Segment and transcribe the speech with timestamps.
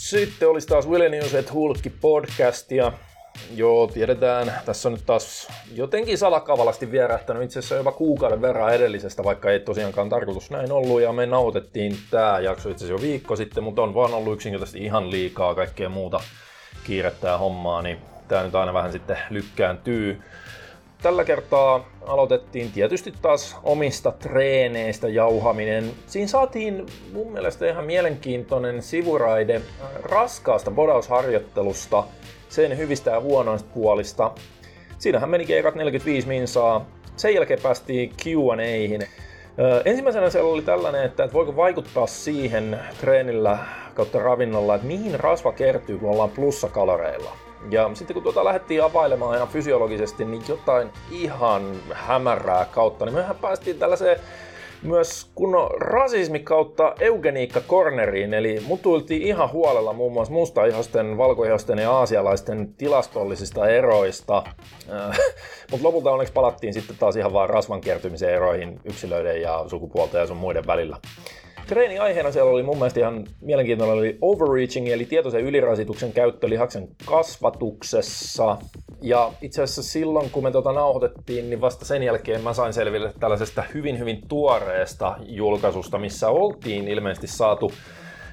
[0.00, 0.86] Sitten olisi taas
[1.38, 2.92] et Hulkki podcast ja
[3.54, 9.24] joo, tiedetään, tässä on nyt taas jotenkin salakavalasti vierähtänyt itse asiassa jopa kuukauden verran edellisestä,
[9.24, 13.36] vaikka ei tosiaankaan tarkoitus näin ollut ja me nautettiin tämä jakso itse asiassa jo viikko
[13.36, 16.20] sitten, mutta on vaan ollut yksinkertaisesti ihan liikaa kaikkea muuta
[16.84, 17.98] kiirettä ja hommaa, niin
[18.28, 20.22] tämä nyt aina vähän sitten lykkääntyy.
[21.02, 25.90] Tällä kertaa aloitettiin tietysti taas omista treeneistä jauhaminen.
[26.06, 29.60] Siinä saatiin mun mielestä ihan mielenkiintoinen sivuraide
[30.02, 32.04] raskaasta bodausharjoittelusta,
[32.48, 34.30] sen hyvistä ja huonoista puolista.
[34.98, 36.86] Siinähän menikin ekat 45 minsaa.
[37.16, 39.06] Sen jälkeen päästiin Q&A:hin.
[39.84, 43.58] Ensimmäisenä siellä oli tällainen, että voiko vaikuttaa siihen treenillä
[43.94, 47.49] kautta ravinnolla, että mihin rasva kertyy, kun ollaan plussakaloreilla.
[47.70, 53.36] Ja sitten kun tuota lähdettiin availemaan ihan fysiologisesti, niin jotain ihan hämärää kautta, niin mehän
[53.36, 54.20] päästiin tällaiseen
[54.82, 61.92] myös kunnon rasismi kautta eugeniikka corneriin, eli mutuiltiin ihan huolella muun muassa mustaihosten, valkoihosten ja
[61.92, 64.44] aasialaisten tilastollisista eroista.
[64.92, 65.18] Äh,
[65.70, 70.26] Mutta lopulta onneksi palattiin sitten taas ihan vaan rasvan kertymisen eroihin yksilöiden ja sukupuolten ja
[70.26, 70.96] sun muiden välillä.
[71.70, 76.88] Treeni aiheena siellä oli mun mielestä ihan mielenkiintoinen oli overreaching, eli tietoisen ylirasituksen käyttö lihaksen
[77.04, 78.56] kasvatuksessa.
[79.02, 83.12] Ja itse asiassa silloin, kun me tota nauhoitettiin, niin vasta sen jälkeen mä sain selville
[83.20, 87.72] tällaisesta hyvin hyvin tuoreesta julkaisusta, missä oltiin ilmeisesti saatu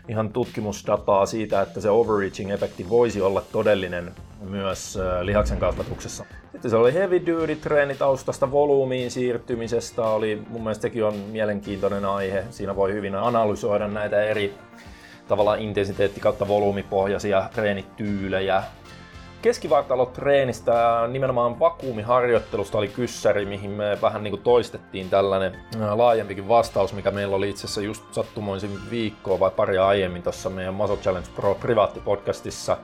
[0.07, 6.25] ihan tutkimusdataa siitä, että se overreaching-efekti voisi olla todellinen myös lihaksen kasvatuksessa.
[6.51, 12.05] Sitten se oli heavy duty treeni taustasta volyymiin siirtymisestä, oli mun mielestä sekin on mielenkiintoinen
[12.05, 12.43] aihe.
[12.49, 14.53] Siinä voi hyvin analysoida näitä eri
[15.27, 18.63] tavallaan intensiteetti kautta volyymipohjaisia treenityylejä.
[19.47, 25.55] Keskivartalotreenistä nimenomaan vakuumiharjoittelusta oli kyssäri, mihin me vähän niin kuin toistettiin tällainen
[25.95, 30.73] laajempikin vastaus, mikä meillä oli itse asiassa just sattumoisin viikkoa vai pari aiemmin tuossa meidän
[30.73, 32.77] Muscle Challenge Pro privaattipodcastissa.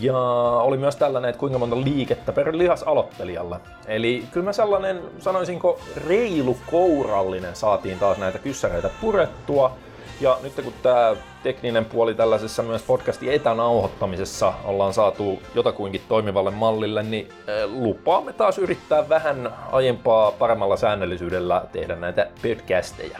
[0.00, 0.18] Ja
[0.62, 3.56] oli myös tällainen, että kuinka monta liikettä per lihasaloittelijalle.
[3.86, 9.76] Eli kyllä me sellainen, sanoisinko, reilu kourallinen saatiin taas näitä kyssäreitä purettua.
[10.22, 17.02] Ja nyt kun tämä tekninen puoli tällaisessa myös podcastin etänauhoittamisessa ollaan saatu jotakuinkin toimivalle mallille,
[17.02, 17.28] niin
[17.66, 23.18] lupaamme taas yrittää vähän aiempaa paremmalla säännöllisyydellä tehdä näitä podcasteja.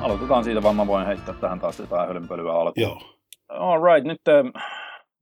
[0.00, 2.74] aloitetaan siitä, vaan mä voin heittää tähän taas jotain hölynpölyä alkuun.
[2.76, 3.00] Joo.
[3.48, 4.20] All right, nyt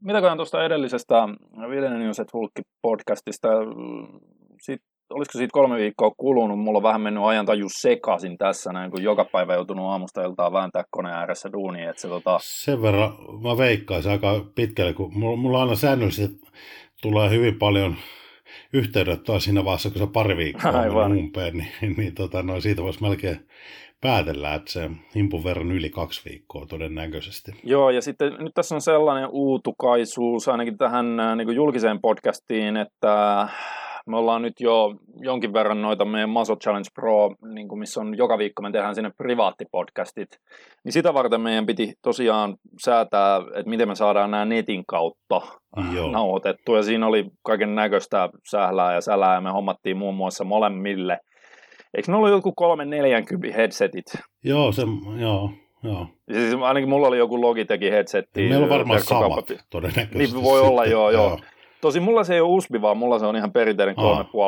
[0.03, 1.29] mitäköhän tuosta edellisestä
[1.71, 3.49] Viljanen Newset Hulkki podcastista,
[4.61, 9.03] siitä, olisiko siitä kolme viikkoa kulunut, mulla on vähän mennyt ajantaju sekaisin tässä, näin kun
[9.03, 12.39] joka päivä joutunut aamusta iltaan vääntää koneen ääressä duuniin, että se tota...
[12.43, 16.41] Sen verran mä veikkaisin aika pitkälle, kun mulla, mulla aina säännöllisesti
[17.03, 17.97] tulee hyvin paljon
[18.73, 23.03] yhteydenottoa siinä vaiheessa, kun se pari viikkoa on umpeen, niin, niin tota, no, siitä voisi
[23.03, 23.47] melkein
[24.01, 27.53] päätellä, että se himpun verran yli kaksi viikkoa todennäköisesti.
[27.63, 33.49] Joo, ja sitten nyt tässä on sellainen uutukaisuus ainakin tähän äh, niin julkiseen podcastiin, että
[34.07, 38.17] me ollaan nyt jo jonkin verran noita meidän Muscle Challenge Pro, niin kuin missä on
[38.17, 40.29] joka viikko me tehdään sinne privaattipodcastit,
[40.85, 45.41] niin sitä varten meidän piti tosiaan säätää, että miten me saadaan nämä netin kautta
[45.95, 46.11] Joo.
[46.11, 51.19] nauhoitettua, ja siinä oli kaiken näköistä sählää ja sälää, ja me hommattiin muun muassa molemmille–
[51.95, 54.05] Eikö ne ollut joku 340 headsetit?
[54.45, 54.83] Joo, se,
[55.21, 55.51] joo,
[55.83, 56.07] joo.
[56.33, 58.49] Siis ainakin mulla oli joku Logitechin headsetti.
[58.49, 60.19] Meillä on varmaan samat todennäköisesti.
[60.19, 60.71] Niin voi sitten.
[60.71, 61.29] olla, joo, joo.
[61.29, 61.39] joo.
[61.85, 63.97] Tosi mulla se ei ole USB, vaan mulla se on ihan perinteinen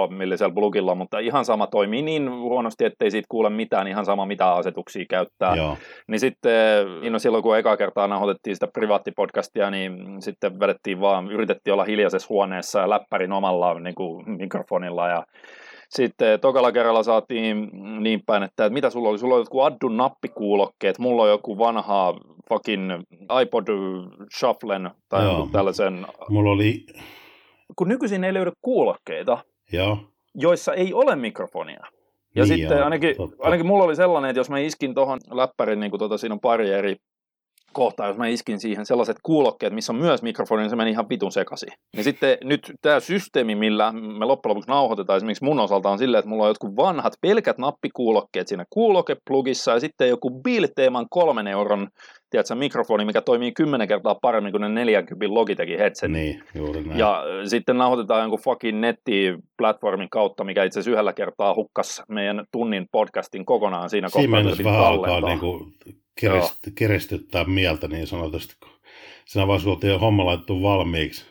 [0.09, 4.27] 3,5 millisellä plugilla, mutta ihan sama toimii niin huonosti, ettei siitä kuule mitään, ihan sama
[4.27, 5.55] mitä asetuksia käyttää.
[5.55, 5.77] Joo.
[6.09, 11.73] Niin sitten no silloin, kun eka kertaa nauhoitettiin sitä privaattipodcastia, niin sitten vedettiin vaan, yritettiin
[11.73, 15.27] olla hiljaisessa huoneessa ja läppärin omalla niin kuin, mikrofonilla ja
[15.89, 17.71] sitten tokalla kerralla saatiin
[18.01, 19.19] niin päin, että, että mitä sulla oli?
[19.19, 22.15] Sulla oli joku addun nappikuulokkeet, mulla on joku vanha
[22.49, 22.93] fucking
[23.43, 23.67] iPod
[24.39, 25.49] Shufflen tai Joo.
[25.53, 26.07] tällaisen.
[26.29, 26.87] Mulla oli...
[27.77, 29.38] Kun nykyisin ei löydy kuulokkeita,
[29.72, 29.99] Joo.
[30.34, 31.81] joissa ei ole mikrofonia.
[32.34, 35.81] Ja niin sitten joo, ainakin, ainakin mulla oli sellainen, että jos mä iskin tuohon läppärin,
[35.81, 36.96] niin kuin tuota, siinä on pari eri
[37.73, 41.09] kohtaa, jos mä iskin siihen sellaiset kuulokkeet, missä on myös mikrofoni, niin se meni ihan
[41.09, 41.73] vitun sekaisin.
[41.97, 46.19] Niin sitten nyt tämä systeemi, millä me loppujen lopuksi nauhoitetaan, esimerkiksi mun osalta on silleen,
[46.19, 51.89] että mulla on jotkut vanhat pelkät nappikuulokkeet siinä kuulokeplugissa ja sitten joku Bill-teeman kolmen euron
[52.31, 56.11] tiedätkö, mikrofoni, mikä toimii kymmenen kertaa paremmin kuin ne 40 Logitechin headset.
[56.11, 56.99] Niin, juuri näin.
[56.99, 62.87] Ja sitten nauhoitetaan jonkun fucking netti-platformin kautta, mikä itse asiassa yhdellä kertaa hukkas meidän tunnin
[62.93, 64.55] podcastin kokonaan siinä kohtaa.
[64.55, 65.73] Siinä vähän alkaa niin kuin
[66.21, 68.71] kerist, kiristyttää mieltä niin sanotusti, kun
[69.25, 71.25] siinä vaiheessa oltiin homma laittu valmiiksi.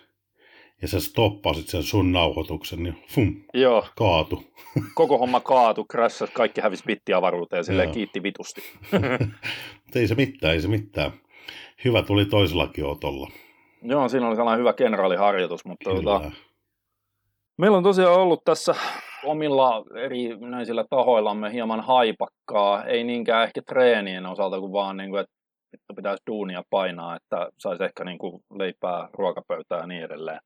[0.81, 3.85] ja sä stoppasit sen sun nauhoituksen, niin fum, Joo.
[3.97, 4.43] kaatu.
[4.95, 8.61] Koko homma kaatu, crashas, kaikki hävisi bittiavaruuteen ja silleen kiitti vitusti.
[9.95, 11.11] ei se mitään, ei se mitään.
[11.85, 13.31] Hyvä tuli toisellakin otolla.
[13.81, 16.31] Joo, siinä oli sellainen hyvä kenraaliharjoitus, mutta tota,
[17.57, 18.75] meillä on tosiaan ollut tässä
[19.25, 25.93] omilla erinäisillä tahoillamme hieman haipakkaa, ei niinkään ehkä treenien osalta, kuin vaan niin kuin, että
[25.95, 30.39] pitäisi duunia painaa, että saisi ehkä niin kuin leipää ruokapöytää ja niin edelleen.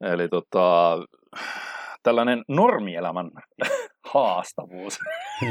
[0.00, 0.98] Eli tota,
[2.02, 3.30] tällainen normielämän
[4.14, 4.98] haastavuus.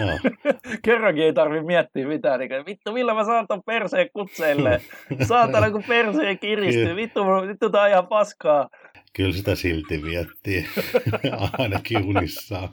[0.85, 4.81] Kerrankin ei tarvitse miettiä mitään, niin vittu millä mä saan ton perseen kutseille.
[5.27, 8.69] Saatana kun perseen kiristyy, vittu, vittu tää on ihan paskaa.
[9.13, 10.65] Kyllä sitä silti miettii,
[11.57, 12.69] ainakin unissaan.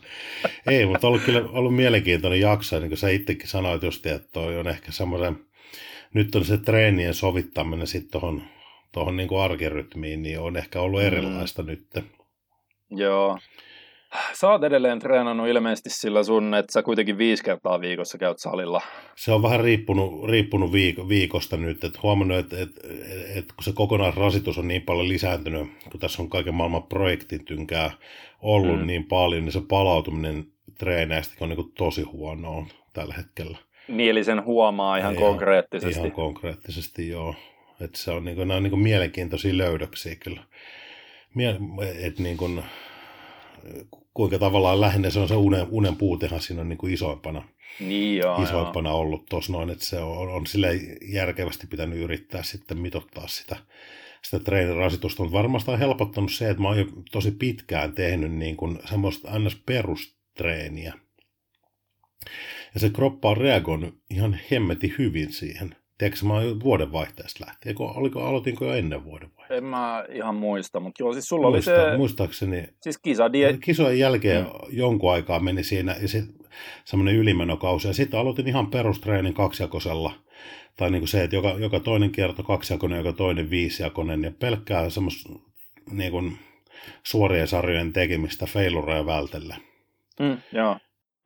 [0.66, 4.28] Ei, mutta on ollut kyllä ollut mielenkiintoinen jakso, niin kuin sä itsekin sanoit just, että
[4.32, 5.36] toi on ehkä semmoisen,
[6.14, 8.42] nyt on se treenien sovittaminen sitten tuohon
[8.92, 11.06] tohon niin arkirytmiin, niin on ehkä ollut mm.
[11.06, 11.68] erilaista mm.
[11.68, 11.86] nyt.
[12.90, 13.38] Joo,
[14.32, 18.80] Sä oot edelleen treenannut ilmeisesti sillä sun, että sä kuitenkin viisi kertaa viikossa käyt salilla.
[19.16, 22.80] Se on vähän riippunut, riippunut viik- viikosta nyt, että huomannut, että, että,
[23.34, 27.90] että kun se kokonaisrasitus on niin paljon lisääntynyt, kun tässä on kaiken maailman projektitynkää
[28.40, 28.86] ollut mm.
[28.86, 30.44] niin paljon, niin se palautuminen
[30.78, 33.58] treeneistä on niin tosi huonoa tällä hetkellä.
[33.88, 35.98] Niin, eli sen huomaa ihan, ihan konkreettisesti.
[35.98, 37.34] Ihan konkreettisesti, joo.
[37.80, 40.42] Että se on, niin kuin, nämä on niin kuin mielenkiintoisia löydöksiä kyllä.
[41.34, 41.58] Mie-
[42.02, 42.62] et niin kuin,
[44.14, 47.48] kuinka tavallaan lähinnä se on se unen, unen puutehan siinä on niin kuin isoimpana,
[47.80, 48.98] niin joo, isoimpana joo.
[48.98, 50.70] ollut tuossa noin, että se on, on sille
[51.02, 53.56] järkevästi pitänyt yrittää sitten mitottaa sitä,
[54.22, 58.56] sitä treenirasitusta, mutta varmasti on helpottanut se, että mä oon jo tosi pitkään tehnyt niin
[58.56, 59.56] kuin semmoista ns.
[59.66, 60.94] perustreeniä.
[62.74, 65.76] Ja se kroppa on reagoinut ihan hemmeti hyvin siihen.
[65.98, 69.58] Tiedätkö, mä oon vuodenvaihteesta lähtien, oliko, aloitinko jo ennen vuodenvaihteen?
[69.58, 71.96] En mä ihan muista, mutta joo, siis sulla Muista, oli se...
[71.96, 72.64] Muistaakseni...
[72.80, 73.58] Siis kisadie...
[73.58, 74.50] Kisojen jälkeen mm.
[74.70, 76.24] jonkun aikaa meni siinä ja sit
[76.84, 77.88] semmoinen ylimenokausi.
[77.88, 80.12] Ja sitten aloitin ihan perustreenin kaksijakosella.
[80.76, 84.24] Tai niin kuin se, että joka, joka toinen kierto kaksijakoinen, joka toinen viisijakoinen.
[84.24, 85.32] Ja pelkkää semmoista
[85.90, 86.38] niin kuin
[87.02, 89.56] suorien sarjojen tekemistä feilureja vältellä.
[90.20, 90.76] Mm, joo.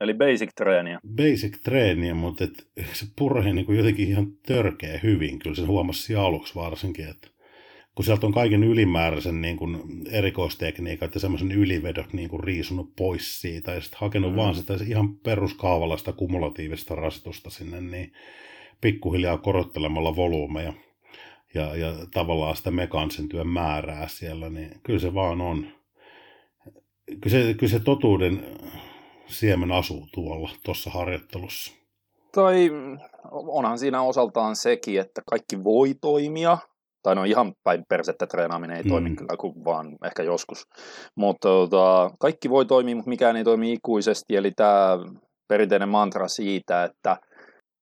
[0.02, 1.00] Eli basic-treeniä.
[1.16, 5.38] Basic-treeniä, mutta et se puree niin jotenkin ihan törkeä hyvin.
[5.38, 7.28] Kyllä se huomasi aluksi varsinkin, että
[7.94, 13.40] kun sieltä on kaiken ylimääräisen niin kuin erikoistekniikan ja semmoisen ylivedot niin kuin riisunut pois
[13.40, 14.36] siitä ja sitten hakenut mm.
[14.36, 18.12] vaan sitä ihan peruskaavalaista kumulatiivista rasitusta sinne, niin
[18.80, 20.72] pikkuhiljaa korottelemalla volyymeja
[21.54, 25.66] ja, ja tavallaan sitä mekaanisen työn määrää siellä, niin kyllä se vaan on.
[27.20, 28.44] Kyllä se, kyllä se totuuden
[29.32, 31.72] siemen asuu tuolla tuossa harjoittelussa.
[32.32, 32.70] Tai
[33.30, 36.58] onhan siinä osaltaan sekin, että kaikki voi toimia,
[37.02, 39.16] tai no ihan päin persettä treenaaminen ei toimi mm.
[39.16, 40.62] kyllä kuin vaan ehkä joskus.
[41.16, 44.98] Mutta tota, kaikki voi toimia, mutta mikään ei toimi ikuisesti, eli tämä
[45.48, 47.16] perinteinen mantra siitä, että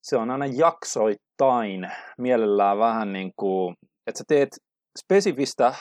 [0.02, 3.74] se on aina jaksoittain, mielellään vähän niin kuin,
[4.06, 4.48] että sä teet
[4.98, 5.74] spesifistä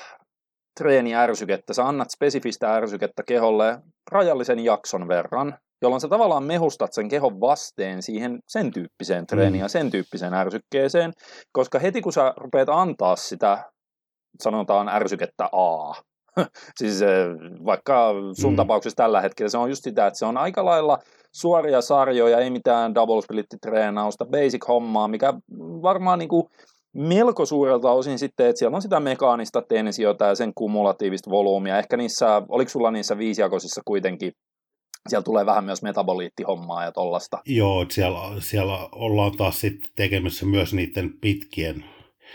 [0.80, 3.80] treeniärsykettä, sä annat spesifistä ärsykettä keholle
[4.12, 9.66] rajallisen jakson verran, jolloin sä tavallaan mehustat sen kehon vasteen siihen sen tyyppiseen treeniin mm.
[9.66, 11.14] ja sen tyyppiseen ärsykkeeseen,
[11.52, 13.72] koska heti kun sä rupeat antaa sitä,
[14.44, 15.94] sanotaan ärsykettä A,
[16.80, 17.28] siis eh,
[17.66, 18.56] vaikka sun mm.
[18.56, 21.00] tapauksessa tällä hetkellä se on just sitä, että se on aika lailla
[21.32, 25.34] suoria sarjoja, ei mitään double split treenausta, basic hommaa, mikä
[25.82, 26.44] varmaan niin kuin
[26.94, 31.80] melko suurelta osin sitten, että siellä on sitä mekaanista tensiota ja sen kumulatiivista volyymia.
[31.80, 34.32] Ehkä niissä, oliko sulla niissä viisijakoisissa kuitenkin
[35.08, 37.42] siellä tulee vähän myös metaboliittihommaa ja tollasta.
[37.46, 41.86] Joo, siellä, siellä ollaan taas sitten tekemässä myös niiden pitkien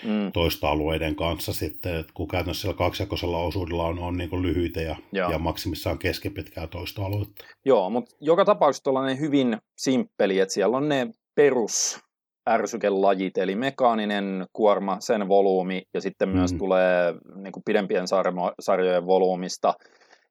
[0.04, 0.32] mm.
[0.32, 5.38] toista-alueiden kanssa sitten, että kun käytännössä siellä kaksijakoisella osuudella on, on niin lyhyitä ja, ja
[5.38, 7.44] maksimissaan keskipitkää toista-aluetta.
[7.64, 12.00] Joo, mutta joka tapauksessa tuollainen hyvin simppeli, että siellä on ne perus
[12.50, 16.34] ärsykelajit, eli mekaaninen kuorma, sen volyymi, ja sitten mm.
[16.34, 18.06] myös tulee niin kuin pidempien
[18.60, 19.74] sarjojen volyymista,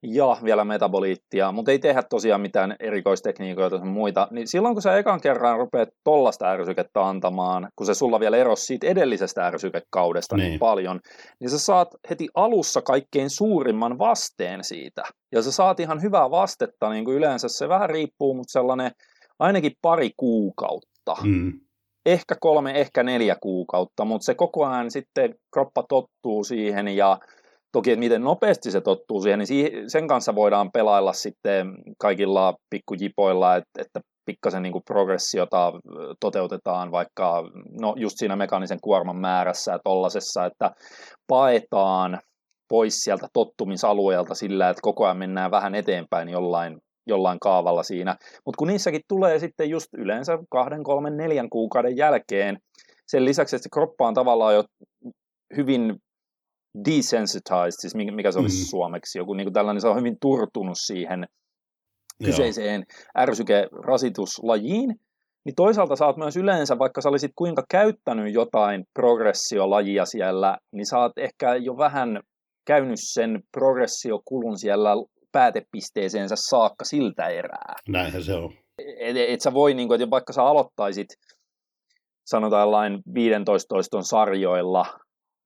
[0.04, 4.98] ja vielä metaboliittia, mutta ei tehdä tosiaan mitään erikoistekniikoita tai muita, niin silloin kun sä
[4.98, 10.50] ekan kerran rupeat tollasta ärsykettä antamaan, kun se sulla vielä erosi siitä edellisestä ärsykekaudesta niin.
[10.50, 11.00] niin paljon,
[11.40, 15.04] niin sä saat heti alussa kaikkein suurimman vasteen siitä.
[15.32, 18.92] Ja sä saat ihan hyvää vastetta, niin kuin yleensä se vähän riippuu, mutta sellainen
[19.40, 21.16] ainakin pari kuukautta.
[21.24, 21.54] Mm
[22.06, 27.18] ehkä kolme, ehkä neljä kuukautta, mutta se koko ajan sitten kroppa tottuu siihen ja
[27.72, 31.68] toki, että miten nopeasti se tottuu siihen, niin sen kanssa voidaan pelailla sitten
[32.00, 35.74] kaikilla pikkujipoilla, että, että pikkasen niin kuin progressiota
[36.20, 37.44] toteutetaan vaikka
[37.82, 40.72] no just siinä mekaanisen kuorman määrässä ja tollasessa, että
[41.28, 42.20] paetaan
[42.70, 48.16] pois sieltä tottumisalueelta sillä, että koko ajan mennään vähän eteenpäin jollain, jollain kaavalla siinä.
[48.46, 52.58] Mutta kun niissäkin tulee sitten just yleensä kahden, kolmen, neljän kuukauden jälkeen,
[53.08, 54.64] sen lisäksi, että se kroppa on tavallaan jo
[55.58, 55.96] hyvin
[56.86, 58.70] desensitized, siis mikä se olisi mm.
[58.70, 61.26] suomeksi, joku niin kuin tällainen, se on hyvin turtunut siihen
[62.26, 62.84] kyseiseen
[63.18, 64.96] ärsykerasituslajiin,
[65.46, 70.86] niin toisaalta sä oot myös yleensä, vaikka sä olisit kuinka käyttänyt jotain progressiolajia siellä, niin
[70.86, 72.20] sä oot ehkä jo vähän
[72.68, 74.90] käynyt sen progressiokulun siellä
[75.34, 77.76] päätepisteeseensä saakka siltä erää.
[77.88, 78.54] Näinhän se on.
[79.00, 81.08] Et, et sä voi, niin kuin, että vaikka sä aloittaisit
[82.26, 84.86] sanotaan lain 15 toiston sarjoilla,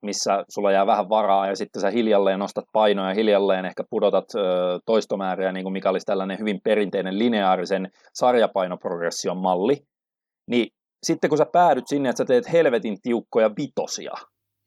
[0.05, 4.39] missä sulla jää vähän varaa ja sitten sä hiljalleen nostat painoja, hiljalleen ehkä pudotat ö,
[4.85, 9.77] toistomääriä, niin kuin mikä olisi tällainen hyvin perinteinen lineaarisen sarjapainoprogression malli,
[10.49, 10.67] niin
[11.05, 14.13] sitten kun sä päädyt sinne, että sä teet helvetin tiukkoja vitosia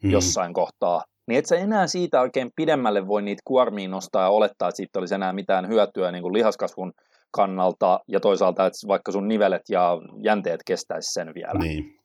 [0.03, 0.11] hmm.
[0.11, 4.69] jossain kohtaa, niin et sä enää siitä oikein pidemmälle voi niitä kuormiin nostaa ja olettaa,
[4.69, 6.93] että siitä olisi enää mitään hyötyä niin kuin lihaskasvun
[7.31, 11.61] kannalta ja toisaalta, että vaikka sun nivelet ja jänteet kestäisi sen vielä.
[11.61, 11.99] Niin.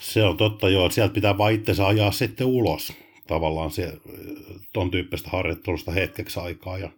[0.00, 0.90] Se on totta, joo.
[0.90, 2.92] Sieltä pitää vaan itsensä ajaa sitten ulos
[3.26, 3.92] tavallaan se,
[4.72, 6.78] ton tyyppistä harjoittelusta hetkeksi aikaa.
[6.78, 6.90] Ja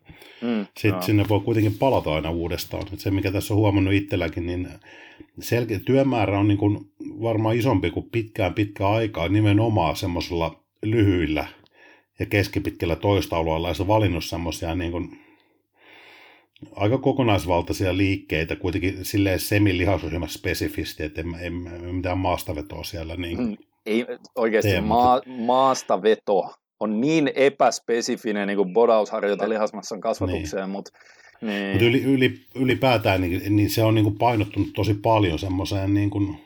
[0.43, 1.03] mm, sitten no.
[1.03, 2.87] sinne voi kuitenkin palata aina uudestaan.
[2.93, 4.69] Et se, mikä tässä on huomannut itselläkin, niin
[5.41, 11.47] selkeä työmäärä on niin kuin varmaan isompi kuin pitkään pitkään aikaa nimenomaan semmoisella lyhyillä
[12.19, 12.97] ja keskipitkällä
[13.75, 15.19] se valinnut semmoisia niin kuin
[16.77, 23.17] aika kokonaisvaltaisia liikkeitä, kuitenkin silleen semilihasryhmä spesifisti, että en, en, en mitään maastavetoa siellä.
[23.17, 23.57] Niin mm,
[23.87, 30.71] ei oikeasti maa, maastaveto on niin epäspesifinen niin kuin bodausharjoite lihasmassan kasvatukseen, niin.
[30.71, 30.91] mutta
[31.41, 31.73] niin.
[31.73, 36.11] Mut yli, yli, ylipäätään niin, niin se on niin kuin painottunut tosi paljon semmoiseen niin
[36.11, 36.37] kuin,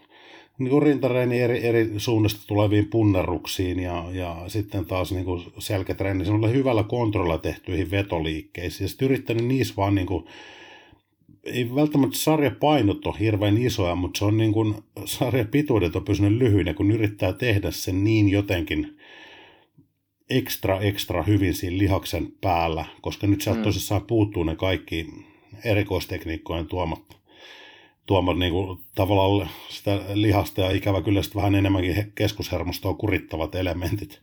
[0.61, 6.25] niin kuin rintareeni eri, eri suunnasta tuleviin punneruksiin ja, ja sitten taas niin kuin selkätreeni
[6.25, 8.85] semmoilla hyvällä kontrolla tehtyihin vetoliikkeisiin.
[8.85, 10.25] Ja sitten yrittänyt niissä vaan niin kuin,
[11.45, 14.75] ei välttämättä sarjapainot ole hirveän isoja, mutta se on niin kuin,
[15.05, 18.97] sarjapituudet on pysynyt lyhyinä, kun yrittää tehdä sen niin jotenkin
[20.31, 23.64] ekstra ekstra hyvin siinä lihaksen päällä, koska nyt sieltä mm.
[23.64, 25.07] tosissaan puuttuu ne kaikki
[25.64, 27.20] erikoistekniikkojen tuomat
[28.11, 34.21] tuomaan niin kuin, tavallaan sitä lihasta ja ikävä kyllä sitten vähän enemmänkin keskushermostoa kurittavat elementit.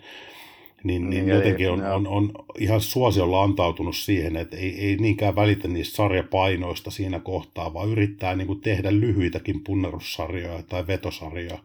[0.84, 5.36] Niin, niin, niin jotenkin on, on, on, ihan suosiolla antautunut siihen, että ei, ei niinkään
[5.36, 11.60] välitä niistä sarjapainoista siinä kohtaa, vaan yrittää niin kuin tehdä lyhyitäkin punnerussarjoja tai vetosarjoja,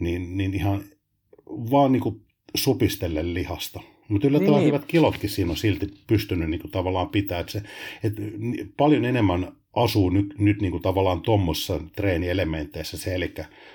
[0.00, 0.84] niin, niin ihan
[1.46, 2.20] vaan niin kuin
[2.54, 3.80] supistelle lihasta.
[4.08, 4.66] Mutta yllättävän niin.
[4.66, 7.40] hyvät kilotkin siinä on silti pystynyt niin kuin tavallaan pitää.
[7.40, 7.62] Että se,
[8.04, 8.22] että
[8.76, 13.34] paljon enemmän asuu nyt, nyt niin kuin tavallaan tuommoissa treenielementeissä se, eli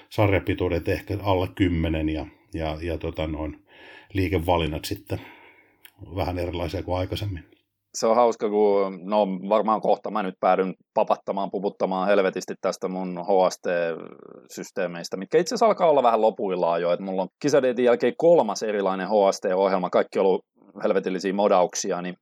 [0.10, 3.66] sarjapituudet ehkä alle 10 ja, ja, ja tota noin,
[4.14, 5.22] liikevalinnat sitten
[6.16, 7.44] vähän erilaisia kuin aikaisemmin.
[7.94, 13.20] Se on hauska, kun no varmaan kohta mä nyt päädyn papattamaan, puputtamaan helvetisti tästä mun
[13.20, 18.64] HST-systeemeistä, mitkä itse asiassa alkaa olla vähän lopuillaan jo, että mulla on kisadietin jälkeen kolmas
[18.64, 20.46] erilainen HST-ohjelma, kaikki on ollut
[20.84, 22.16] helvetillisiä modauksia, niin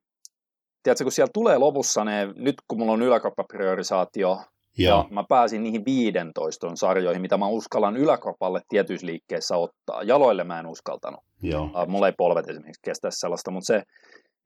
[0.86, 4.40] tiedätkö, kun siellä tulee lopussa ne, nyt kun mulla on yläkroppapriorisaatio,
[4.78, 4.88] ja.
[4.88, 10.02] ja mä pääsin niihin 15 sarjoihin, mitä mä uskallan yläkropalle tietyissä liikkeissä ottaa.
[10.02, 11.20] Jaloille mä en uskaltanut.
[11.42, 11.70] Joo.
[11.86, 13.82] Mulla ei polvet esimerkiksi kestä sellaista, mutta se,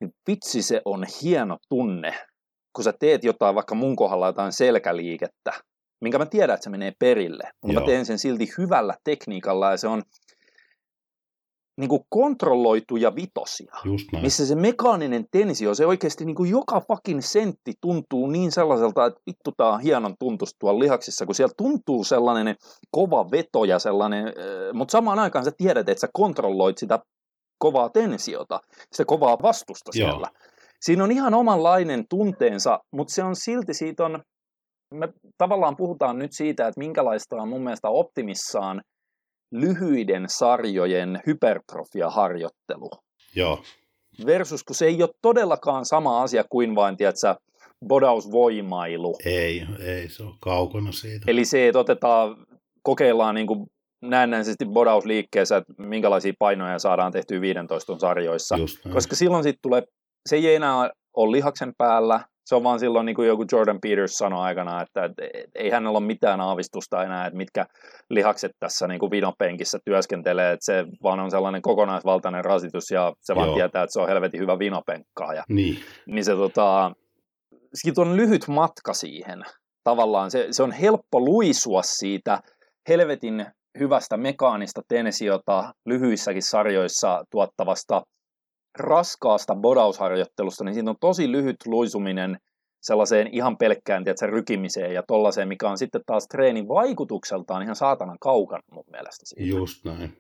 [0.00, 2.14] niin vitsi se on hieno tunne,
[2.72, 5.52] kun sä teet jotain, vaikka mun kohdalla jotain selkäliikettä,
[6.00, 9.76] minkä mä tiedän, että se menee perille, mutta mä teen sen silti hyvällä tekniikalla ja
[9.76, 10.02] se on,
[11.76, 13.74] niin kuin kontrolloituja vitosia,
[14.22, 19.20] missä se mekaaninen tensio, se oikeasti niin kuin joka fucking sentti tuntuu niin sellaiselta, että
[19.26, 22.56] vittu tää on hienon tuntusta tuolla lihaksissa, kun siellä tuntuu sellainen
[22.90, 24.24] kova veto ja sellainen,
[24.72, 26.98] mutta samaan aikaan sä tiedät, että sä kontrolloit sitä
[27.58, 28.60] kovaa tensiota,
[28.92, 30.10] sitä kovaa vastusta Joo.
[30.10, 30.28] siellä.
[30.80, 34.22] Siinä on ihan omanlainen tunteensa, mutta se on silti siitä on,
[34.94, 35.08] me
[35.38, 38.82] tavallaan puhutaan nyt siitä, että minkälaista on mun mielestä optimissaan
[39.52, 42.90] lyhyiden sarjojen hypertrofiaharjoittelu.
[43.36, 43.62] Joo.
[44.26, 47.34] Versus, kun se ei ole todellakaan sama asia kuin vain, tiedätkö,
[47.86, 49.16] bodausvoimailu.
[49.24, 51.24] Ei, ei, se on kaukana siitä.
[51.28, 52.36] Eli se, että otetaan,
[52.82, 53.66] kokeillaan niin kuin
[54.02, 58.56] näennäisesti bodausliikkeessä, että minkälaisia painoja saadaan tehtyä 15 sarjoissa.
[58.92, 59.82] Koska silloin sitten tulee,
[60.28, 64.12] se ei enää ole lihaksen päällä, se on vaan silloin, niin kuin joku Jordan Peters
[64.12, 65.22] sanoi aikana, että, että
[65.54, 67.66] ei hänellä ole mitään aavistusta enää, että mitkä
[68.08, 73.34] lihakset tässä niin kuin vinopenkissä työskentelee, että se vaan on sellainen kokonaisvaltainen rasitus ja se
[73.34, 73.56] vaan Joo.
[73.56, 75.44] tietää, että se on helvetin hyvä vinopenkkaaja.
[75.48, 75.78] Niin.
[76.06, 76.92] Niin se tota,
[77.74, 79.42] siitä on lyhyt matka siihen.
[79.84, 82.40] Tavallaan se, se on helppo luisua siitä
[82.88, 83.46] helvetin
[83.78, 88.02] hyvästä mekaanista tensiota lyhyissäkin sarjoissa tuottavasta
[88.78, 92.38] raskaasta bodausharjoittelusta, niin siinä on tosi lyhyt luisuminen
[92.80, 98.18] sellaiseen ihan pelkkään tiedätkö, rykimiseen ja tollaiseen, mikä on sitten taas treenin vaikutukseltaan ihan saatanan
[98.20, 99.56] kaukana mun mielestä siitä.
[99.56, 100.16] Just näin.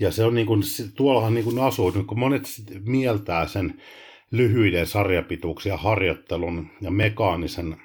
[0.00, 0.62] Ja se on niin kuin,
[0.96, 2.42] tuollahan niin kuin asuu, niin kun monet
[2.84, 3.82] mieltää sen
[4.30, 7.76] lyhyiden sarjapituuksia harjoittelun ja mekaanisen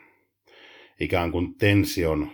[1.00, 2.32] ikään kuin tension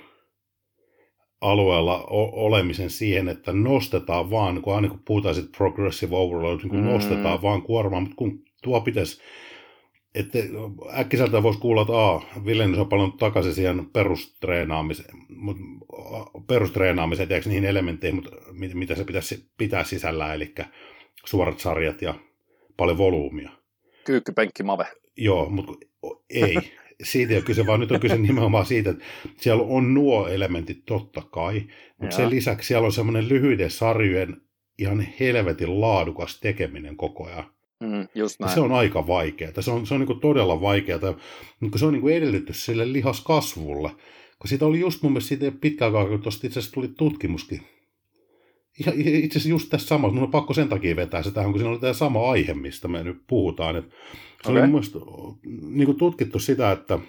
[1.42, 6.80] alueella olemisen siihen, että nostetaan vaan, kun aina kun puhutaan sitten progressive overload, niin kun
[6.80, 6.86] mm.
[6.86, 9.22] nostetaan vaan kuormaa, mutta kun tuo pitäisi,
[10.16, 10.40] että
[10.94, 15.64] äkkiseltä voisi kuulla, että a, Villenys on paljon takaisin siihen perustreenaamiseen, mutta
[16.48, 18.32] perustreenaamiseen, tiedätkö, niihin elementteihin, mutta
[18.74, 20.54] mitä se pitäisi pitää sisällä, eli
[21.26, 22.14] suorat sarjat ja
[22.78, 23.52] paljon volyymia.
[24.06, 24.88] Kyykkypenkki mave.
[25.18, 25.74] Joo, mutta
[26.30, 26.56] ei.
[27.04, 29.04] Siitä ei ole kyse, vaan nyt on kyse nimenomaan siitä, että
[29.38, 31.64] siellä on nuo elementit totta kai,
[32.02, 34.42] mutta sen lisäksi siellä on semmoinen lyhyiden sarjojen
[34.80, 37.46] ihan helvetin laadukas tekeminen koko ajan.
[37.84, 38.54] Mm, just näin.
[38.54, 39.62] Se on aika vaikeaa.
[39.62, 41.00] Se on, se on niin todella vaikeaa,
[41.60, 43.90] mutta se on niin edellytys sille lihaskasvulle.
[44.40, 47.62] Kun siitä oli just mun mielestä siitä pitkään aikaa, kun tuosta itse asiassa tuli tutkimuskin.
[48.80, 51.60] Ihan, itse asiassa just tässä samassa, mun on pakko sen takia vetää se tähän, kun
[51.60, 53.76] siinä oli tämä sama aihe, mistä me nyt puhutaan.
[53.76, 53.96] Että
[54.44, 54.64] se okay.
[54.64, 54.84] on mun
[55.62, 57.00] niin tutkittu sitä, että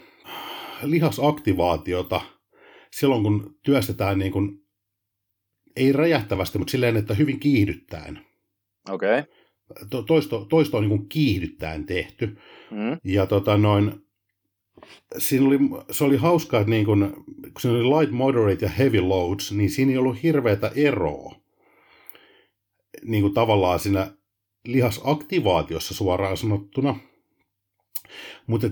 [0.83, 2.21] lihasaktivaatiota
[2.91, 4.61] silloin, kun työstetään niin kuin,
[5.77, 8.21] ei räjähtävästi, mutta silleen, että hyvin kiihdyttäen.
[8.91, 9.19] Okei.
[9.19, 10.05] Okay.
[10.07, 12.27] Toisto, toisto on niin kuin kiihdyttäen tehty.
[12.71, 12.99] Mm.
[13.05, 13.93] Ja tota noin,
[15.19, 15.59] siinä oli,
[15.91, 19.71] se oli hauskaa, että niin kun, kun siinä oli light, moderate ja heavy loads, niin
[19.71, 21.35] siinä ei ollut hirveätä eroa
[23.05, 24.13] niin kuin tavallaan siinä
[24.65, 26.97] lihasaktivaatiossa suoraan sanottuna.
[28.47, 28.67] Mutta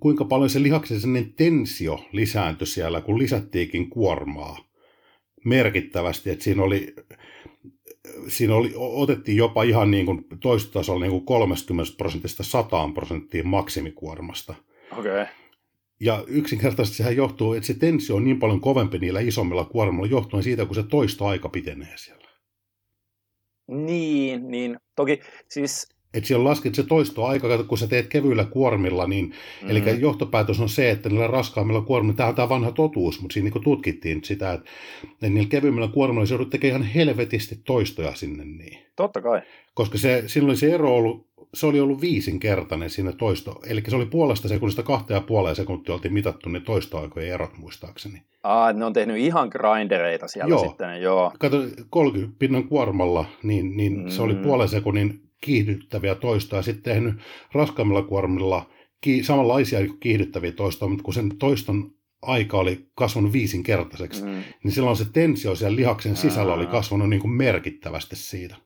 [0.00, 4.58] kuinka paljon se lihaksen tensio lisääntyi siellä, kun lisättiinkin kuormaa
[5.44, 6.94] merkittävästi, että siinä oli,
[8.28, 14.54] siinä oli, otettiin jopa ihan niin kuin toistotasolla niin kuin 30 prosentista 100 prosenttia maksimikuormasta.
[14.98, 15.12] Okei.
[15.12, 15.26] Okay.
[16.00, 20.42] Ja yksinkertaisesti sehän johtuu, että se tensio on niin paljon kovempi niillä isommilla kuormilla johtuen
[20.42, 22.25] siitä, kun se toistoaika pitenee siellä.
[23.68, 24.76] Niin, niin.
[24.96, 29.70] Toki siis että siellä lasket se toistoaika, kun sä teet kevyillä kuormilla, niin mm.
[29.70, 33.50] eli johtopäätös on se, että niillä raskaammilla kuormilla, tämä on tämä vanha totuus, mutta siinä
[33.54, 34.70] niin tutkittiin sitä, että,
[35.12, 38.78] että niillä kevyimmillä kuormilla se joudut tekemään ihan helvetisti toistoja sinne niin.
[38.96, 39.42] Totta kai.
[39.74, 43.96] Koska se, siinä oli se ero ollut, se oli ollut viisinkertainen siinä toisto, eli se
[43.96, 48.22] oli puolesta sekunnista kahteen ja puoleen sekuntia oltiin mitattu ne toistoaikojen erot muistaakseni.
[48.42, 50.68] Aa, ne on tehnyt ihan grindereita siellä joo.
[50.68, 51.32] sitten, joo.
[51.38, 51.56] Kato,
[51.90, 54.08] 30 pinnan kuormalla, niin, niin mm.
[54.08, 54.42] se oli mm.
[54.42, 57.14] puolen sekunnin kiihdyttäviä toistoja, sitten tehnyt
[57.52, 58.66] raskaammilla kuormilla
[59.00, 61.90] ki- samanlaisia kiihdyttäviä toistoja, mutta kun sen toiston
[62.22, 64.42] aika oli kasvanut viisinkertaiseksi, mm.
[64.64, 68.56] niin silloin se tensio siellä lihaksen sisällä oli kasvanut niin kuin merkittävästi siitä.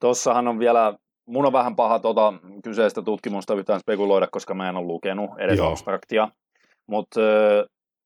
[0.00, 0.94] Tossahan on vielä,
[1.26, 5.58] mun on vähän paha tuota kyseistä tutkimusta yhtään spekuloida, koska mä en ole lukenut edes
[5.58, 5.70] Joo.
[5.70, 6.28] abstraktia,
[6.86, 7.20] mutta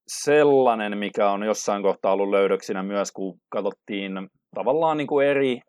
[0.09, 4.13] sellainen, mikä on jossain kohtaa ollut löydöksinä myös, kun katsottiin
[4.55, 5.61] tavallaan niin kuin eri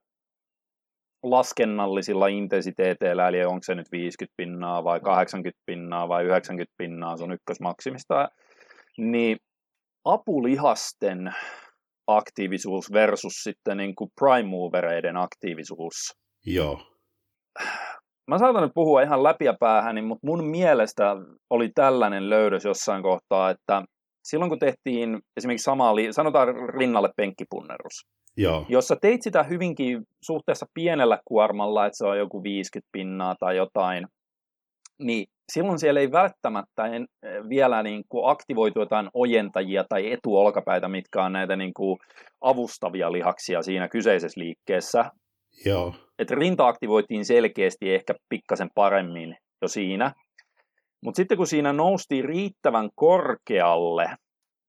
[1.30, 7.24] laskennallisilla intensiteeteillä, eli onko se nyt 50 pinnaa vai 80 pinnaa vai 90 pinnaa, se
[7.24, 8.30] on ykkösmaksimista,
[8.98, 9.38] niin
[10.06, 11.36] apulihasten
[12.08, 15.94] aktiivisuus versus sitten niin kuin prime movereiden aktiivisuus.
[16.46, 16.80] Joo.
[18.28, 21.16] Mä saatan nyt puhua ihan läpiä päähän, mutta mun mielestä
[21.50, 23.84] oli tällainen löydös jossain kohtaa, että
[24.24, 28.06] silloin kun tehtiin esimerkiksi samaa, sanotaan rinnalle penkkipunnerus,
[28.38, 28.65] Joo.
[28.69, 33.58] Jos sä teit sitä hyvinkin suhteessa pienellä kuormalla, että se on joku 50 pinnaa tai
[33.58, 34.08] jotain,
[35.00, 37.06] niin silloin siellä ei välttämättä en,
[37.50, 41.97] vielä niin kuin aktivoitu jotain ojentajia tai etuolkapäitä, mitkä on näitä niin kuin
[42.41, 45.12] avustavia lihaksia siinä kyseisessä liikkeessä.
[45.65, 45.93] Joo.
[46.19, 50.12] Et rinta aktivoitiin selkeästi ehkä pikkasen paremmin jo siinä.
[51.04, 54.10] Mutta sitten kun siinä noustiin riittävän korkealle,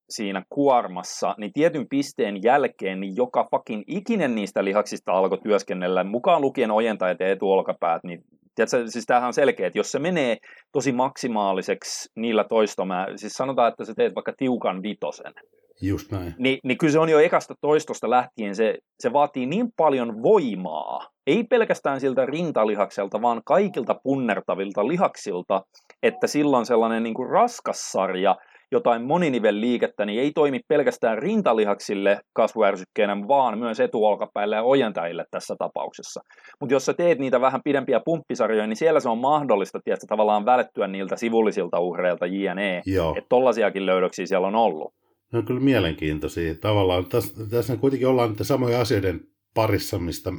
[0.09, 6.41] siinä kuormassa, niin tietyn pisteen jälkeen niin joka fucking ikinen niistä lihaksista alkoi työskennellä, mukaan
[6.41, 10.37] lukien ojentajat ja etuolkapäät, niin tiedätkö, siis tämähän on selkeä, että jos se menee
[10.73, 15.33] tosi maksimaaliseksi niillä toistomää, siis sanotaan, että sä teet vaikka tiukan vitosen,
[15.81, 16.35] Just näin.
[16.39, 21.09] Niin, niin kyllä se on jo ekasta toistosta lähtien, se, se vaatii niin paljon voimaa,
[21.27, 25.63] ei pelkästään siltä rintalihakselta, vaan kaikilta punnertavilta lihaksilta,
[26.03, 28.37] että silloin sellainen niin kuin raskas sarja
[28.73, 36.21] jotain moninivelliikettä, niin ei toimi pelkästään rintalihaksille kasvuärsykkeenä, vaan myös etuolkapäille ja ojentajille tässä tapauksessa.
[36.61, 40.45] Mutta jos sä teet niitä vähän pidempiä pumppisarjoja, niin siellä se on mahdollista tietysti, tavallaan
[40.45, 42.83] välttyä niiltä sivullisilta uhreilta jne.
[43.17, 44.95] Että tollasiakin löydöksiä siellä on ollut.
[45.33, 46.55] Ne on kyllä mielenkiintoisia.
[46.55, 49.21] Tavallaan tässä, tässä kuitenkin ollaan niitä samoja asioiden
[49.55, 50.31] parissa, mistä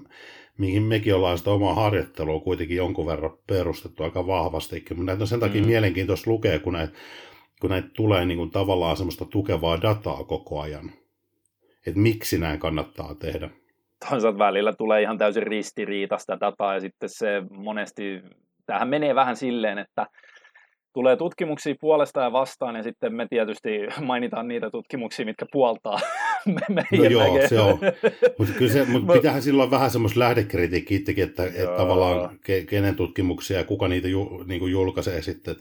[0.57, 4.97] mihin mekin ollaan sitä omaa harjoittelua kuitenkin jonkun verran perustettu aika vahvastikin.
[4.97, 5.67] Mutta näitä on sen takia mm.
[5.67, 6.93] mielenkiintoista lukea, kun näitä,
[7.61, 10.91] kun näitä tulee niin kuin tavallaan semmoista tukevaa dataa koko ajan.
[11.87, 13.49] Että miksi näin kannattaa tehdä.
[14.09, 18.21] Toisaalta välillä tulee ihan täysin ristiriitasta dataa ja sitten se monesti,
[18.65, 20.07] tähän menee vähän silleen, että
[20.93, 23.69] tulee tutkimuksia puolesta ja vastaan, ja sitten me tietysti
[24.01, 25.99] mainitaan niitä tutkimuksia, mitkä puoltaa
[26.69, 27.79] me, no joo, se on.
[28.37, 32.95] Mutta kyllä se, mut pitäähän silloin vähän semmoista lähdekritiikkiä itsekin, että, että tavallaan ke, kenen
[32.95, 35.55] tutkimuksia ja kuka niitä ju, niin julkaisee sitten,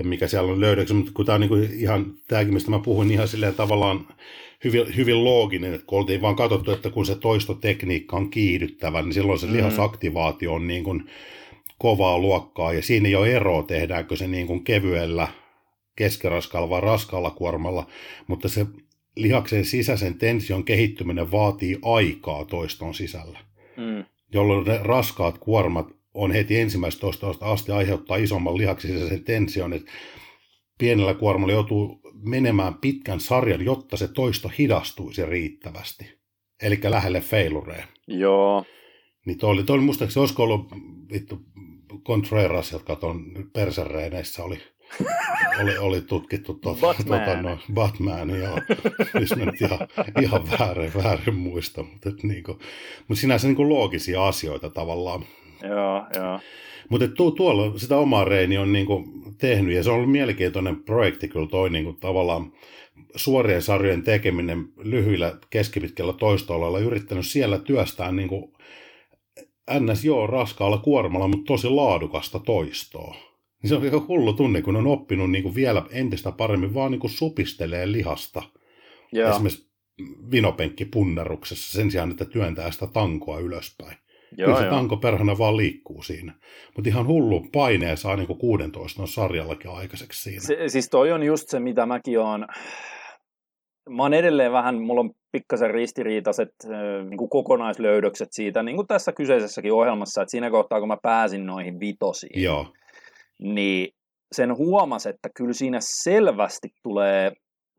[0.00, 0.94] ja mikä siellä on löydöksi.
[0.94, 4.06] Mutta kun tämä on niin kuin ihan, tämäkin mistä mä puhuin, niin ihan silleen tavallaan
[4.64, 9.14] hyvin, hyvin looginen, että kun oltiin vaan katsottu, että kun se toistotekniikka on kiihdyttävä, niin
[9.14, 9.52] silloin se mm.
[9.52, 11.10] lihasaktivaatio on niin kuin,
[11.78, 15.28] kovaa luokkaa, ja siinä ei ole eroa, tehdäänkö se niin kuin kevyellä,
[15.96, 17.86] keskiraskaalla vai raskaalla kuormalla,
[18.26, 18.66] mutta se
[19.16, 23.38] lihaksen sisäisen tension kehittyminen vaatii aikaa toiston sisällä,
[23.76, 24.04] mm.
[24.34, 29.92] jolloin ne raskaat kuormat on heti ensimmäistä toistosta asti aiheuttaa isomman lihaksen sisäisen tension, että
[30.78, 36.20] pienellä kuormalla joutuu menemään pitkän sarjan, jotta se toisto hidastuisi riittävästi.
[36.62, 37.86] Eli lähelle feilureja.
[38.06, 38.64] Joo.
[39.26, 40.68] Niin toi oli, toi oli muistaakseni, olisiko ollut
[41.12, 41.38] vittu
[42.06, 44.58] Contreras, jotka tuon persereineissä oli,
[45.62, 47.24] oli, oli tutkittu tuota, Batman.
[47.24, 48.58] Tuota, no, Batman, joo.
[49.20, 49.78] Jos mä nyt ihan,
[50.22, 52.58] ihan väärin, väärin muista, mutta, niin kuin,
[53.08, 55.24] mutta sinänsä niin kuin loogisia asioita tavallaan.
[55.62, 56.40] Joo, joo.
[56.88, 59.04] Mutta tu, tuolla sitä omaa reini on niin kuin
[59.38, 62.52] tehnyt, ja se on ollut mielenkiintoinen projekti kyllä toi niin kuin tavallaan
[63.16, 68.52] suorien sarjojen tekeminen lyhyillä keskipitkällä toistoilla, yrittänyt siellä työstää niin kuin
[69.80, 70.04] ns.
[70.04, 73.16] joo raskaalla kuormalla, mutta tosi laadukasta toistoa.
[73.62, 76.90] Niin se on aika hullu tunne, kun on oppinut niin kuin vielä entistä paremmin vaan
[76.90, 78.42] niin kuin supistelee lihasta.
[79.16, 79.30] Yeah.
[79.30, 79.70] Esimerkiksi
[80.30, 83.96] vinopenkkipunneruksessa sen sijaan, että työntää sitä tankoa ylöspäin.
[84.36, 84.74] Joo, Kyllä se joo.
[84.74, 86.34] tanko perhana vaan liikkuu siinä.
[86.76, 90.40] Mutta ihan hullu paineen saa niin kuin 16 sarjallakin aikaiseksi siinä.
[90.40, 92.46] Se, siis toi on just se, mitä mäkin oon
[93.90, 96.48] mä oon edelleen vähän, mulla on pikkasen ristiriitaiset
[97.08, 101.46] niin kuin kokonaislöydökset siitä, niin kuin tässä kyseisessäkin ohjelmassa, että siinä kohtaa, kun mä pääsin
[101.46, 102.66] noihin vitosiin, Joo.
[103.38, 103.88] niin
[104.32, 107.32] sen huomas, että kyllä siinä selvästi tulee,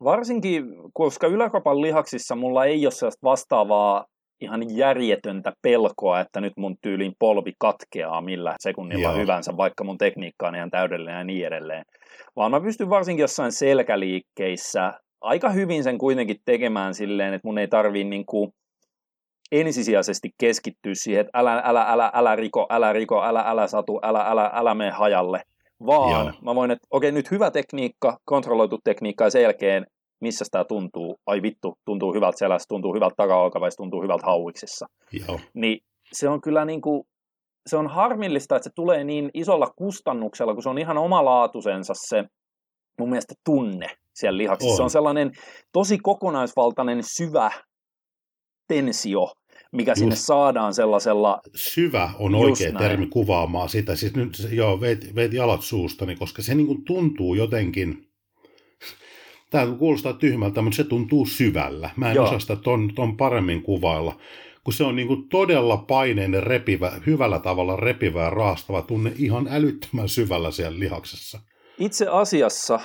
[0.04, 4.06] varsinkin koska yläkropan lihaksissa mulla ei ole sellaista vastaavaa
[4.42, 9.18] ihan järjetöntä pelkoa, että nyt mun tyylin polvi katkeaa millä sekunnilla Joo.
[9.18, 11.86] hyvänsä, vaikka mun tekniikka on ihan täydellinen ja niin edelleen.
[12.36, 17.68] Vaan mä pystyn varsinkin jossain selkäliikkeissä aika hyvin sen kuitenkin tekemään silleen, että mun ei
[17.68, 18.52] tarvii niin kuin
[19.52, 24.24] ensisijaisesti keskittyä siihen, että älä, älä, älä, älä riko, älä riko, älä, älä satu, älä,
[24.28, 25.42] älä, älä mene hajalle,
[25.86, 26.34] vaan Joo.
[26.42, 29.86] mä voin, että okei, nyt hyvä tekniikka, kontrolloitu tekniikka ja sen jälkeen,
[30.22, 34.86] missä tämä tuntuu, ai vittu, tuntuu hyvältä selässä, tuntuu hyvältä takaolkaväistä, tuntuu hyvältä hauiksissa.
[35.28, 35.40] Joo.
[35.54, 35.80] Niin
[36.14, 37.04] se on kyllä niin kuin,
[37.68, 42.24] se on harmillista, että se tulee niin isolla kustannuksella, kun se on ihan omalaatuisensa se
[43.00, 44.74] mun mielestä tunne siellä lihaksissa.
[44.74, 44.78] On.
[44.78, 45.32] Se on sellainen
[45.72, 47.52] tosi kokonaisvaltainen syvä
[48.68, 49.34] tensio,
[49.72, 50.00] mikä Just.
[50.00, 51.40] sinne saadaan sellaisella...
[51.56, 52.78] Syvä on oikea näin.
[52.78, 53.96] termi kuvaamaan sitä.
[53.96, 58.08] Siis nyt joo, veit, veit jalat suustani, koska se niin kuin tuntuu jotenkin...
[59.52, 61.90] Tämä kuulostaa tyhmältä, mutta se tuntuu syvällä.
[61.96, 62.26] Mä en joo.
[62.26, 64.16] osaa sitä ton, ton paremmin kuvailla
[64.64, 69.48] kun se on niin kuin todella paineinen, repivä, hyvällä tavalla repivä ja raastava tunne ihan
[69.52, 71.40] älyttömän syvällä siellä lihaksessa.
[71.80, 72.80] Itse asiassa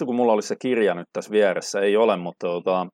[0.00, 2.86] vittu kun mulla olisi se kirja nyt tässä vieressä, ei ole, mutta tota,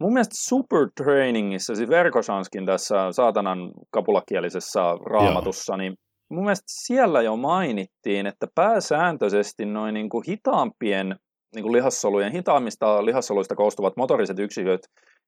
[0.00, 3.58] mun mielestä Supertrainingissa, siis Verkosanskin tässä saatanan
[3.90, 5.76] kapulakielisessä raamatussa, Joo.
[5.76, 5.94] niin
[6.30, 11.16] mun mielestä siellä jo mainittiin, että pääsääntöisesti noin niin kuin hitaampien
[11.54, 14.80] niin kuin lihassolujen, hitaammista lihassoluista koostuvat motoriset yksiköt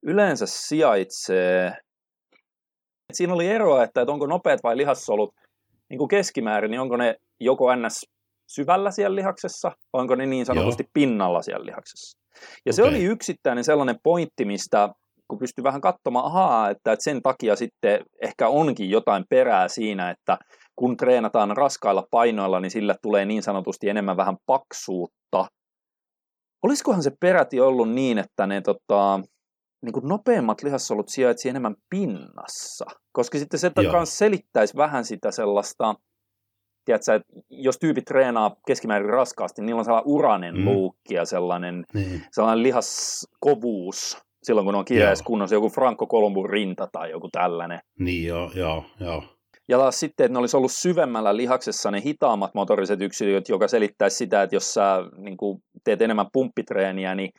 [0.02, 1.72] yleensä sijaitsee.
[3.12, 5.34] Siinä oli eroa, että, että onko nopeat vai lihassolut
[5.90, 8.06] niin kuin keskimäärin, niin onko ne joko ns
[8.48, 10.90] syvällä siellä lihaksessa, vai onko ne niin sanotusti Joo.
[10.94, 12.18] pinnalla siellä lihaksessa.
[12.34, 12.72] Ja okay.
[12.72, 14.88] se oli yksittäinen sellainen pointti, mistä
[15.28, 20.10] kun pystyy vähän katsomaan, ahaa, että, että sen takia sitten ehkä onkin jotain perää siinä,
[20.10, 20.38] että
[20.76, 25.46] kun treenataan raskailla painoilla, niin sillä tulee niin sanotusti enemmän vähän paksuutta.
[26.62, 29.20] Olisikohan se peräti ollut niin, että ne tota,
[29.82, 32.86] niin kuin nopeammat lihassolut sijaitsi enemmän pinnassa?
[33.12, 35.94] Koska sitten se kanssa selittäisi vähän sitä sellaista
[36.84, 40.64] tiedätkö, että jos tyypit treenaa keskimäärin raskaasti, niin niillä on sellainen uranen mm.
[40.64, 42.22] luukki ja sellainen, niin.
[42.32, 47.80] sellainen lihaskovuus silloin, kun on kireessä kunnossa, joku Franco Columbun rinta tai joku tällainen.
[47.98, 49.22] Niin joo, joo, joo.
[49.70, 54.16] Ja taas sitten, että ne olisi ollut syvemmällä lihaksessa ne hitaammat motoriset yksilöt, joka selittäisi
[54.16, 57.30] sitä, että jos sä niin kuin, teet enemmän pumppitreeniä, niin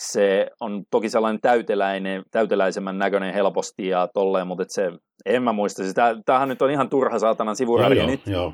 [0.00, 4.90] se on toki sellainen täyteläinen, täyteläisemmän näköinen helposti ja tolleen, mutta se,
[5.26, 7.98] en mä muista, sitä, tämähän nyt on ihan turha saatanan sivuraali.
[7.98, 8.52] Joo, nyt, joo.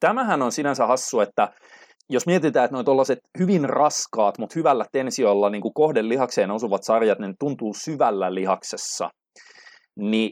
[0.00, 1.48] Tämähän on sinänsä hassu, että
[2.10, 7.18] jos mietitään, että noin tuollaiset hyvin raskaat, mutta hyvällä tensiolla niin kuin kohdelihakseen osuvat sarjat,
[7.18, 9.10] ne tuntuu syvällä lihaksessa,
[9.98, 10.30] niin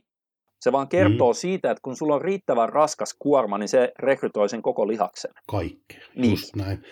[0.61, 1.37] se vaan kertoo mm.
[1.37, 5.31] siitä, että kun sulla on riittävän raskas kuorma, niin se rekrytoi sen koko lihaksen.
[5.49, 6.31] Kaikkea, niin.
[6.31, 6.83] just näin.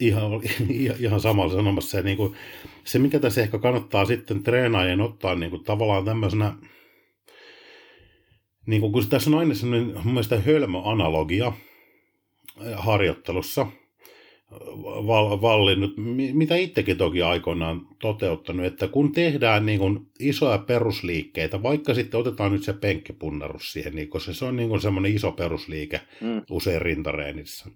[0.00, 0.30] Ihan,
[1.00, 1.96] ihan samalla sanomassa.
[1.96, 2.36] Ja niin kuin,
[2.84, 6.54] se, mikä tässä ehkä kannattaa sitten treenaajien ottaa niin kuin, tavallaan tämmöisenä,
[8.66, 11.52] niin kuin, kun tässä on aina sellainen mun mielestä hölmöanalogia
[12.76, 13.66] harjoittelussa–
[15.06, 15.94] val, vallinnut,
[16.32, 22.52] mitä itsekin toki aikoinaan toteuttanut, että kun tehdään niin kuin isoja perusliikkeitä, vaikka sitten otetaan
[22.52, 26.42] nyt se penkkipunnarus siihen, niin koska se on niin kuin semmoinen iso perusliike mm.
[26.50, 27.70] usein rintareenissä.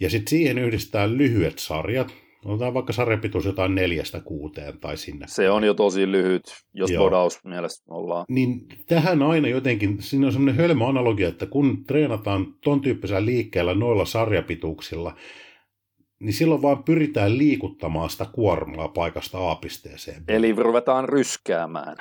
[0.00, 5.26] Ja sitten siihen yhdistetään lyhyet sarjat, Otetaan vaikka sarjapituus jotain neljästä kuuteen tai sinne.
[5.28, 6.42] Se on jo tosi lyhyt,
[6.74, 8.24] jos bodaus mielessä ollaan.
[8.28, 13.74] Niin tähän aina jotenkin, siinä on semmoinen hölmö analogia, että kun treenataan ton tyyppisellä liikkeellä
[13.74, 15.14] noilla sarjapituuksilla,
[16.18, 20.22] niin silloin vaan pyritään liikuttamaan sitä kuormaa paikasta A pisteeseen.
[20.28, 21.96] Eli ruvetaan ryskäämään.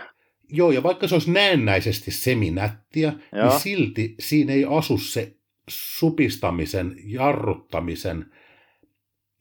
[0.50, 3.50] Joo, ja vaikka se olisi näennäisesti seminättiä, niin Joo.
[3.50, 5.36] niin silti siinä ei asu se
[5.70, 8.26] supistamisen, jarruttamisen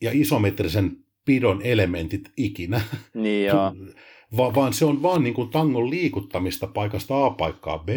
[0.01, 2.81] ja isometrisen pidon elementit ikinä.
[3.15, 3.73] Niin joo.
[4.37, 7.89] Va- vaan se on vaan niin kuin tangon liikuttamista paikasta A paikkaa B.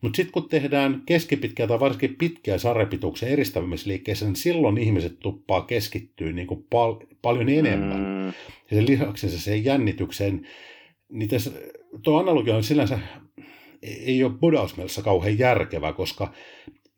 [0.00, 6.32] Mutta sitten kun tehdään keskipitkiä tai varsinkin pitkiä sarjapituuksia eristämisliikkeissä, niin silloin ihmiset tuppaa keskittyä
[6.32, 8.00] niin kuin pal- paljon enemmän.
[8.00, 8.26] Mm.
[8.26, 10.46] Ja sen lihaksensa sen jännitykseen.
[11.08, 11.50] Niin tässä,
[12.02, 12.98] tuo analogia on sillänsä
[13.82, 16.32] ei ole budausmielessä kauhean järkevä, koska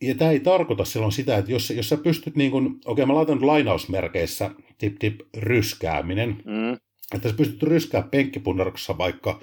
[0.02, 3.06] ja tämä ei tarkoita silloin sitä, että jos, jos sä pystyt niin kuin, okei okay,
[3.06, 6.76] mä laitan lainausmerkeissä tip tip ryskääminen, mm.
[7.14, 9.40] Että sä pystyt ryskää penkkipunnaruksessa vaikka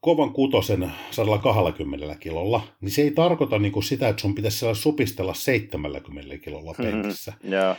[0.00, 5.34] kovan kutosen 120 kilolla, niin se ei tarkoita niin kuin sitä, että sun pitäisi supistella
[5.34, 6.82] 70 kilolla mhm.
[6.82, 7.30] penkissä.
[7.30, 7.52] Mm-hmm.
[7.52, 7.76] Yeah.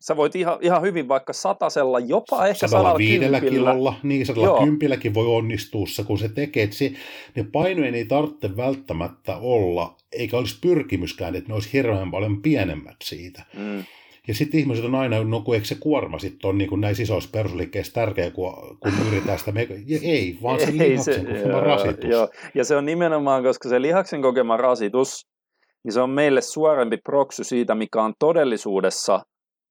[0.00, 3.20] Sä voit ihan, ihan hyvin vaikka satasella, jopa ehkä 105
[3.50, 6.62] kilolla, niin 110 voi onnistua kun se tekee.
[6.62, 6.92] Että se,
[7.34, 12.96] ne painojen ei tarvitse välttämättä olla, eikä olisi pyrkimyskään, että ne olisi hirveän paljon pienemmät
[13.04, 13.42] siitä.
[13.56, 13.84] Mm.
[14.30, 17.30] Ja sitten ihmiset on aina, no kun eikö se kuorma sitten on niin näissä isoissa
[17.32, 19.74] perusliikkeissä tärkeä, kun, kun yritetään sitä mega...
[20.02, 22.10] Ei, vaan se ei, lihaksen se, kokema joo, rasitus.
[22.10, 22.28] Joo.
[22.54, 25.26] Ja se on nimenomaan, koska se lihaksen kokema rasitus,
[25.84, 29.20] niin se on meille suorempi proksy siitä, mikä on todellisuudessa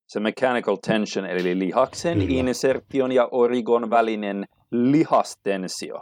[0.08, 2.40] se mechanical tension, eli lihaksen Kyllä.
[2.40, 6.02] insertion ja origon välinen lihastensio.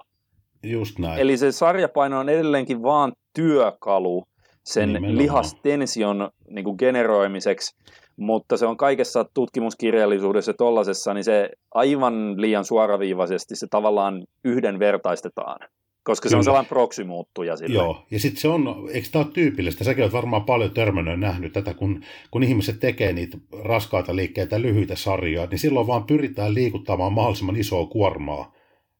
[0.63, 1.19] Just näin.
[1.19, 4.23] Eli se sarjapaino on edelleenkin vaan työkalu
[4.65, 5.17] sen Nimenomaan.
[5.17, 7.75] lihastension niin kuin generoimiseksi,
[8.17, 15.59] mutta se on kaikessa tutkimuskirjallisuudessa tollasessa, niin se aivan liian suoraviivaisesti se tavallaan yhdenvertaistetaan.
[16.03, 16.31] Koska Kyllä.
[16.31, 17.73] se on sellainen proksimuuttuja sille.
[17.73, 21.53] Joo, ja sitten se on, eikö tämä ole tyypillistä, säkin olet varmaan paljon törmännyt nähnyt
[21.53, 27.13] tätä, kun, kun ihmiset tekee niitä raskaita liikkeitä, lyhyitä sarjoja, niin silloin vaan pyritään liikuttamaan
[27.13, 28.53] mahdollisimman isoa kuormaa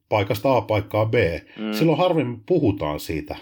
[0.10, 1.14] paikasta A paikkaa B.
[1.58, 1.74] Mm.
[1.74, 3.36] Silloin harvemmin puhutaan siitä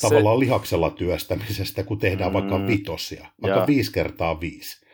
[0.00, 0.40] tavallaan se...
[0.40, 2.34] lihaksella työstämisestä, kun tehdään mm.
[2.34, 3.66] vaikka vitosia, vaikka ja.
[3.66, 4.84] viisi kertaa viisi.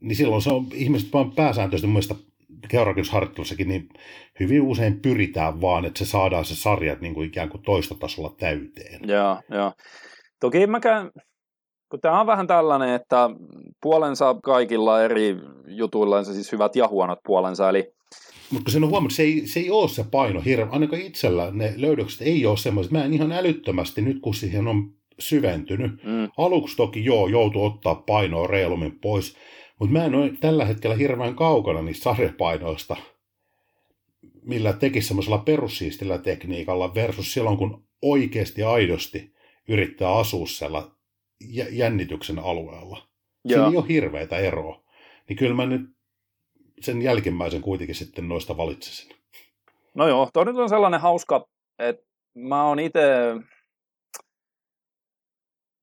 [0.00, 2.14] Niin silloin se on, ihmiset vaan pääsääntöisesti mun mielestä
[3.64, 3.88] niin
[4.40, 9.08] hyvin usein pyritään vaan, että se saadaan se sarjat niin kuin ikään kuin toistotasolla täyteen.
[9.08, 9.72] Joo, joo.
[10.40, 11.10] Toki mäkään,
[11.94, 13.30] kun tämä on vähän tällainen, että
[13.82, 17.94] puolensa kaikilla eri jutuilla, siis hyvät ja huonot puolensa, eli
[18.50, 21.50] mutta sen on huomannut, että se ei, se ei ole se paino hirveä, ainakaan itsellä
[21.50, 22.92] ne löydökset ei ole semmoiset.
[22.92, 25.92] Mä en ihan älyttömästi, nyt kun siihen on syventynyt.
[26.04, 26.28] Mm.
[26.38, 29.36] Aluksi toki joo, joutuu ottaa painoa reilummin pois,
[29.80, 32.96] mutta mä en ole tällä hetkellä hirveän kaukana niistä sarjapainoista,
[34.42, 39.32] millä tekisi semmoisella perussiistillä tekniikalla versus silloin, kun oikeasti aidosti
[39.68, 40.82] yrittää asua siellä
[41.70, 43.08] jännityksen alueella.
[43.44, 43.58] Joo.
[43.58, 44.84] Siinä ei ole hirveätä eroa.
[45.28, 45.80] Niin kyllä mä nyt
[46.80, 49.16] sen jälkimmäisen kuitenkin sitten noista valitsisin.
[49.94, 51.46] No joo, toi nyt on sellainen hauska,
[51.78, 53.00] että mä oon itse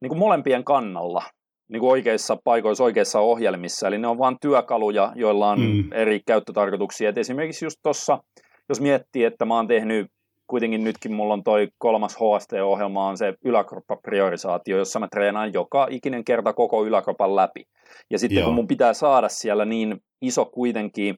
[0.02, 1.24] niin molempien kannalla
[1.70, 5.94] niin kuin oikeissa paikoissa, oikeissa ohjelmissa, eli ne on vain työkaluja, joilla on mm.
[5.94, 7.10] eri käyttötarkoituksia.
[7.10, 8.24] Et esimerkiksi just tuossa,
[8.70, 10.08] jos miettii, että mä oon tehnyt,
[10.52, 16.24] kuitenkin nytkin mulla on toi kolmas HST-ohjelma, on se yläkroppapriorisaatio, jossa mä treenaan joka ikinen
[16.24, 17.64] kerta koko yläkropan läpi.
[18.10, 18.46] Ja sitten Joo.
[18.46, 21.16] kun mun pitää saada siellä niin iso kuitenkin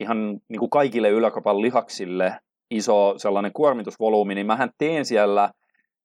[0.00, 2.36] ihan niin kuin kaikille yläkropan lihaksille
[2.70, 5.50] iso sellainen kuormitusvolyymi, niin mähän teen siellä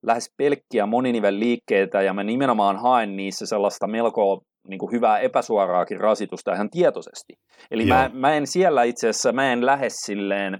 [0.04, 6.00] lähes pelkkiä moninivel liikkeitä ja mä nimenomaan haen niissä sellaista melko niin kuin hyvää epäsuoraakin
[6.00, 7.34] rasitusta ihan tietoisesti.
[7.72, 10.60] Eli mä, mä en siellä itse asiassa, mä en lähde silleen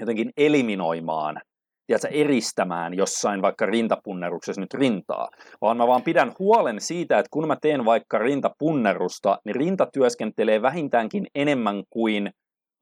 [0.00, 1.40] jotenkin eliminoimaan
[1.86, 5.28] tiedätkö, eristämään jossain vaikka rintapunneruksessa nyt rintaa,
[5.60, 10.62] vaan mä vaan pidän huolen siitä, että kun mä teen vaikka rintapunnerusta, niin rinta työskentelee
[10.62, 12.30] vähintäänkin enemmän kuin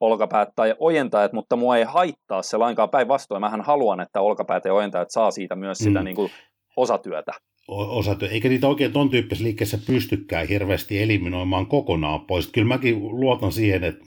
[0.00, 3.40] olkapäät tai ojentajat, mutta mua ei haittaa se lainkaan päinvastoin.
[3.40, 6.05] Mähän haluan, että olkapäät ja ojentajat saa siitä myös sitä mm.
[6.05, 6.31] niin kuin
[6.77, 7.33] osatyötä.
[7.68, 8.29] Osatyö.
[8.29, 12.53] Eikä niitä oikein ton tyyppisessä liikkeessä pystykään hirveästi eliminoimaan kokonaan pois.
[12.53, 14.05] Kyllä mäkin luotan siihen, että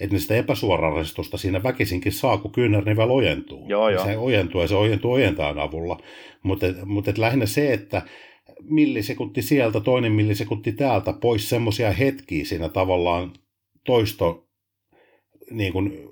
[0.00, 3.68] että sitä epäsuorarasistusta siinä väkisinkin saa, kun kyynärnivel ojentuu.
[3.68, 4.04] Joo, joo.
[4.04, 5.98] Se ojentuu ja se ojentuu ojentaan avulla.
[6.42, 8.02] Mutta, mutta lähinnä se, että
[8.62, 13.32] millisekunti sieltä, toinen millisekunti täältä, pois semmoisia hetkiä siinä tavallaan
[13.86, 14.48] toisto,
[15.50, 16.08] niin kuin,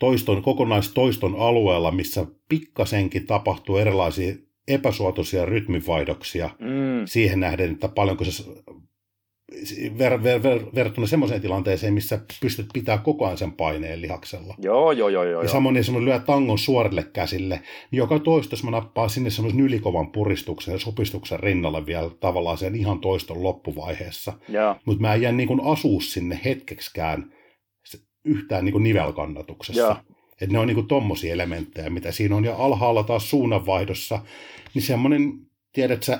[0.00, 4.34] toiston, kokonaistoiston alueella, missä pikkasenkin tapahtuu erilaisia
[4.68, 7.02] epäsuotuisia rytmivaihdoksia mm.
[7.04, 8.44] siihen nähden, että paljonko se
[9.98, 14.54] ver, ver, ver, verrattuna semmoiseen tilanteeseen, missä pystyt pitää koko ajan sen paineen lihaksella.
[14.58, 15.24] Joo, joo, joo.
[15.24, 19.60] joo ja samoin jos lyö tangon suorille käsille, niin joka toistos mä nappaan sinne semmoisen
[19.60, 24.32] ylikovan puristuksen ja sopistuksen rinnalle vielä tavallaan sen ihan toiston loppuvaiheessa.
[24.84, 27.32] Mutta mä en jää niin asua sinne hetkeksikään
[28.24, 29.96] yhtään niin nivelkannatuksessa.
[30.40, 32.44] Että ne on niin tommosia elementtejä, mitä siinä on.
[32.44, 34.20] Ja alhaalla taas suunnanvaihdossa,
[34.74, 35.32] niin semmoinen,
[35.72, 36.18] tiedätkö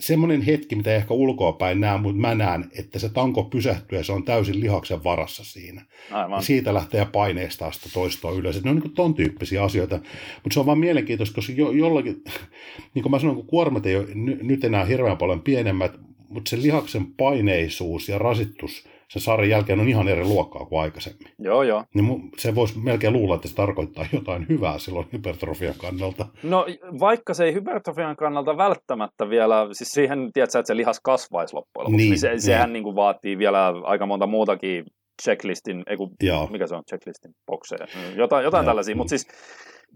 [0.00, 4.04] semmoinen hetki, mitä ehkä ulkoa päin näen, mutta mä näen, että se tanko pysähtyy ja
[4.04, 5.84] se on täysin lihaksen varassa siinä.
[6.10, 6.38] Aivan.
[6.38, 8.56] Ja siitä lähtee paineesta sitä toistoa ylös.
[8.56, 9.96] Et ne on niin ton tyyppisiä asioita.
[9.96, 12.24] Mutta se on vaan mielenkiintoista, koska jo, jollakin,
[12.94, 14.06] niin kuin mä sanoin, kun kuormat ei ole
[14.42, 15.92] nyt enää hirveän paljon pienemmät,
[16.28, 21.28] mutta se lihaksen paineisuus ja rasittus– se sarjan jälkeen on ihan eri luokkaa kuin aikaisemmin.
[21.38, 21.84] Joo, joo.
[21.94, 26.26] Niin se voisi melkein luulla, että se tarkoittaa jotain hyvää silloin hypertrofian kannalta.
[26.42, 26.66] No
[27.00, 31.84] vaikka se ei hypertrofian kannalta välttämättä vielä, siis siihen tiedätkö, että se lihas kasvaisi loppujen
[31.84, 32.40] lopuksi, niin, niin, se, niin.
[32.40, 34.84] sehän niin kuin vaatii vielä aika monta muutakin
[35.22, 36.10] checklistin, ei kun,
[36.50, 39.26] mikä se on, checklistin bokseja, jotain, jotain tällaisia, mutta siis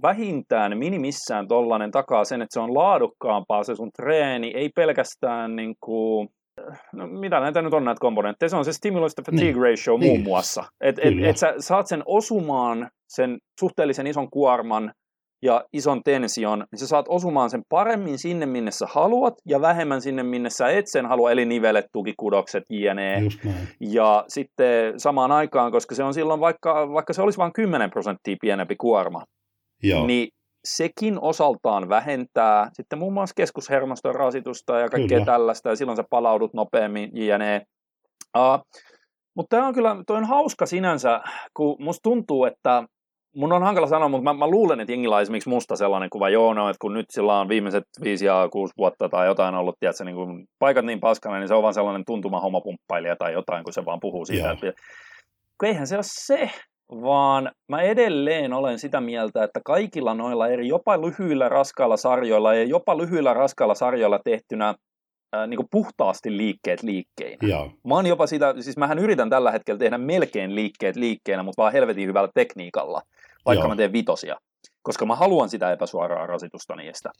[0.02, 5.74] vähintään minimissään tollanen takaa sen, että se on laadukkaampaa se sun treeni, ei pelkästään niin
[5.80, 6.28] kuin,
[6.92, 9.56] no, mitä näitä nyt on näitä komponentteja, se on se stimulus to fatigue niin.
[9.56, 10.22] ratio muun niin.
[10.22, 10.64] muassa.
[10.80, 14.92] Että et, et sä saat sen osumaan, sen suhteellisen ison kuorman
[15.42, 20.00] ja ison tension, niin sä saat osumaan sen paremmin sinne, minne sä haluat, ja vähemmän
[20.00, 23.22] sinne, minne sä et sen halua, eli nivelet, tukikudokset, jne.
[23.80, 28.36] Ja sitten samaan aikaan, koska se on silloin, vaikka, vaikka se olisi vain 10 prosenttia
[28.40, 29.24] pienempi kuorma,
[29.82, 30.06] Joo.
[30.06, 30.28] niin
[30.64, 35.32] sekin osaltaan vähentää sitten muun muassa keskushermoston rasitusta ja kaikkea kyllä.
[35.32, 37.66] tällaista, ja silloin sä palaudut nopeammin, jne.
[38.36, 38.66] Uh,
[39.36, 41.20] mutta tämä on kyllä, toi on hauska sinänsä,
[41.54, 42.84] kun musta tuntuu, että
[43.36, 46.28] mun on hankala sanoa, mutta mä, mä luulen, että jengillä on esimerkiksi musta sellainen kuva,
[46.28, 49.76] joo, no, että kun nyt sillä on viimeiset viisi ja kuusi vuotta tai jotain ollut,
[49.80, 53.64] tiedätkö, niin kuin paikat niin paskana, niin se on vaan sellainen tuntuma homopumppailija tai jotain,
[53.64, 54.50] kun se vaan puhuu siitä.
[54.50, 54.72] Että,
[55.62, 56.50] eihän se ole se,
[56.90, 62.64] vaan mä edelleen olen sitä mieltä, että kaikilla noilla eri jopa lyhyillä raskailla sarjoilla ja
[62.64, 64.74] jopa lyhyillä raskailla sarjoilla tehtynä
[65.32, 67.48] ää, niin puhtaasti liikkeet liikkeinä.
[67.48, 67.70] Joo.
[67.88, 71.72] Mä oon jopa sitä, siis mähän yritän tällä hetkellä tehdä melkein liikkeet liikkeenä, mutta vaan
[71.72, 73.02] helvetin hyvällä tekniikalla,
[73.46, 73.68] vaikka Joo.
[73.68, 74.36] mä teen vitosia,
[74.82, 77.10] koska mä haluan sitä epäsuoraa rasitusta niistä.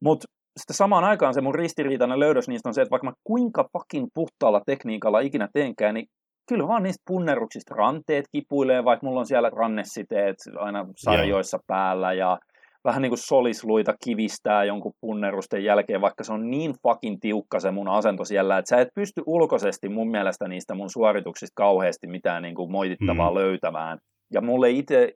[0.00, 0.26] Mutta
[0.58, 4.08] sitten samaan aikaan se mun ristiriitainen löydös niistä on se, että vaikka mä kuinka pakin
[4.14, 6.06] puhtaalla tekniikalla ikinä teenkään, niin
[6.48, 11.64] kyllä vaan niistä punneruksista ranteet kipuilee, vaikka mulla on siellä rannesiteet aina sarjoissa yeah.
[11.66, 12.38] päällä ja
[12.84, 17.70] vähän niin kuin solisluita kivistää jonkun punnerusten jälkeen, vaikka se on niin fucking tiukka se
[17.70, 22.42] mun asento siellä, että sä et pysty ulkoisesti mun mielestä niistä mun suorituksista kauheasti mitään
[22.42, 23.36] niin kuin moitittavaa mm.
[23.36, 23.98] löytämään.
[24.32, 25.12] Ja mulle ei itse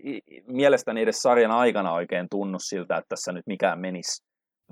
[0.46, 4.24] mielestäni edes sarjan aikana oikein tunnu siltä, että tässä nyt mikään menisi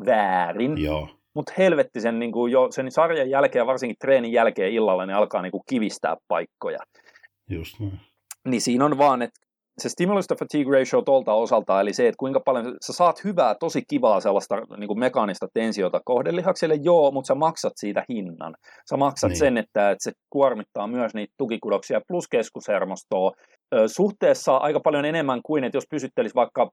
[0.06, 0.82] väärin.
[0.82, 1.08] Joo.
[1.35, 5.42] Mutta helvetti sen, niin kuin jo sen sarjan jälkeen, varsinkin treenin jälkeen illalla, ne alkaa
[5.42, 6.79] niin kuin kivistää paikkoja.
[7.51, 8.01] Just näin.
[8.49, 9.40] Niin siinä on vaan, että
[9.79, 13.55] se stimulus to fatigue ratio tuolta osalta, eli se, että kuinka paljon sä saat hyvää,
[13.61, 18.55] tosi kivaa sellaista niin kuin mekaanista tensiota kohdelihakselle, joo, mutta sä maksat siitä hinnan.
[18.90, 19.38] Sä maksat niin.
[19.38, 23.33] sen, että, että se kuormittaa myös niitä tukikudoksia plus keskushermostoa
[23.87, 26.71] suhteessa aika paljon enemmän kuin, että jos pysyttelisi vaikka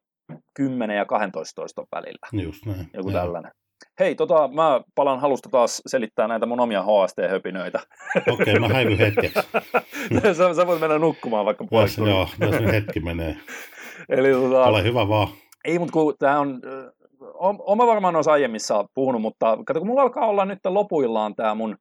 [0.54, 2.43] 10 ja 12 toiston välillä.
[2.43, 2.89] Just näin.
[2.93, 3.19] Joku ja.
[3.19, 3.52] tällainen.
[3.99, 7.80] Hei, tota, mä palan halusta taas selittää näitä mun omia HST-höpinöitä.
[8.17, 9.39] Okei, okay, mä häivyn hetkeksi.
[10.38, 12.01] sä, sä voit mennä nukkumaan vaikka puoliksi.
[12.01, 13.38] Joo, jos nyt hetki menee.
[14.09, 15.27] Eli, tota, Ole hyvä vaan.
[15.65, 16.61] Ei, mutta kun tämä on,
[17.59, 21.77] oma varmaan olisi aiemmissa puhunut, mutta kato, kun mulla alkaa olla nyt lopuillaan tämä mun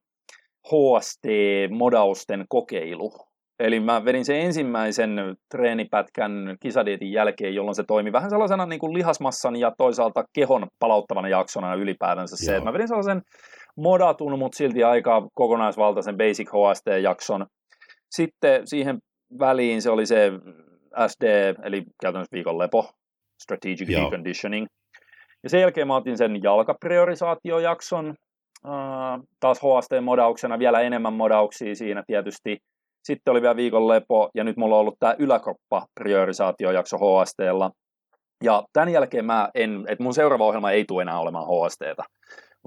[0.66, 3.12] HST-modausten kokeilu,
[3.58, 8.94] Eli mä vedin sen ensimmäisen treenipätkän kisadietin jälkeen, jolloin se toimi vähän sellaisena niin kuin
[8.94, 13.22] lihasmassan ja toisaalta kehon palauttavana jaksona ylipäätänsä se, että mä vedin sellaisen
[13.76, 17.46] modatun, mutta silti aika kokonaisvaltaisen Basic HST-jakson.
[18.10, 18.98] Sitten siihen
[19.38, 20.32] väliin se oli se
[21.06, 22.90] SD, eli käytännössä viikon lepo,
[23.42, 24.04] Strategic Joo.
[24.04, 24.66] Deconditioning.
[25.42, 28.14] Ja sen jälkeen mä otin sen jalkapriorisaatiojakson,
[28.66, 32.58] Uh, taas HST-modauksena vielä enemmän modauksia siinä tietysti.
[33.04, 37.70] Sitten oli vielä viikon lepo, ja nyt mulla on ollut tämä yläkroppa-priorisaatiojakso HSTlla.
[38.44, 42.04] Ja tämän jälkeen mä en, että mun seuraava ohjelma ei tule enää olemaan HSTtä,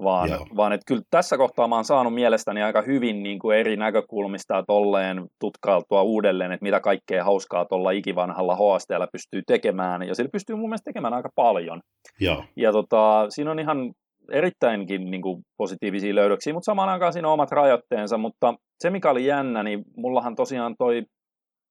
[0.04, 3.78] vaan, vaan että kyllä tässä kohtaa mä oon saanut mielestäni aika hyvin niin kuin eri
[3.78, 10.30] näkökulmista tolleen tutkailtua uudelleen, että mitä kaikkea hauskaa tuolla ikivanhalla HSTllä pystyy tekemään, ja sillä
[10.34, 11.82] pystyy mun mielestä tekemään aika paljon.
[12.20, 13.92] Ja, ja tota, siinä on ihan
[14.32, 19.12] erittäinkin niin kuin positiivisia löydöksiä, mutta samaan aikaan siinä on omat rajoitteensa, mutta se mikä
[19.12, 21.04] oli jännä, niin mullahan tosiaan toi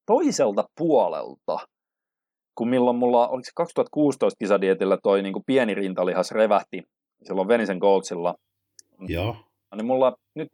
[0.06, 1.58] toiselta puolelta,
[2.54, 6.82] kun milloin mulla, oliko se 2016 kisadietillä toi niin kuin pieni rintalihas revähti
[7.22, 8.34] silloin Venisen Goldsilla,
[9.08, 9.36] Joo.
[9.76, 10.48] niin mulla nyt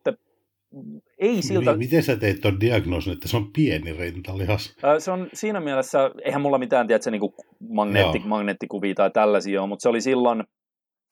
[1.19, 1.71] ei siltä...
[1.71, 4.77] Niin, miten sä teit tuon diagnoosin, että se on pieni rintalihas?
[4.99, 7.21] Se on siinä mielessä, eihän mulla mitään, tiedätkö, niin
[7.69, 10.45] magneetti, magneettikuvia tai tällaisia ole, mutta se oli silloin,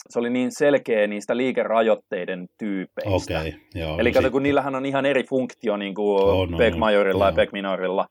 [0.09, 3.38] se oli niin selkeä niistä liikerajoitteiden tyypeistä.
[3.40, 6.59] Okay, joo, Eli no kato, kun niillähän on ihan eri funktio niin kuin oh, no,
[6.59, 8.07] Beck Majorilla no, ja Beck Minorilla.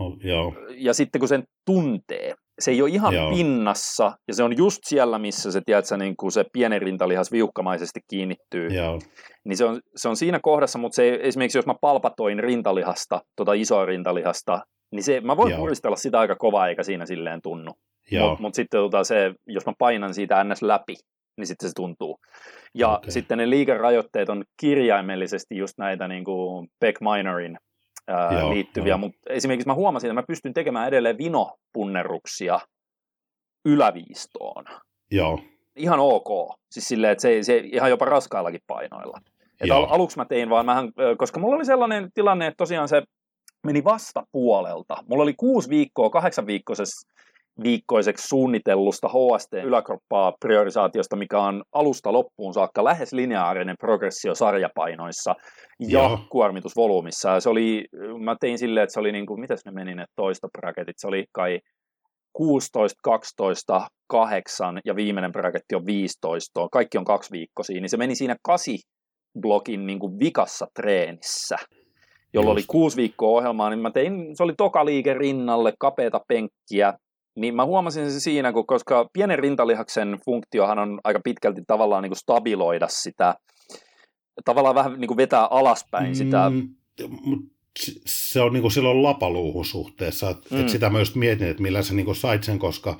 [0.00, 0.54] Oh, joo.
[0.76, 3.30] Ja sitten kun sen tuntee, se ei ole ihan joo.
[3.30, 8.00] pinnassa, ja se on just siellä, missä se, tiedätkö, niin kuin se pieni rintalihas viuhkamaisesti
[8.10, 8.68] kiinnittyy.
[8.68, 8.98] Joo.
[9.44, 13.20] Niin se on, se on siinä kohdassa, mutta se ei, esimerkiksi jos mä palpatoin rintalihasta,
[13.36, 14.60] tota isoa rintalihasta,
[14.92, 15.58] niin se, mä voin Joo.
[15.58, 17.72] puristella sitä aika kovaa, eikä siinä silleen tunnu.
[18.12, 20.62] Mutta mut sitten tota se, jos mä painan siitä ns.
[20.62, 20.94] läpi,
[21.36, 22.18] niin sitten se tuntuu.
[22.74, 23.10] Ja okay.
[23.10, 27.56] sitten ne liikerajoitteet on kirjaimellisesti just näitä niin kuin Beck Minorin
[28.08, 28.98] ää, Joo, liittyviä, jo.
[28.98, 32.60] mutta esimerkiksi mä huomasin, että mä pystyn tekemään edelleen vinopunnerruksia
[33.64, 34.64] yläviistoon.
[35.10, 35.40] Joo.
[35.76, 36.54] Ihan ok.
[36.70, 39.18] Siis silleen, että se, se ihan jopa raskaillakin painoilla.
[39.60, 43.02] Et al- aluksi mä tein vaan vähän, koska mulla oli sellainen tilanne, että tosiaan se
[43.66, 44.96] meni vasta puolelta.
[45.08, 47.08] Mulla oli kuusi viikkoa, kahdeksan viikkoisessa
[47.62, 55.34] viikkoiseksi suunnitellusta HST-yläkroppaa priorisaatiosta, mikä on alusta loppuun saakka lähes lineaarinen progressio sarjapainoissa
[55.80, 56.18] ja Joo.
[56.30, 57.30] kuormitusvolyymissa.
[57.30, 57.84] Ja se oli,
[58.24, 61.06] mä tein silleen, että se oli niin kuin, mitäs ne meni ne toista braketit, se
[61.06, 61.60] oli kai
[62.32, 68.14] 16, 12, 8 ja viimeinen braketti on 15, kaikki on kaksi viikkoisia, niin se meni
[68.14, 68.78] siinä kasi
[69.40, 71.56] blogin niin kuin vikassa treenissä,
[72.34, 76.94] jolloin oli kuusi viikkoa ohjelmaa, niin mä tein, se oli toka liike rinnalle, kapeata penkkiä,
[77.36, 82.10] niin mä huomasin se siinä, kun, koska pienen rintalihaksen funktiohan on aika pitkälti tavallaan niin
[82.10, 83.34] kuin stabiloida sitä,
[84.44, 86.52] tavallaan vähän niin kuin vetää alaspäin mm, sitä.
[88.06, 90.60] se on niin kuin silloin lapaluuhun suhteessa, että mm.
[90.60, 92.98] et sitä mä just mietin, että millä sä niin kuin sait sen, koska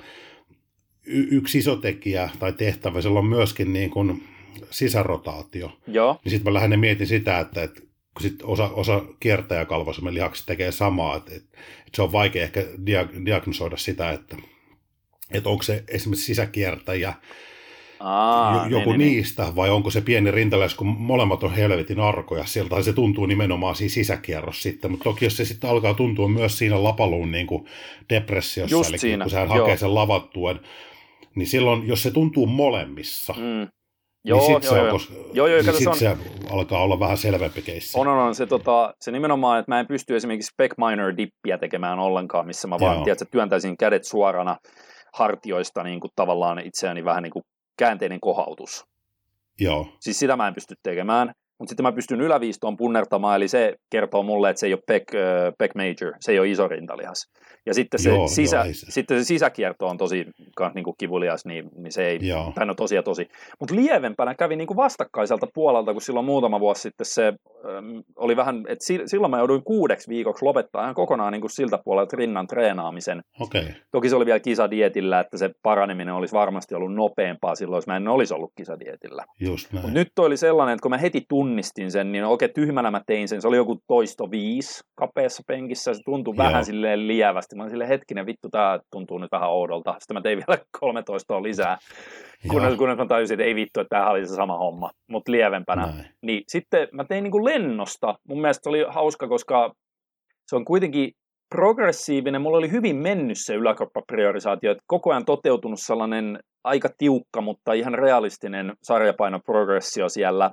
[1.05, 4.23] y- yksi iso tekijä tai tehtävä, sillä on myöskin niin kuin
[4.69, 5.71] sisärotaatio.
[5.87, 6.19] Joo.
[6.23, 7.81] Niin sitten mä lähinnä mietin sitä, että, että
[8.17, 12.61] kun sit osa, osa kiertäjäkalvoisemmin lihakset tekee samaa, että, että, että se on vaikea ehkä
[12.61, 14.37] dia- diagnosoida sitä, että,
[15.31, 17.13] että onko se esimerkiksi sisäkiertäjä
[17.99, 19.55] Aa, joku niin, niistä, niin.
[19.55, 23.93] vai onko se pieni rintaläis, kun molemmat on helvetin arkoja sieltä, se tuntuu nimenomaan siinä
[23.93, 27.65] sisäkierros sitten, mutta toki jos se sitten alkaa tuntua myös siinä lapaluun niin kuin
[28.09, 29.23] depressiossa, Just eli siinä.
[29.23, 30.59] kun sehän hakee sen lavattuen,
[31.35, 33.67] niin silloin, jos se tuntuu molemmissa, mm.
[34.27, 34.93] Joo, niin sit joo, se, joo.
[34.93, 36.17] On, joo, joo, niin sit on, se
[36.51, 37.99] alkaa olla vähän selvempi keissi.
[37.99, 38.35] On, on, on.
[38.35, 42.67] Se, tota, se nimenomaan, että mä en pysty esimerkiksi spec minor dippiä tekemään ollenkaan, missä
[42.67, 43.03] mä vaan joo.
[43.03, 44.57] tiedät, työntäisin kädet suorana
[45.13, 47.43] hartioista niin kuin tavallaan itseäni vähän niin kuin
[47.77, 48.85] käänteinen kohautus.
[49.59, 49.87] Joo.
[49.99, 51.31] Siis sitä mä en pysty tekemään.
[51.59, 55.03] Mutta sitten mä pystyn yläviistoon punnertamaan, eli se kertoo mulle, että se ei ole pec,
[55.13, 57.31] uh, pec major, se ei ole iso rintalihas.
[57.67, 58.91] Ja sitten se, joo, sisä, joo, se.
[58.91, 60.25] sitten se sisäkierto on tosi
[60.75, 62.51] niin kuin kivulias, niin, niin se ei, joo.
[62.55, 63.29] tai no tosi ja tosi.
[63.59, 68.35] Mutta lievempänä kävi niin kuin vastakkaiselta puolelta, kun silloin muutama vuosi sitten se ähm, oli
[68.35, 72.17] vähän, että si, silloin mä jouduin kuudeksi viikoksi lopettaa ihan kokonaan niin kuin siltä puolelta
[72.17, 73.21] rinnan treenaamisen.
[73.39, 73.65] Okay.
[73.91, 77.95] Toki se oli vielä kisadietillä, että se paraneminen olisi varmasti ollut nopeampaa silloin, jos mä
[77.95, 79.25] en olisi ollut kisadietillä.
[79.39, 79.85] Just näin.
[79.85, 83.01] Mut nyt toi oli sellainen, että kun mä heti tunnistin sen, niin oikein tyhmänä mä
[83.07, 83.41] tein sen.
[83.41, 86.45] Se oli joku toisto viisi kapeassa penkissä, se tuntui Joo.
[86.45, 89.95] vähän silleen lievästi mä olin silleen, hetkinen, vittu, tämä tuntuu nyt vähän oudolta.
[89.99, 91.77] Sitten mä tein vielä 13 lisää,
[92.47, 95.81] kunnes, kunnes mä tajusin, että ei vittu, että tämä oli se sama homma, mutta lievempänä.
[95.81, 96.05] Näin.
[96.21, 98.15] Niin sitten mä tein niin kuin lennosta.
[98.27, 99.73] Mun mielestä se oli hauska, koska
[100.47, 101.11] se on kuitenkin
[101.49, 102.41] progressiivinen.
[102.41, 107.93] Mulla oli hyvin mennyt se yläkroppapriorisaatio, että koko ajan toteutunut sellainen aika tiukka, mutta ihan
[107.93, 110.51] realistinen sarjapainoprogressio siellä.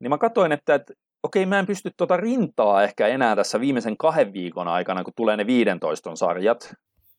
[0.00, 0.94] Niin mä katsoin, että, että
[1.24, 5.36] okei, mä en pysty tuota rintaa ehkä enää tässä viimeisen kahden viikon aikana, kun tulee
[5.36, 6.74] ne 15 sarjat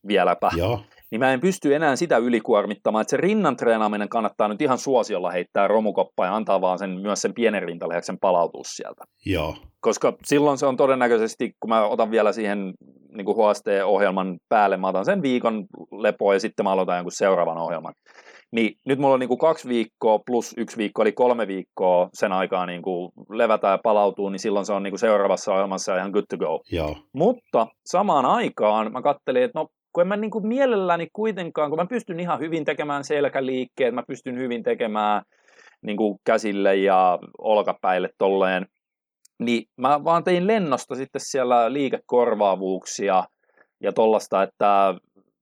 [0.07, 0.49] vieläpä.
[0.57, 0.79] Joo.
[1.11, 5.31] niin mä en pysty enää sitä ylikuormittamaan, että se rinnan treenaaminen kannattaa nyt ihan suosiolla
[5.31, 9.03] heittää romukoppa ja antaa vaan sen, myös sen pienen rintalihaksen palautua sieltä.
[9.25, 9.55] Joo.
[9.79, 12.73] Koska silloin se on todennäköisesti, kun mä otan vielä siihen
[13.17, 17.93] niin HST-ohjelman päälle, mä otan sen viikon lepoa ja sitten mä aloitan jonkun seuraavan ohjelman.
[18.55, 22.31] Niin nyt mulla on niin kuin kaksi viikkoa plus yksi viikko, eli kolme viikkoa sen
[22.31, 26.11] aikaa niin kuin levätä ja palautuu, niin silloin se on niin kuin seuraavassa ohjelmassa ihan
[26.11, 26.61] good to go.
[26.71, 26.95] Joo.
[27.13, 31.79] Mutta samaan aikaan mä kattelin, että no kun en mä niin kuin mielelläni kuitenkaan, kun
[31.79, 35.21] mä pystyn ihan hyvin tekemään selkäliikkeet, mä pystyn hyvin tekemään
[35.81, 38.65] niin kuin käsille ja olkapäille tolleen,
[39.39, 43.23] niin mä vaan tein lennosta sitten siellä liikekorvaavuuksia
[43.83, 44.95] ja tollasta, että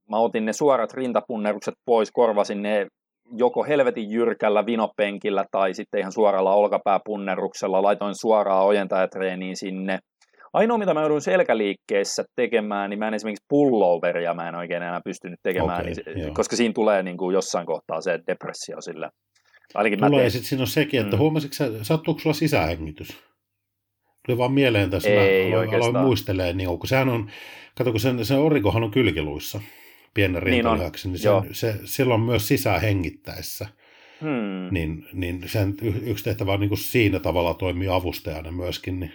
[0.09, 2.87] mä otin ne suorat rintapunnerukset pois, korvasin ne
[3.31, 9.99] joko helvetin jyrkällä vinopenkillä tai sitten ihan suoralla olkapääpunneruksella, laitoin suoraa ojentajatreeniin sinne.
[10.53, 15.01] Ainoa, mitä mä joudun selkäliikkeessä tekemään, niin mä en esimerkiksi pulloveria mä en oikein enää
[15.05, 19.09] pystynyt tekemään, okay, niin, koska siinä tulee niin kuin jossain kohtaa se depressio sille.
[19.73, 21.19] Ainakin tulee, ja sitten siinä on sekin, että mm.
[21.19, 23.23] huomasitko sä, sattuuko sulla sisähengitys?
[24.25, 27.29] Tuli vaan mieleen tässä, Ei mä aloin, aloin muistelee, niin kun sehän on,
[27.77, 29.61] kato kun sen, sen orikohan on kylkiluissa,
[30.13, 33.67] pienen rintalihaksen, niin, niin sen, se, silloin myös sisähengittäessä.
[34.21, 34.67] Hmm.
[34.71, 39.13] Niin, niin sen yksi tehtävä on niin kuin siinä tavalla toimii avustajana myöskin, niin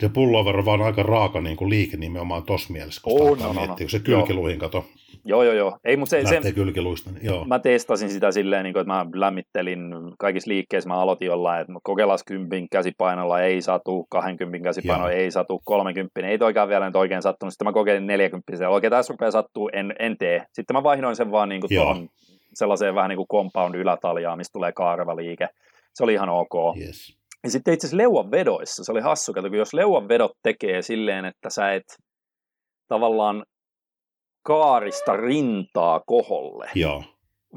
[0.00, 3.66] se pullovero vaan aika raaka niin kuin liike nimenomaan tuossa mielessä, kun oh, no, no,
[3.66, 3.76] no.
[3.76, 4.88] kun se kylkiluihin kato.
[5.28, 5.78] Joo, joo, joo.
[5.84, 7.44] Ei, mutta se, Lähtee se, kylkiluista, niin joo.
[7.44, 11.72] Mä testasin sitä silleen, niin kuin, että mä lämmittelin kaikissa liikkeissä, mä aloitin jollain, että
[11.82, 15.20] kokeillaan 10 käsipainolla ei satu, 20 käsipainolla joo.
[15.20, 19.12] ei satu, 30, ei toikaan vielä nyt oikein sattunut, sitten mä kokeilin 40, oikein tässä
[19.12, 20.44] rupeaa sattuu, en, en tee.
[20.52, 22.08] Sitten mä vaihdoin sen vaan niin kuin tuohon
[22.54, 25.48] sellaiseen vähän niin kuin compound ylätaljaan, mistä tulee kaareva liike.
[25.94, 26.76] Se oli ihan ok.
[26.80, 27.16] Yes.
[27.44, 31.24] Ja sitten itse asiassa leuan vedoissa, se oli hassu, kun jos leuan vedot tekee silleen,
[31.24, 31.84] että sä et
[32.88, 33.44] tavallaan
[34.46, 37.04] kaarista rintaa koholle, Joo.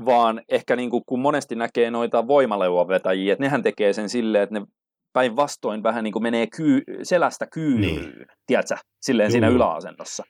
[0.05, 4.43] vaan ehkä niin kuin, kun monesti näkee noita voimaleuan vetäjiä, että nehän tekee sen silleen,
[4.43, 4.65] että ne
[5.13, 8.25] päinvastoin vähän niin kuin menee kyy, selästä kyyryyn, niin.
[8.45, 9.31] tiedätkö, silleen Juu.
[9.31, 10.23] siinä yläasennossa.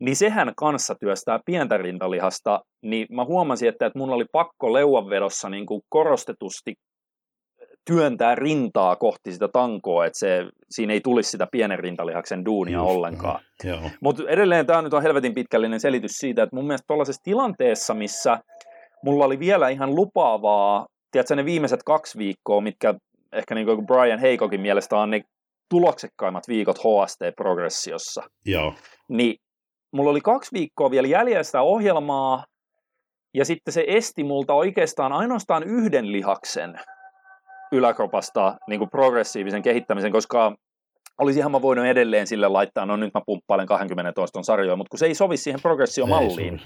[0.00, 5.48] Niin sehän kanssa työstää pientä rintalihasta, niin mä huomasin, että, että mun oli pakko leuanvedossa
[5.48, 6.74] niin kuin korostetusti
[7.90, 12.90] työntää rintaa kohti sitä tankoa, että se, siinä ei tulisi sitä pienen rintalihaksen duunia Just,
[12.90, 13.40] ollenkaan.
[14.02, 18.38] Mutta edelleen tämä nyt on helvetin pitkällinen selitys siitä, että mun mielestä tuollaisessa tilanteessa, missä
[19.04, 22.94] mulla oli vielä ihan lupaavaa, tiedätkö, ne viimeiset kaksi viikkoa, mitkä
[23.32, 25.20] ehkä niin kuin Brian Heikokin mielestä on ne
[25.70, 28.22] tuloksekkaimmat viikot HST-progressiossa.
[28.46, 28.74] Joo.
[29.08, 29.36] Niin
[29.92, 32.44] mulla oli kaksi viikkoa vielä jäljellä sitä ohjelmaa,
[33.34, 36.80] ja sitten se esti multa oikeastaan ainoastaan yhden lihaksen
[37.72, 40.54] yläkropasta niin kuin progressiivisen kehittämisen, koska
[41.18, 44.98] olisihan mä voinut edelleen sille laittaa, no nyt mä pumppailen 20 toiston sarjoja, mutta kun
[44.98, 46.60] se ei sovi siihen progressiomalliin.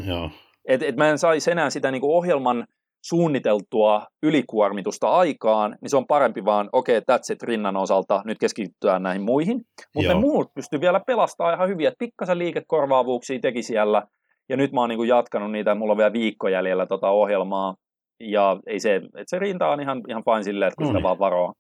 [0.69, 2.67] Et, et mä en saisi enää sitä niin kuin ohjelman
[3.05, 8.39] suunniteltua ylikuormitusta aikaan, niin se on parempi vaan, okei, okay, that's it rinnan osalta, nyt
[8.39, 9.61] keskitytään näihin muihin.
[9.95, 14.03] Mutta ne muut pystyy vielä pelastamaan ihan hyvin, että pikkasen liikekorvaavuuksia teki siellä,
[14.49, 17.75] ja nyt mä oon niin kuin jatkanut niitä, mulla on vielä viikko jäljellä tota ohjelmaa,
[18.21, 21.03] ja ei se, että se rinta on ihan, ihan fine silleen, että kun sitä niin.
[21.03, 21.53] vaan varoa.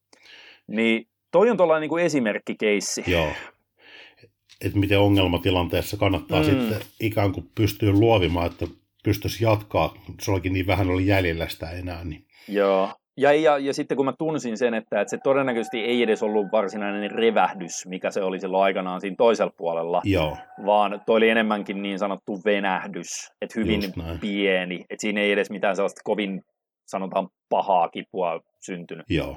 [0.66, 3.04] Niin toi on tuollainen niin esimerkkikeissi.
[3.06, 3.28] Joo.
[4.60, 6.44] Että miten ongelmatilanteessa kannattaa mm.
[6.44, 8.66] sitten ikään kuin pystyä luovimaan, että
[9.04, 12.04] pystyisi jatkaa, sullakin niin vähän oli jäljellä sitä enää.
[12.04, 12.24] Niin.
[12.48, 16.22] Joo, ja, ja, ja sitten kun mä tunsin sen, että, että se todennäköisesti ei edes
[16.22, 20.36] ollut varsinainen revähdys, mikä se oli silloin aikanaan siinä toisella puolella, Joo.
[20.66, 23.82] vaan toi oli enemmänkin niin sanottu venähdys, että hyvin
[24.20, 26.42] pieni, että siinä ei edes mitään sellaista kovin,
[26.86, 29.06] sanotaan, pahaa kipua syntynyt.
[29.10, 29.36] Joo.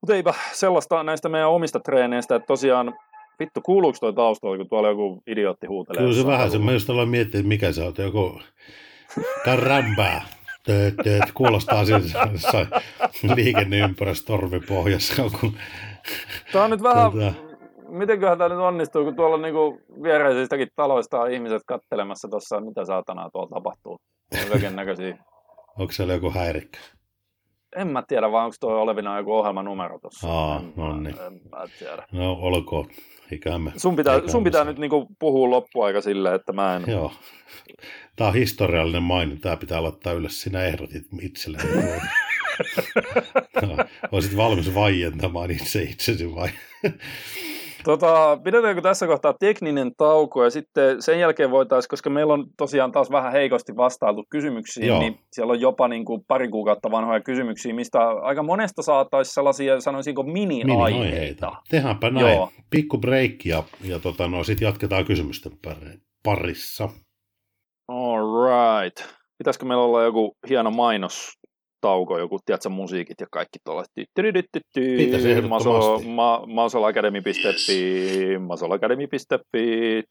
[0.00, 2.94] Mutta eipä sellaista näistä meidän omista treeneistä, että tosiaan
[3.40, 6.02] Vittu, kuuluuko toi taustalla, kun tuolla joku idiootti huutelee?
[6.02, 8.40] Kyllä se vähän se, mä just aloin miettiä, että mikä se on, joku
[9.56, 10.22] rämpää.
[10.66, 12.28] Tööt, tööt, kuulostaa siltä
[13.36, 15.22] liikenneympärys torvipohjassa.
[15.40, 15.56] Kun...
[16.52, 17.32] Tämä on nyt vähän, tota...
[17.88, 23.30] mitenköhän tämä nyt onnistuu, kun tuolla niinku viereisistäkin taloista on ihmiset kattelemassa tuossa, mitä saatanaa
[23.30, 23.98] tuolla tapahtuu.
[24.42, 25.18] On kaiken näköisiä.
[25.78, 26.78] Onko siellä joku häirikkä?
[27.76, 30.28] En mä tiedä, vaan onko tuo olevina joku ohjelmanumero tuossa.
[30.28, 31.20] Aa, no niin.
[31.26, 32.06] En mä tiedä.
[32.12, 32.88] No olkoon.
[33.32, 36.82] Ikämme, sun pitää, ikämme sun pitää nyt niinku puhua loppuaika silleen, että mä en...
[36.86, 37.12] Joo.
[38.16, 39.36] Tämä on historiallinen maine.
[39.36, 40.42] Tämä pitää laittaa ylös.
[40.42, 41.66] Sinä ehdotit itsellesi.
[43.62, 43.76] no,
[44.12, 46.48] olisit valmis vaientamaan itse itsesi vai?
[47.86, 52.92] Tota, pidetäänkö tässä kohtaa tekninen tauko ja sitten sen jälkeen voitaisiin, koska meillä on tosiaan
[52.92, 55.00] taas vähän heikosti vastailtu kysymyksiin, Joo.
[55.00, 59.80] niin siellä on jopa niin kuin pari kuukautta vanhoja kysymyksiä, mistä aika monesta saataisiin sellaisia,
[59.80, 60.98] sanoisinko, mini-aiheita.
[60.98, 61.52] mini-aiheita.
[61.70, 62.36] Tehdäänpä näin.
[62.36, 62.52] Joo.
[62.70, 65.52] Pikku break ja, ja tota, no, sitten jatketaan kysymysten
[66.24, 66.88] parissa.
[67.88, 69.16] All right.
[69.38, 71.35] Pitäisikö meillä olla joku hieno mainos
[71.80, 73.92] tauko, joku, tiedätkö, musiikit ja kaikki tuollaiset.
[74.74, 75.68] Pitäisi ehdottomasti.
[76.46, 80.02] Masolacademy.fi, masolacademy.fi,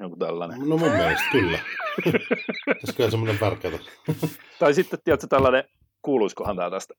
[0.00, 0.60] joku tällainen.
[0.68, 1.58] No mun mielestä kyllä.
[2.80, 3.78] Tässä kyllä semmoinen värkätä.
[4.58, 5.64] tai sitten, tiedätkö, tällainen,
[6.02, 6.94] kuuluiskohan tää tästä?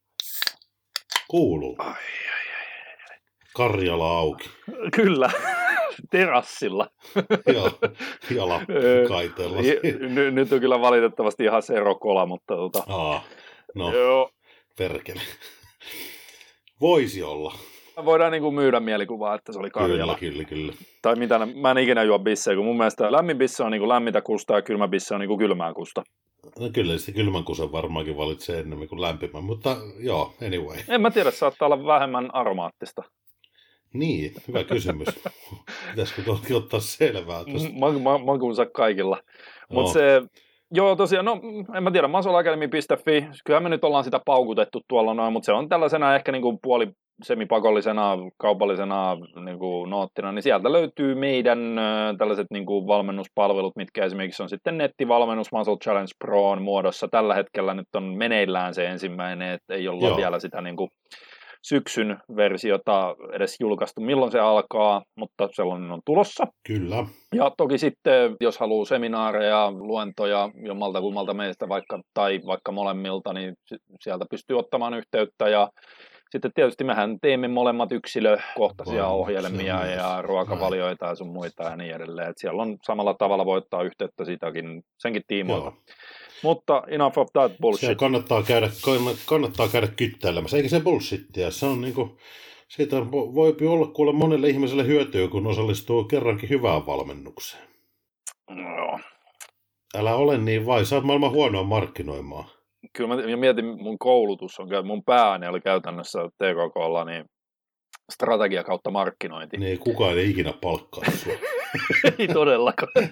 [1.27, 1.75] Kuuluu.
[1.79, 1.93] Ai, ai,
[3.09, 3.17] ai.
[3.53, 4.49] Karjala auki.
[4.95, 5.31] Kyllä
[6.09, 6.87] terassilla.
[7.53, 7.71] Joo,
[9.07, 9.57] kaiteella.
[9.61, 12.83] N- nyt on kyllä valitettavasti ihan serokola, mutta tota...
[12.87, 13.23] Aa,
[13.75, 14.29] no, Joo.
[14.77, 15.21] perkele.
[16.81, 17.53] Voisi olla.
[18.05, 20.15] Voidaan niin kuin myydä mielikuvaa, että se oli Karjala.
[20.15, 20.73] Kyllä, kyllä, kyllä.
[21.01, 23.89] Tai mitä, mä en ikinä juo bissejä, kun mun mielestä lämmin bisse on niin kuin
[23.89, 26.03] lämmintä kusta ja kylmä bisse on niin kuin kylmää kusta.
[26.59, 30.77] No kyllä se kylmän kusen varmaankin valitsee enemmän kuin lämpimän, mutta joo, anyway.
[30.89, 33.03] En mä tiedä, saattaa olla vähemmän aromaattista.
[33.93, 35.07] Niin, hyvä kysymys.
[35.91, 37.69] Pitäisikö tuokin ottaa selvää tuosta?
[37.73, 39.17] Ma- ma- makuunsa kaikilla.
[39.69, 39.93] Mutta no.
[39.93, 40.21] se,
[40.71, 41.41] joo tosiaan, no
[41.75, 45.69] en mä tiedä, masolacademy.fi, kyllä me nyt ollaan sitä paukutettu tuolla noin, mutta se on
[45.69, 46.87] tällaisena ehkä niin kuin puoli
[47.23, 51.59] semipakollisena, kaupallisena niin kuin noottina, niin sieltä löytyy meidän
[52.17, 57.07] tällaiset niin kuin valmennuspalvelut, mitkä esimerkiksi on sitten nettivalmennus Muscle Challenge Proon muodossa.
[57.07, 60.17] Tällä hetkellä nyt on meneillään se ensimmäinen, että ei olla Joo.
[60.17, 60.89] vielä sitä niin kuin
[61.63, 66.47] syksyn versiota edes julkaistu, milloin se alkaa, mutta sellainen on tulossa.
[66.67, 67.05] Kyllä.
[67.35, 73.53] Ja toki sitten, jos haluaa seminaareja, luentoja jommalta kummalta meistä vaikka, tai vaikka molemmilta, niin
[74.01, 75.69] sieltä pystyy ottamaan yhteyttä ja
[76.31, 82.29] sitten tietysti mehän teemme molemmat yksilökohtaisia ohjelmia ja ruokavalioita ja sun muita ja niin edelleen.
[82.29, 85.65] Et siellä on samalla tavalla voi ottaa yhteyttä siitäkin, senkin tiimoilta.
[85.65, 85.83] Joo.
[86.43, 87.79] Mutta enough of that bullshit.
[87.79, 88.69] Siellä kannattaa käydä,
[89.25, 91.51] kannattaa käydä kyttäilemässä, eikä se bullshittia.
[91.51, 92.17] Se on niinku,
[92.67, 97.67] siitä voi olla kuule monelle ihmiselle hyötyä, kun osallistuu kerrankin hyvään valmennukseen.
[98.49, 98.99] No.
[99.95, 102.56] Älä ole niin vai, sä oot maailman huonoa markkinoimaan.
[102.97, 107.25] Kyllä mä mietin, mun koulutus on, mun pääni oli käytännössä TKKlla, niin
[108.11, 109.57] strategia kautta markkinointi.
[109.57, 111.33] Niin, kukaan ei ikinä palkkaa sua.
[112.19, 112.91] ei todellakaan.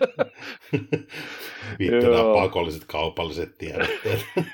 [1.80, 4.26] Vittu nämä pakolliset kaupalliset tiedotteet.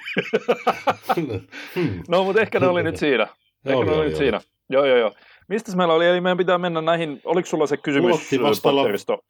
[2.09, 3.27] no, mutta ehkä ne oli nyt siinä.
[3.65, 4.41] Ehkä oli, ne oli, oli nyt siinä.
[4.69, 5.13] Joo, joo, joo.
[5.49, 6.07] Mistä meillä oli?
[6.07, 8.11] Eli meidän pitää mennä näihin, oliko sulla se kysymys?
[8.11, 8.83] Luvattiin vastailla,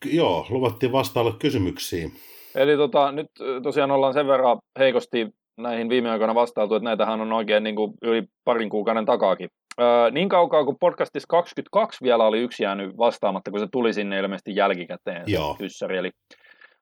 [0.05, 2.11] joo, luvattiin vastailla kysymyksiin.
[2.55, 3.27] Eli tota, nyt
[3.63, 5.27] tosiaan ollaan sen verran heikosti
[5.63, 9.49] näihin viime aikoina vastailtu, että näitähän on oikein niin kuin yli parin kuukauden takaakin.
[9.81, 14.19] Öö, niin kaukaa kuin podcastissa 22 vielä oli yksi jäänyt vastaamatta, kun se tuli sinne
[14.19, 15.23] ilmeisesti jälkikäteen.
[15.27, 15.57] Joo.
[15.97, 16.11] Eli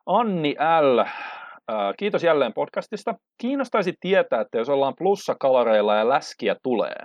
[0.06, 1.00] Anni L.
[1.98, 3.16] Kiitos jälleen podcastista.
[3.38, 6.96] Kiinnostaisi tietää, että jos ollaan plussakaloreilla ja läskiä tulee,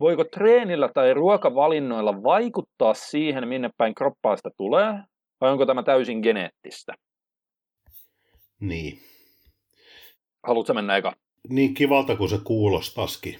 [0.00, 4.94] voiko treenillä tai ruokavalinnoilla vaikuttaa siihen, minne päin kroppaasta tulee,
[5.40, 6.94] vai onko tämä täysin geneettistä?
[8.60, 8.98] Niin.
[10.48, 11.16] Haluatko mennä eka?
[11.48, 13.38] Niin kivalta kuin se kuulostaski,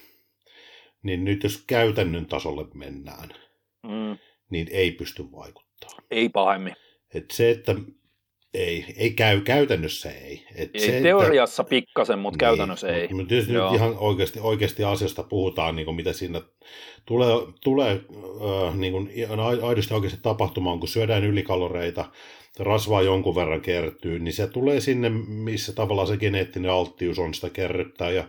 [1.02, 3.28] niin nyt jos käytännön tasolle mennään,
[3.82, 4.18] mm.
[4.50, 6.04] niin ei pysty vaikuttamaan.
[6.10, 6.76] Ei pahemmin.
[7.14, 7.74] Et se, että
[8.54, 10.46] ei, ei käy, käytännössä ei.
[10.54, 13.08] Et ei se, teoriassa että, pikkasen, mutta niin, käytännössä ei.
[13.12, 16.40] Mutta tietysti nyt ihan oikeasti, oikeasti asiasta puhutaan, niin kuin mitä siinä
[17.06, 17.28] tulee,
[17.64, 19.10] tulee äh, niin kuin
[19.62, 22.04] aidosti oikeasti tapahtumaan, kun syödään ylikaloreita,
[22.58, 27.50] rasvaa jonkun verran kertyy, niin se tulee sinne, missä tavallaan se geneettinen alttius on sitä
[27.50, 28.24] kerryttää ja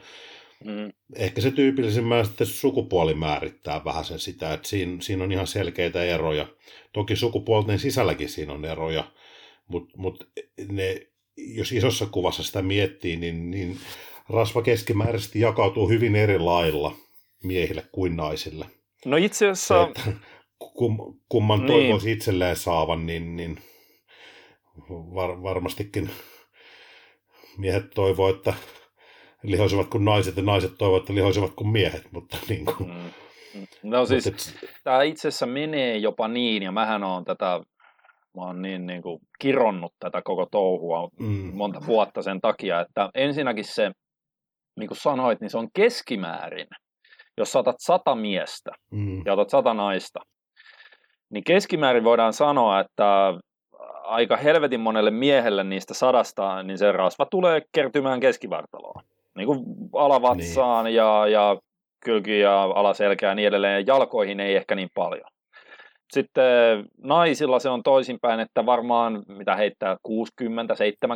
[0.65, 0.91] Mm.
[1.15, 6.03] Ehkä se tyypillisimmän sitten sukupuoli määrittää vähän sen sitä, että siinä, siinä on ihan selkeitä
[6.03, 6.47] eroja.
[6.93, 9.03] Toki sukupuolten sisälläkin siinä on eroja,
[9.69, 10.29] mutta mut
[10.71, 11.07] ne,
[11.37, 13.77] jos isossa kuvassa sitä miettii, niin, niin
[14.29, 16.95] rasva keskimääräisesti jakautuu hyvin eri lailla
[17.43, 18.65] miehille kuin naisille.
[19.05, 19.87] No itse asiassa...
[19.87, 20.01] Että
[20.59, 21.67] kum, kumman niin.
[21.67, 23.59] toivoisi itselleen saavan, niin, niin
[24.89, 26.09] var, varmastikin
[27.57, 28.53] miehet toivoo, että
[29.43, 32.89] lihoisivat kuin naiset ja naiset toivovat, että lihoisivat kuin miehet, mutta niin kuin...
[32.89, 33.11] Mm.
[33.83, 37.61] No siis, tämä itse asiassa menee jopa niin, ja mähän on tätä,
[38.35, 41.51] mä oon niin, niin kuin kironnut tätä koko touhua mm.
[41.53, 43.91] monta vuotta sen takia, että ensinnäkin se,
[44.79, 46.67] niin kuin sanoit, niin se on keskimäärin,
[47.37, 49.21] jos saatat sata miestä mm.
[49.25, 50.19] ja otat sata naista,
[51.29, 53.33] niin keskimäärin voidaan sanoa, että
[54.03, 59.03] aika helvetin monelle miehelle niistä sadasta, niin se rasva tulee kertymään keskivartaloon
[59.39, 59.59] niin kuin
[59.93, 60.95] alavatsaan niin.
[60.95, 61.57] ja, ja
[62.05, 65.31] kylki ja alaselkään ja niin edelleen, ja jalkoihin ei ehkä niin paljon.
[66.11, 69.97] Sitten naisilla se on toisinpäin, että varmaan mitä heittää 60-70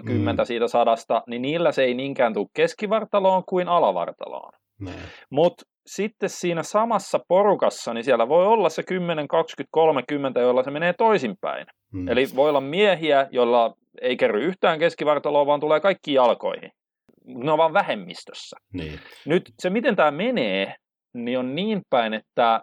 [0.03, 0.43] mm.
[0.43, 4.51] siitä sadasta, niin niillä se ei niinkään tule keskivartaloon kuin alavartaloon.
[5.29, 10.71] Mutta sitten siinä samassa porukassa, niin siellä voi olla se 10, 20, 30, joilla se
[10.71, 11.65] menee toisinpäin.
[11.93, 12.07] Mm.
[12.07, 16.71] Eli voi olla miehiä, joilla ei kerry yhtään keskivartaloa, vaan tulee kaikki jalkoihin.
[17.25, 18.57] Ne on vaan vähemmistössä.
[18.73, 18.99] Niin.
[19.25, 20.75] Nyt se, miten tämä menee,
[21.13, 22.61] niin on niin päin, että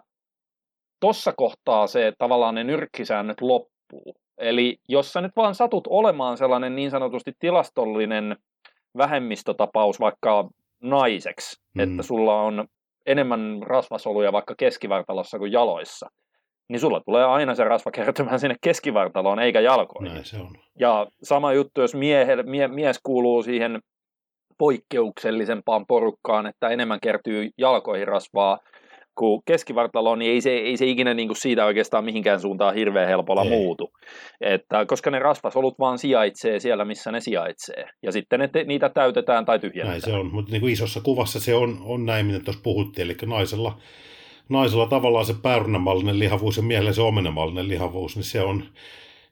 [1.01, 4.15] tuossa kohtaa se tavallaan ne nyrkkisäännöt loppuu.
[4.37, 8.37] Eli jos sä nyt vaan satut olemaan sellainen niin sanotusti tilastollinen
[8.97, 10.49] vähemmistötapaus vaikka
[10.81, 11.79] naiseksi, mm.
[11.79, 12.67] että sulla on
[13.05, 16.09] enemmän rasvasoluja vaikka keskivartalossa kuin jaloissa,
[16.69, 20.13] niin sulla tulee aina se rasva kertymään sinne keskivartaloon eikä jalkoihin.
[20.13, 20.55] Näin se on.
[20.79, 23.79] Ja sama juttu, jos miehe, mie, mies kuuluu siihen
[24.57, 28.59] poikkeuksellisempaan porukkaan, että enemmän kertyy jalkoihin rasvaa
[29.15, 33.07] kuin keskivartaloon, niin ei se, ei se ikinä niin kuin siitä oikeastaan mihinkään suuntaan hirveän
[33.07, 33.49] helpolla ei.
[33.49, 33.91] muutu.
[34.41, 37.85] Että, koska ne rasvasolut vaan sijaitsee siellä, missä ne sijaitsee.
[38.03, 39.89] Ja sitten ne te, niitä täytetään tai tyhjennetään.
[39.89, 43.05] Näin se on, mutta niin kuin isossa kuvassa se on, on näin, mitä tuossa puhuttiin.
[43.05, 43.77] Eli naisella,
[44.49, 48.63] naisella tavallaan se päärynämallinen lihavuus ja miehellä se omenamallinen lihavuus, niin se on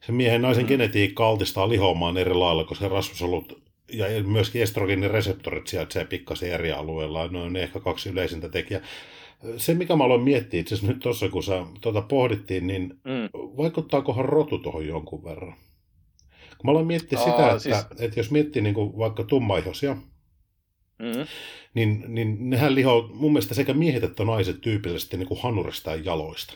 [0.01, 0.67] se miehen naisen mm.
[0.67, 3.61] genetiikka altistaa lihoamaan eri lailla, koska raskasolut
[3.93, 7.27] ja myöskin estrogeenireseptorit sijaitsee pikkasen eri alueella.
[7.27, 8.81] Ne on ehkä kaksi yleisintä tekijää.
[9.57, 13.29] Se, mikä mä aloin miettiä itse asiassa nyt tuossa, kun sä tuota pohdittiin, niin mm.
[13.33, 15.53] vaikuttaakohan rotu tuohon jonkun verran?
[16.57, 18.01] Kun mä aloin miettiä Aa, sitä, että, siis...
[18.01, 19.93] että jos miettii niin kuin vaikka tummaihosia,
[20.99, 21.25] mm.
[21.73, 26.01] niin, niin nehän lihoo mun mielestä sekä miehet että naiset tyypillisesti niin kuin hanurista ja
[26.03, 26.53] jaloista.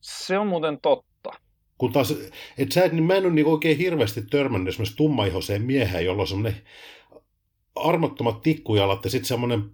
[0.00, 1.30] Se on muuten totta.
[1.78, 2.14] Kun taas,
[2.58, 6.28] et sä, niin mä en ole niin oikein hirveästi törmännyt esimerkiksi tummaihoiseen mieheen, jolla on
[6.28, 6.62] semmoinen
[7.74, 9.70] armottomat tikkujalat ja sitten semmoinen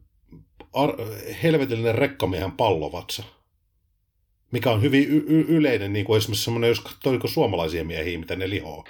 [0.73, 0.97] ar-
[1.43, 3.23] helvetillinen rekkamiehen pallovatsa.
[4.53, 8.37] Mikä on hyvin y- y- yleinen, niin kuin esimerkiksi semmoinen, jos katsoo suomalaisia miehiä, mitä
[8.37, 8.85] ne lihoo.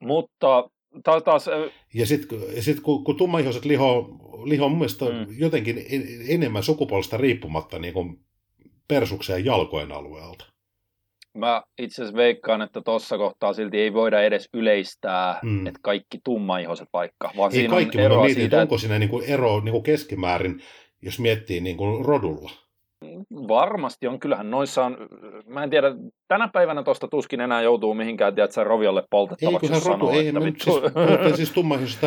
[0.00, 0.68] Mutta
[1.04, 1.22] taas...
[1.22, 1.46] taas
[1.94, 5.26] ja sitten sit, kun, kun tummaihoiset lihoo, lihoo mun mielestä mm.
[5.38, 5.86] jotenkin
[6.28, 8.20] enemmän sukupuolesta riippumatta niin kuin
[8.88, 10.55] persukseen jalkojen alueelta.
[11.36, 15.66] Mä itse asiassa veikkaan, että tuossa kohtaa silti ei voida edes yleistää, mm.
[15.66, 17.30] että kaikki tummaihoiset vaikka.
[17.36, 20.62] Vaan ei siinä kaikki, on eroa mutta siitä, onko siinä niinku ero niinku keskimäärin,
[21.02, 22.50] jos miettii niinku rodulla?
[23.48, 24.20] Varmasti on.
[24.20, 24.96] Kyllähän noissa on,
[25.46, 25.94] mä en tiedä,
[26.28, 30.70] tänä päivänä tuosta tuskin enää joutuu mihinkään, tiedätkö, roviolle poltettavaksi, Eiköhän rotu, ei, että vittu.
[31.22, 32.06] Siis, siis tummaisista,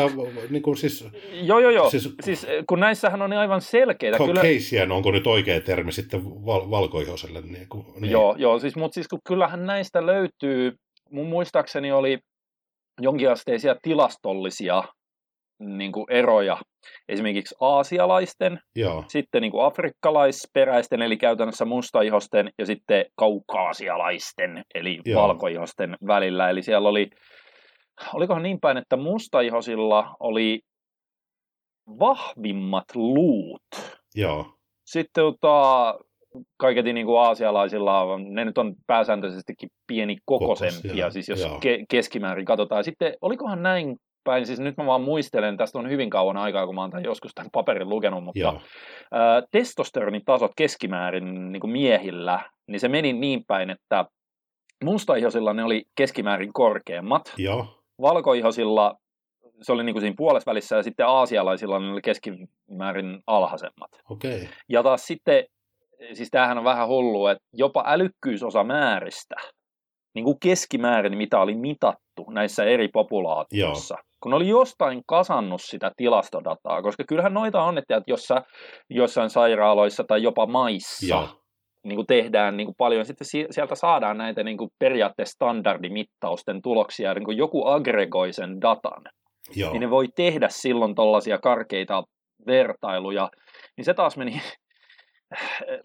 [0.49, 1.07] niin kuin siis...
[1.41, 1.89] Joo, joo, joo.
[1.89, 4.17] Siis, siis, kun näissähän on aivan selkeitä.
[4.17, 4.95] Caucasian, kyllä...
[4.95, 7.41] onko nyt oikea termi sitten val- valkoihoselle?
[7.41, 8.11] Niin kuin, niin.
[8.11, 10.73] Joo, joo, siis, mutta siis kun kyllähän näistä löytyy,
[11.11, 12.19] mun muistaakseni oli
[13.01, 14.83] jonkinasteisia tilastollisia
[15.59, 16.57] niin kuin eroja
[17.09, 19.03] esimerkiksi aasialaisten, Joo.
[19.07, 25.21] sitten niin kuin afrikkalaisperäisten, eli käytännössä mustaihosten, ja sitten kaukaasialaisten, eli Joo.
[25.21, 26.49] valkoihosten välillä.
[26.49, 27.09] Eli siellä oli,
[28.13, 30.59] olikohan niin päin, että mustaihosilla oli
[31.99, 33.61] vahvimmat luut.
[34.15, 34.53] Joo.
[34.85, 35.95] Sitten tota,
[36.57, 42.83] kaiketi niin kuin aasialaisilla, ne nyt on pääsääntöisestikin pieni kokosempia, siis jos ke- keskimäärin katsotaan.
[42.83, 46.75] Sitten olikohan näin päin, siis nyt mä vaan muistelen, tästä on hyvin kauan aikaa, kun
[46.75, 48.61] mä oon joskus tämän paperin lukenut, mutta Joo.
[49.11, 54.05] ää, testosteronin tasot keskimäärin niin kuin miehillä, niin se meni niin päin, että
[54.83, 57.65] mustaihosilla ne oli keskimäärin korkeammat, Joo.
[58.01, 58.95] valkoihosilla
[59.61, 63.91] se oli niin kuin siinä puolessa välissä ja sitten aasialaisilla ne oli keskimäärin alhaisemmat.
[64.09, 64.47] Okay.
[64.69, 65.43] Ja taas sitten,
[66.13, 69.35] siis tämähän on vähän hullu, että jopa älykkyysosa määristä,
[70.15, 75.91] niin kuin keskimäärin, mitä oli mitattu näissä eri populaatioissa, Joo kun oli jostain kasannut sitä
[75.97, 78.41] tilastodataa, koska kyllähän noita on, että jos sä
[78.89, 81.27] jossain sairaaloissa tai jopa maissa
[81.83, 87.13] niin kuin tehdään niin kuin paljon, sitten sieltä saadaan näitä niin kuin periaatteessa standardimittausten tuloksia,
[87.13, 89.03] niin kuin joku aggregoi sen datan,
[89.55, 89.71] Joo.
[89.71, 92.03] niin ne voi tehdä silloin tällaisia karkeita
[92.47, 93.29] vertailuja,
[93.77, 94.41] niin se taas meni,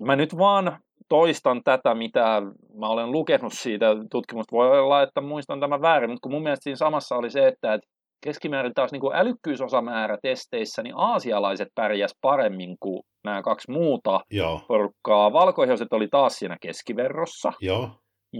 [0.07, 0.79] mä nyt vaan
[1.09, 2.43] toistan tätä, mitä
[2.81, 4.57] mä olen lukenut siitä tutkimusta.
[4.57, 7.75] Voi olla, että muistan tämän väärin, mutta kun mun mielestä siinä samassa oli se, että,
[7.75, 7.89] että
[8.25, 14.61] keskimäärin taas niin kuin älykkyysosamäärä testeissä, niin aasialaiset pärjäs paremmin kuin nämä kaksi muuta Joo.
[14.69, 15.33] porukkaa.
[15.33, 17.53] Valkoihoiset oli taas siinä keskiverrossa.
[17.61, 17.91] Joo.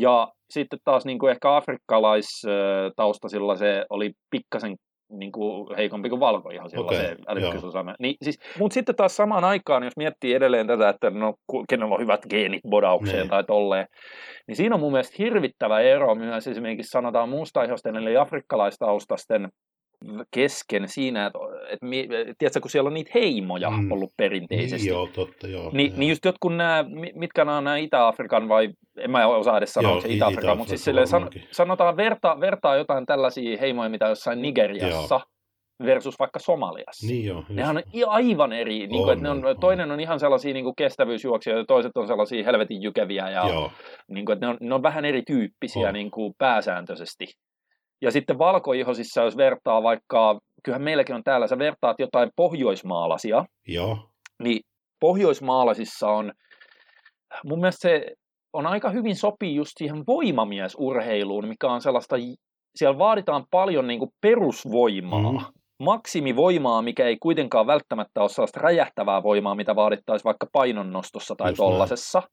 [0.01, 4.77] Ja sitten taas niin kuin ehkä afrikkalaistaustaisilla se oli pikkasen
[5.09, 7.97] niin kuin heikompi kuin valkoihosilla okay, se älykkyysosamäärä.
[8.01, 11.35] Niin, siis, mutta sitten taas samaan aikaan, jos miettii edelleen tätä, että no,
[11.69, 13.29] kenellä on hyvät geenit bodaukseen niin.
[13.29, 13.87] tai tolleen,
[14.47, 19.49] niin siinä on mun mielestä hirvittävä ero myös esimerkiksi sanotaan mustaihosten eli afrikkalaistaustasten
[20.31, 21.39] kesken siinä, että,
[21.69, 21.87] että
[22.39, 23.93] tiedätkö, kun siellä on niitä heimoja mm.
[23.93, 24.87] ollut perinteisesti.
[24.87, 25.71] Niin, joo, totta, joo.
[25.73, 26.85] Niin, niin just jotkut nämä,
[27.15, 30.85] mitkä nämä on nämä Itä-Afrikan vai, en mä osaa edes sanoa, se Itä-Afrikan, mutta siis
[30.85, 35.35] silleen, san, sanotaan vertaa, vertaa jotain tällaisia heimoja, mitä jossain Nigeriassa, joo
[35.85, 37.07] versus vaikka Somaliassa.
[37.07, 40.01] Niin joo, Nehän on aivan eri, on, niin kuin, että ne on, on, toinen on
[40.01, 43.45] ihan sellaisia niin kuin kestävyysjuoksia ja toiset on sellaisia helvetin jykeviä ja
[44.09, 47.27] niin kuin, että ne, on, ne on vähän erityyppisiä niin kuin pääsääntöisesti.
[48.05, 53.99] Ja sitten valkoihosissa, jos vertaa vaikka, kyllähän meilläkin on täällä, sä vertaat jotain pohjoismaalaisia, Joo.
[54.43, 54.61] niin
[55.01, 56.33] pohjoismaalaisissa on,
[57.45, 58.07] mun mielestä se
[58.53, 62.17] on aika hyvin sopii just siihen voimamiesurheiluun, mikä on sellaista,
[62.75, 65.39] siellä vaaditaan paljon niin kuin perusvoimaa, mm.
[65.79, 71.57] maksimivoimaa, mikä ei kuitenkaan välttämättä ole sellaista räjähtävää voimaa, mitä vaadittaisiin vaikka painonnostossa tai just
[71.57, 72.19] tollasessa.
[72.19, 72.31] Näin.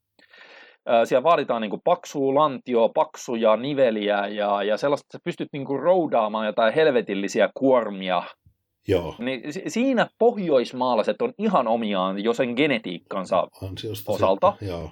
[1.03, 5.65] Siellä vaaditaan niin kuin paksua lantioa, paksuja niveliä ja, ja sellaista, että sä pystyt niin
[5.65, 8.23] kuin roudaamaan jotain helvetillisiä kuormia
[8.87, 9.15] Joo.
[9.19, 14.53] Niin siinä pohjoismaalaiset on ihan omiaan jo sen genetiikkansa Ansiosta osalta.
[14.61, 14.91] Joo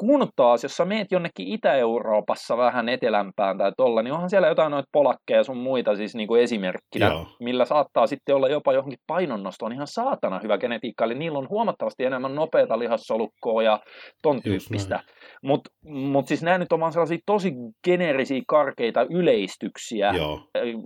[0.00, 4.70] kun taas, jos sä meet jonnekin Itä-Euroopassa vähän etelämpään tai tolla, niin onhan siellä jotain
[4.70, 7.26] noita polakkeja sun muita siis niin kuin esimerkkinä, Joo.
[7.40, 12.04] millä saattaa sitten olla jopa johonkin painonnostoon ihan saatana hyvä genetiikka, eli niillä on huomattavasti
[12.04, 13.80] enemmän nopeata lihassolukkoa ja
[14.22, 15.00] ton tyyppistä.
[15.42, 17.52] Mutta mut siis nämä nyt on vaan sellaisia tosi
[17.84, 20.12] geneerisiä, karkeita yleistyksiä,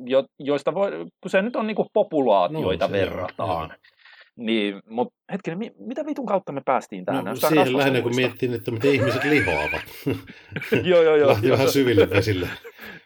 [0.06, 3.70] jo, joista voi, kun se nyt on niin kuin populaatioita no, verrataan.
[3.70, 3.93] Jo,
[4.36, 7.24] niin, mutta hetkinen, mi- mitä vitun kautta me päästiin tähän?
[7.24, 9.82] No, siihen lähinnä, kun miettii, että miten ihmiset lihoavat.
[10.90, 11.28] joo, joo, joo.
[11.28, 12.48] Lähti vähän syville vesille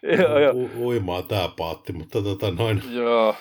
[0.22, 0.52] joo, joo.
[0.52, 2.82] U- uimaa tämä paatti, mutta tota noin.
[2.90, 3.34] Joo,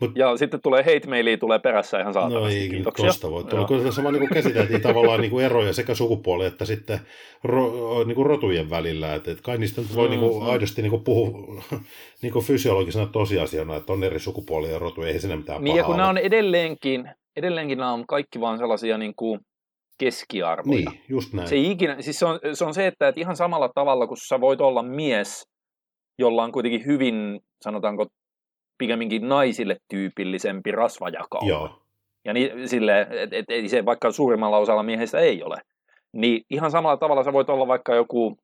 [0.00, 2.56] Mut, ja sitten tulee hate tulee perässä ihan saatavasti.
[2.56, 3.06] No ei, Kiitoksia.
[3.06, 3.66] tosta voi tulla.
[3.66, 7.00] Kun sama niin kuin käsiteltiin tavallaan niin kuin eroja sekä sukupuoli että sitten
[7.44, 9.14] ro, niin kuin rotujen välillä.
[9.14, 10.50] Että, että kai niistä voi mm, niin kuin, mm.
[10.50, 11.62] aidosti niin kuin puhua
[12.22, 15.84] niin kuin fysiologisena tosiasiana, että on eri sukupuolia ja rotuja, ei siinä mitään Niin ja
[15.84, 19.40] kun nämä on edelleenkin, edelleenkin nämä on kaikki vaan sellaisia niin kuin
[19.98, 20.90] keskiarvoja.
[20.90, 21.48] Niin, just näin.
[21.48, 24.40] Se, ikinä, siis se, on, se on se, että, että ihan samalla tavalla, kun sä
[24.40, 25.48] voit olla mies,
[26.18, 28.06] jolla on kuitenkin hyvin, sanotaanko,
[28.78, 31.48] pikemminkin naisille tyypillisempi rasvajakauma.
[31.48, 31.82] Joo.
[32.24, 35.56] Ja niin, sille, et, et, et, se vaikka suurimmalla osalla miehistä ei ole.
[36.12, 38.36] Niin ihan samalla tavalla sä voit olla vaikka joku,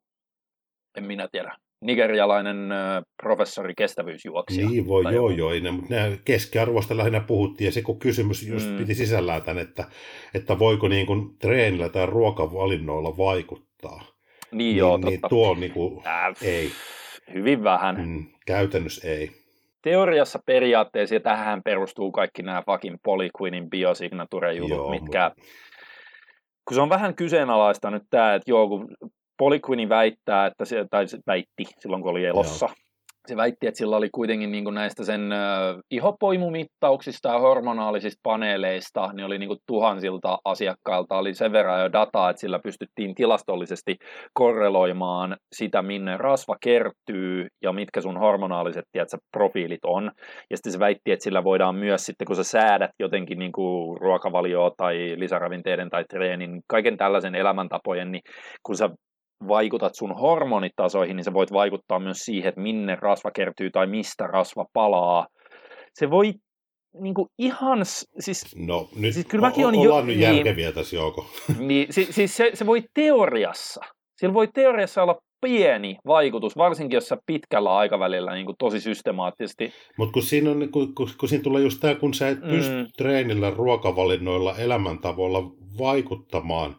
[0.97, 2.57] en minä tiedä, nigerialainen
[3.23, 4.69] professori kestävyysjuoksija.
[4.69, 5.51] Niin voi, joo, joo.
[5.61, 8.77] Ne, mutta nämä keskiarvoista lähinnä puhuttiin, ja se kun kysymys just mm.
[8.77, 9.83] piti sisällään tämän, että,
[10.33, 13.99] että voiko niin kuin treenillä tai ruokavalinnoilla vaikuttaa.
[13.99, 15.11] Niin, niin joo, niin, totta.
[15.11, 16.71] Niin tuo niin kuin, äh, ei.
[17.33, 17.95] Hyvin vähän.
[17.95, 19.45] Mm, käytännössä ei
[19.85, 25.51] teoriassa periaatteessa, ja tähän perustuu kaikki nämä fucking Polyquinin biosignature-jutut, mitkä, mutta...
[26.67, 28.87] kun se on vähän kyseenalaista nyt tämä, että joo, kun
[29.37, 32.75] Polyquini väittää, että se, tai se väitti silloin, kun oli elossa, joo
[33.27, 35.29] se väitti, että sillä oli kuitenkin niin kuin näistä sen
[35.91, 42.29] ihopoimumittauksista ja hormonaalisista paneeleista, niin oli niin kuin tuhansilta asiakkailta oli sen verran jo dataa,
[42.29, 43.95] että sillä pystyttiin tilastollisesti
[44.33, 50.11] korreloimaan sitä, minne rasva kertyy ja mitkä sun hormonaaliset tiedätkö, profiilit on.
[50.49, 53.97] Ja sitten se väitti, että sillä voidaan myös sitten, kun sä säädät jotenkin niin kuin
[54.01, 58.21] ruokavalioa tai lisäravinteiden tai treenin, kaiken tällaisen elämäntapojen, niin
[58.63, 58.89] kun sä
[59.47, 64.27] vaikutat sun hormonitasoihin, niin sä voit vaikuttaa myös siihen, että minne rasva kertyy tai mistä
[64.27, 65.27] rasva palaa.
[65.93, 66.33] Se voi
[67.01, 67.79] niin kuin ihan,
[68.19, 68.55] siis...
[68.55, 71.25] No nyt siis kyllä mäkin on, ollaan jo, nyt järkeviä niin, tässä Jouko.
[71.59, 73.81] Niin, siis, siis se, se voi teoriassa,
[74.17, 79.73] sillä voi teoriassa olla pieni vaikutus, varsinkin jos sä pitkällä aikavälillä niin kuin tosi systemaattisesti.
[79.97, 82.73] Mutta kun siinä, on, kun, kun, kun siinä tulee just tämä, kun sä et pysty
[82.73, 82.87] mm.
[82.97, 85.43] treenillä, ruokavalinnoilla, elämäntavoilla
[85.79, 86.75] vaikuttamaan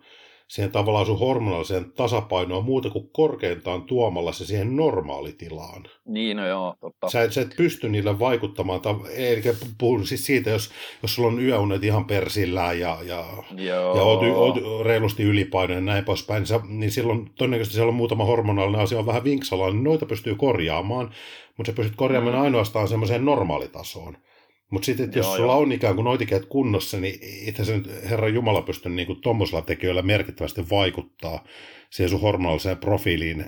[0.48, 5.84] siihen tavallaan sun hormonaaliseen tasapainoon muuta kuin korkeintaan tuomalla se siihen normaalitilaan.
[6.04, 7.10] Niin, no joo, totta.
[7.10, 8.80] Sä, sä et pysty niille vaikuttamaan,
[9.16, 9.42] eli
[9.78, 10.70] puhun siis siitä, jos,
[11.02, 13.24] jos sulla on yöunet ihan persillään ja, ja,
[13.56, 17.94] ja oot, oot, reilusti ylipainoinen ja näin poispäin, niin, sä, niin silloin todennäköisesti siellä on
[17.94, 21.10] muutama hormonaalinen asia on vähän vinksalla, niin noita pystyy korjaamaan,
[21.56, 22.42] mutta sä pystyt korjaamaan mm.
[22.42, 24.16] ainoastaan semmoiseen normaalitasoon.
[24.70, 25.60] Mutta sitten, jos joo, sulla joo.
[25.60, 30.02] on ikään kuin oikeat kunnossa, niin itse se nyt Herran Jumala pystyy niin tuommoisilla tekijöillä
[30.02, 31.44] merkittävästi vaikuttaa
[31.90, 33.44] siihen sun hormonaaliseen profiiliin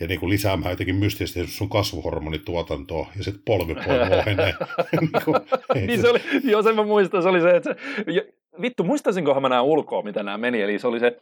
[0.00, 4.54] ja niin kuin lisäämään jotenkin mystisesti sun kasvuhormonituotantoa ja sitten polvipoimo ohenee.
[5.74, 7.74] niin, niin se oli, joo sen mä muistan, se oli se, että
[8.06, 11.20] se, vittu, muistaisinkohan mä nämä ulkoa, mitä nämä meni, eli se oli se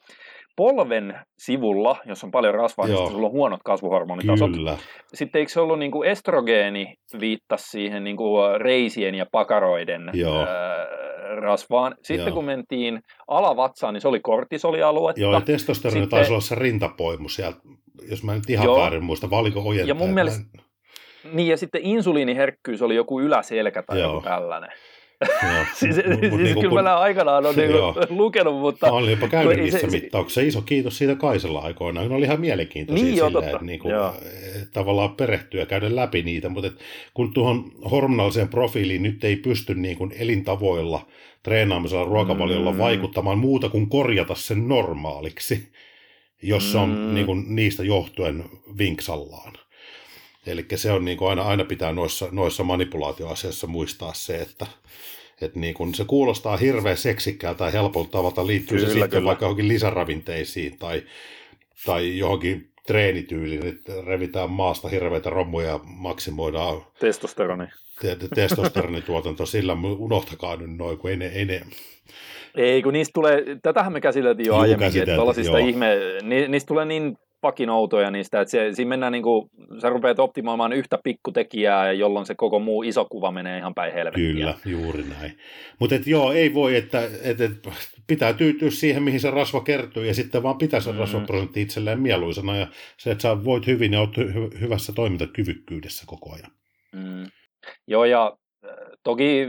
[0.61, 4.51] polven sivulla, jos on paljon rasvaa, niin sulla on huonot kasvuhormonitasot.
[4.51, 4.77] Kyllä.
[5.15, 10.47] Sitten eikö se ollut niin kuin estrogeeni viittasi siihen niin kuin reisien ja pakaroiden Joo.
[11.41, 11.95] rasvaan.
[12.03, 12.35] Sitten Joo.
[12.35, 15.21] kun mentiin alavatsaan, niin se oli kortisolialuetta.
[15.21, 16.17] Joo, ja testosteroni Sitten...
[16.19, 17.59] taisi olla se rintapoimu sieltä,
[18.11, 18.81] jos mä nyt ihan Joo.
[18.81, 20.45] väärin muista, vai oliko Ja mun mielestä,
[21.33, 24.13] niin ja sitten insuliiniherkkyys oli joku yläselkä tai Joo.
[24.13, 24.71] joku tällainen.
[25.79, 27.71] siis, siis, siis niin kyllä mä aikanaan on niin
[28.11, 28.87] lukenut, mutta...
[28.87, 30.41] Mä olin jopa käynyt niissä se, mittauksissa.
[30.41, 32.09] Iso kiitos siitä Kaisella aikoinaan.
[32.09, 33.95] Ne oli ihan mielenkiintoisia niin, silleen, että niin kuin,
[34.73, 36.75] tavallaan perehtyä käydä läpi niitä, mutta et,
[37.14, 41.07] kun tuohon hormonaaliseen profiiliin nyt ei pysty niin kuin elintavoilla,
[41.43, 42.79] treenaamisella, ruokavaliolla mm.
[42.79, 45.73] vaikuttamaan muuta kuin korjata sen normaaliksi,
[46.43, 47.14] jos se on mm.
[47.14, 48.45] niin kuin, niistä johtuen
[48.79, 49.53] vinksallaan
[50.47, 54.66] Eli se on niin kuin aina, aina pitää noissa, noissa manipulaatioasioissa muistaa se, että,
[55.41, 59.24] että niin kuin se kuulostaa hirveän seksikkäältä ja helpolta tavalta liittyy kyllä, se sitten kyllä.
[59.24, 61.03] vaikka johonkin lisäravinteisiin tai,
[61.86, 67.66] tai johonkin treenityyliin, että revitään maasta hirveitä rommuja ja maksimoidaan testosteroni.
[68.01, 71.62] Te, te, testosteronituotanto, sillä unohtakaa nyt noin, kun ei ne, ei ne
[72.55, 76.84] ei, kun niistä tulee, tätähän me käsiteltiin jo Juu, aiemmin, että ihme, ni, niistä tulee
[76.84, 79.51] niin pakinoutoja niistä, että se, siinä mennään niin kuin,
[79.82, 84.32] sä rupeat optimoimaan yhtä pikkutekijää, jolloin se koko muu iso kuva menee ihan päin helvettiä.
[84.32, 85.38] Kyllä, juuri näin.
[85.78, 87.53] Mutta joo, ei voi, että et, et,
[88.07, 90.99] pitää tyytyä siihen, mihin se rasva kertyy, ja sitten vaan pitää se mm.
[90.99, 92.66] rasvaprosentti itselleen mieluisena, ja
[92.99, 96.51] se, että sä voit hyvin ja oot hy- hyvässä toimintakyvykkyydessä koko ajan.
[96.93, 97.26] Mm.
[97.86, 98.36] Joo, ja
[99.05, 99.47] toki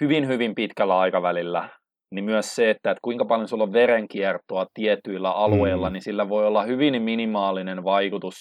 [0.00, 1.68] hyvin, hyvin pitkällä aikavälillä
[2.12, 5.92] niin myös se, että, että kuinka paljon sulla on verenkiertoa tietyillä alueilla, mm.
[5.92, 8.34] niin sillä voi olla hyvin minimaalinen vaikutus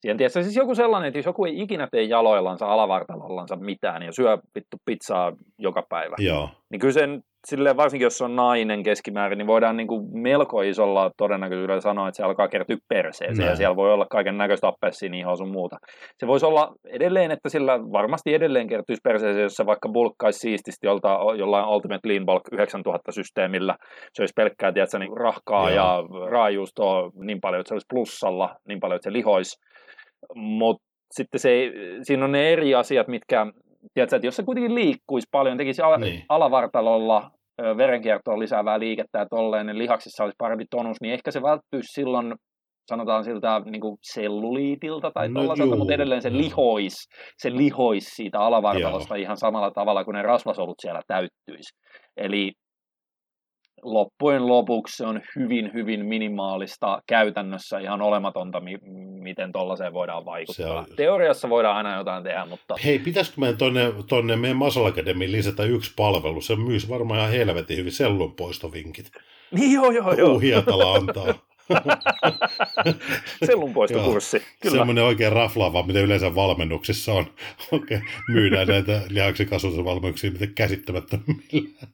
[0.00, 0.16] siihen.
[0.16, 4.38] Tiedätkö, siis joku sellainen, että jos joku ei ikinä tee jaloillansa, alavartalollansa mitään ja syö
[4.54, 6.48] vittu pizzaa joka päivä, Joo.
[6.70, 11.10] niin kyllä sen silleen, varsinkin jos on nainen keskimäärin, niin voidaan niin kuin melko isolla
[11.16, 13.50] todennäköisyydellä sanoa, että se alkaa kertyä perseeseen Näin.
[13.50, 15.76] ja siellä voi olla kaiken näköistä appelsiinihoa sun muuta.
[16.18, 20.86] Se voisi olla edelleen, että sillä varmasti edelleen kertyisi perseeseen, jos se vaikka bulkkaisi siististi
[20.86, 23.76] jolta, jollain Ultimate Lean Bulk 9000 systeemillä.
[24.14, 25.76] Se olisi pelkkää, tiedätkö, niin rahkaa Joo.
[25.76, 29.56] ja raajuustoa niin paljon, että se olisi plussalla niin paljon, että se lihoisi.
[30.34, 31.72] Mutta sitten se,
[32.02, 33.46] siinä on ne eri asiat, mitkä
[33.94, 36.24] tiedätkö, että jos se kuitenkin liikkuisi paljon, tekisi al- niin.
[36.28, 37.30] alavartalolla
[37.76, 42.34] verenkiertoon lisäävää liikettä ja tolleen, niin lihaksissa olisi parempi tonus, niin ehkä se välttyisi silloin
[42.88, 46.94] sanotaan siltä niin kuin selluliitilta tai no tollaiselta, mutta edelleen se lihois,
[47.38, 49.22] se lihois siitä alavartalosta joo.
[49.22, 51.76] ihan samalla tavalla kuin ne rasvasolut siellä täyttyisi.
[52.16, 52.52] Eli
[53.86, 58.78] loppujen lopuksi se on hyvin, hyvin minimaalista käytännössä ihan olematonta, mi-
[59.20, 60.78] miten tuollaiseen voidaan vaikuttaa.
[60.78, 60.86] On...
[60.96, 62.74] Teoriassa voidaan aina jotain tehdä, mutta...
[62.84, 66.40] Hei, pitäisikö meidän tonne, tonne meidän Muscle Academy lisätä yksi palvelu?
[66.40, 69.10] Se myys varmaan ihan helvetin hyvin sellunpoistovinkit.
[69.50, 70.38] Niin joo, joo, joo.
[70.38, 71.34] Hietala antaa.
[73.46, 74.76] Sellunpoistokurssi, kyllä.
[74.76, 77.26] Semmoinen oikein raflaava, mitä yleensä valmennuksissa on.
[77.72, 78.00] Okay.
[78.28, 81.86] Myydään näitä lihaksen kasvatusvalmennuksia, mitä käsittämättömillä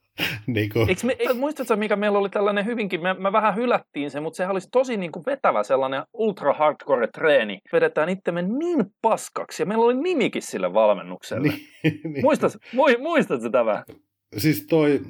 [0.47, 0.89] niin kuin.
[0.89, 4.37] Eikö me, eikö, muistatko, mikä meillä oli tällainen hyvinkin, me, me vähän hylättiin se, mutta
[4.37, 7.59] se olisi tosi niin kuin vetävä sellainen ultra hardcore treeni.
[7.73, 11.53] Vedetään itsemme niin paskaksi ja meillä oli nimikin sille valmennukselle.
[11.83, 12.23] Niin, niin.
[12.23, 12.53] Muistat,
[12.99, 13.85] muistatko tämä?
[14.37, 15.01] Siis toi,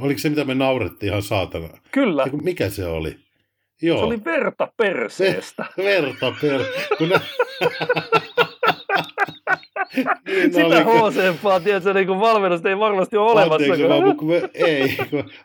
[0.00, 1.68] oliko se mitä me naurettiin ihan saatana?
[1.92, 2.26] Kyllä.
[2.42, 3.16] Mikä se oli?
[3.82, 3.98] Joo.
[3.98, 5.64] Se oli verta perseestä.
[5.76, 7.20] verta perseestä.
[10.26, 11.10] niin, Sitä oli...
[11.10, 13.54] HC-paa, tiedätkö, niin kuin valmennusta ei varmasti ole olemassa.
[13.54, 14.96] Anteeksi, vaan, kun me, ei,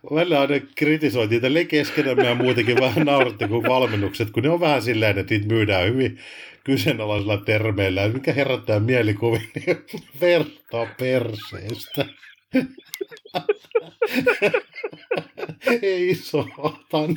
[0.02, 4.60] kun välillä aina kritisoitiin tälle keskenämme ja muutenkin vähän nauratte kuin valmennukset, kun ne on
[4.60, 6.20] vähän silleen, että niitä myydään hyvin
[6.64, 9.42] kyseenalaisilla termeillä, mikä herättää mielikuvia,
[10.22, 12.06] verta perseestä.
[15.82, 17.16] Ei saatan.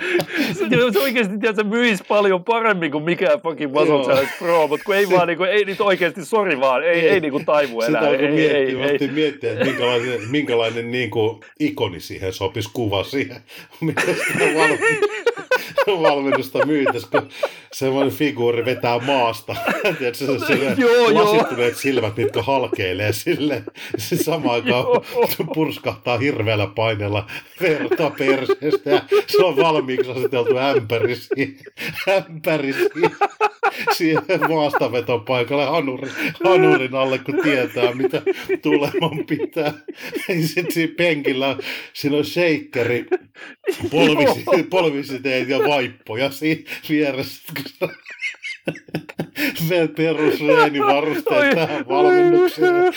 [0.93, 4.97] Se oikeasti tiedät, se myisi paljon paremmin kuin mikään fucking Muscle Challenge Pro, mutta kun
[4.97, 8.03] ei vaan niinku, ei nyt oikeasti, sori vaan, ei, ei, ei niinku taivu enää.
[8.03, 9.09] Sitä ei, miettiä, ei, ei.
[9.09, 13.41] miettiä, että minkälainen, minkälainen niinku ikoni siihen sopisi kuva siihen,
[13.81, 14.45] mitä sitä
[16.03, 17.29] valmennusta myytäisi, kun
[17.73, 19.57] semmoinen figuuri vetää maasta.
[19.99, 21.79] Tiedätkö, se joo, lasittuneet joo.
[21.79, 23.63] silmät, mitkä halkeilee sille.
[23.99, 24.85] Se samaan aikaan
[25.55, 27.27] purskahtaa hirveällä paineella
[27.61, 31.57] verta perseestä ja se on valmiiksi aseteltu ämpäri siihen,
[32.09, 33.11] ämpäri siihen,
[33.93, 36.11] siihen maastavetopaikalle hanuri,
[36.45, 38.23] hanurin alle, kun tietää, mitä
[38.63, 39.73] tuleman pitää.
[40.47, 41.57] Sitten siinä penkillä
[41.93, 43.07] siinä on shakeri,
[43.91, 47.53] polvisi, polvisiteet ja vaippoja siinä vieressä.
[49.97, 52.95] Perusreenivarusteet tähän valmennukseen.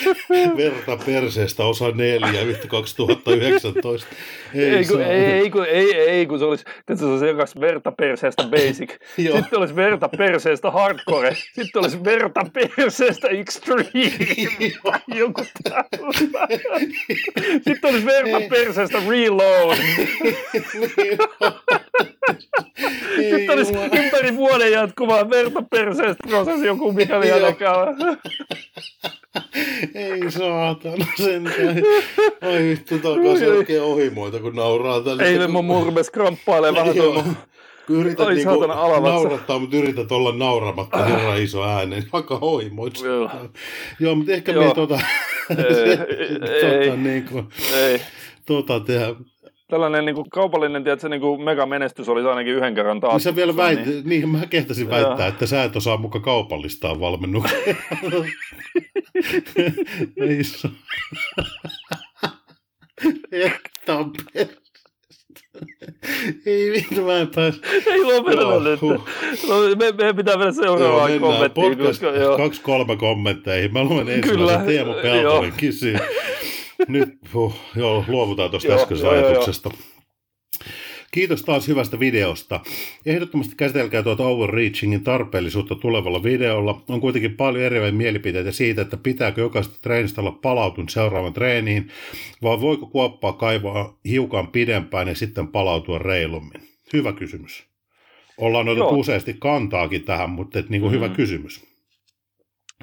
[0.57, 4.07] Verta perseestä osa 4, yhtä 2019.
[4.53, 6.65] Ei, ei, kun, ei, ei, kun, ei, ei, kun se olisi,
[6.95, 8.91] se olisi jokas verta perseestä basic.
[9.15, 11.35] Sitten olisi verta perseestä hardcore.
[11.53, 13.89] Sitten olisi verta perseestä extreme.
[15.15, 15.43] Joku
[17.63, 19.77] Sitten olisi verta perseestä reload.
[23.15, 27.95] Sitten olisi ympäri vuoden jatkuvaa verta perseestä prosessi joku mikäli ainakaan.
[29.95, 31.83] Ei saatana sentään.
[32.41, 35.23] Ai vittu, takaisin oikein ohimoita, kun nauraa tällä.
[35.23, 37.23] Eilen mun murmes kramppailee vähän tuolla.
[37.87, 41.07] Kun yrität Oi, niinku naurattaa, mutta yrität olla nauramatta äh.
[41.07, 43.01] herran iso äänen, vaikka hoimoit.
[43.01, 43.29] Joo.
[43.99, 44.67] Joo, mutta ehkä Joo.
[44.67, 44.99] me tota,
[45.49, 45.97] ei,
[46.37, 48.01] tota, ei, niinku, ei.
[48.45, 49.15] tota tehdä
[49.67, 53.13] tällainen niin kuin kaupallinen tiedätkö, niin kuin megamenestys olisi ainakin yhden kerran taas.
[53.13, 54.09] Niin sä vielä väit, niin...
[54.09, 55.27] niin mä kehtasin väittää, Joo.
[55.27, 57.57] että sä et osaa muka kaupallistaa valmennuksia.
[60.21, 60.69] Ei se
[66.45, 67.61] Ei vittu, mä en pääs.
[67.85, 68.81] Ei lopeteta nyt.
[68.81, 69.07] Huh.
[69.47, 71.77] No, me, meidän pitää mennä seuraavaan joo, kommenttiin.
[71.77, 72.37] Koska, joo.
[72.37, 73.73] Kaksi kolme kommentteihin.
[73.73, 75.97] Mä luen ensimmäisen Teemu Peltonen kysyy.
[76.87, 79.69] Nyt huh, joo, luovutaan tuosta äskeisestä ajatuksesta.
[79.73, 79.95] Joo, joo.
[81.11, 82.59] Kiitos taas hyvästä videosta.
[83.05, 86.81] Ehdottomasti käsitelkää tuota overreachingin tarpeellisuutta tulevalla videolla.
[86.87, 91.87] On kuitenkin paljon eriäviä mielipiteitä siitä, että pitääkö jokaista treenistä olla palautunut seuraavan treeniin,
[92.43, 96.69] vai voiko kuoppaa kaivaa hiukan pidempään ja sitten palautua reilummin?
[96.93, 97.63] Hyvä kysymys.
[98.37, 100.95] Ollaan otettu useasti kantaakin tähän, mutta et, niin kuin mm.
[100.95, 101.74] hyvä kysymys.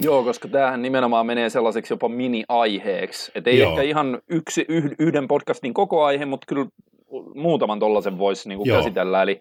[0.03, 3.33] Joo, koska tämähän nimenomaan menee sellaiseksi jopa mini-aiheeksi.
[3.35, 3.71] Että ei Joo.
[3.71, 4.67] ehkä ihan yksi,
[4.99, 6.67] yhden podcastin koko aihe, mutta kyllä
[7.35, 9.23] muutaman tollaisen voisi niin käsitellä.
[9.23, 9.41] Eli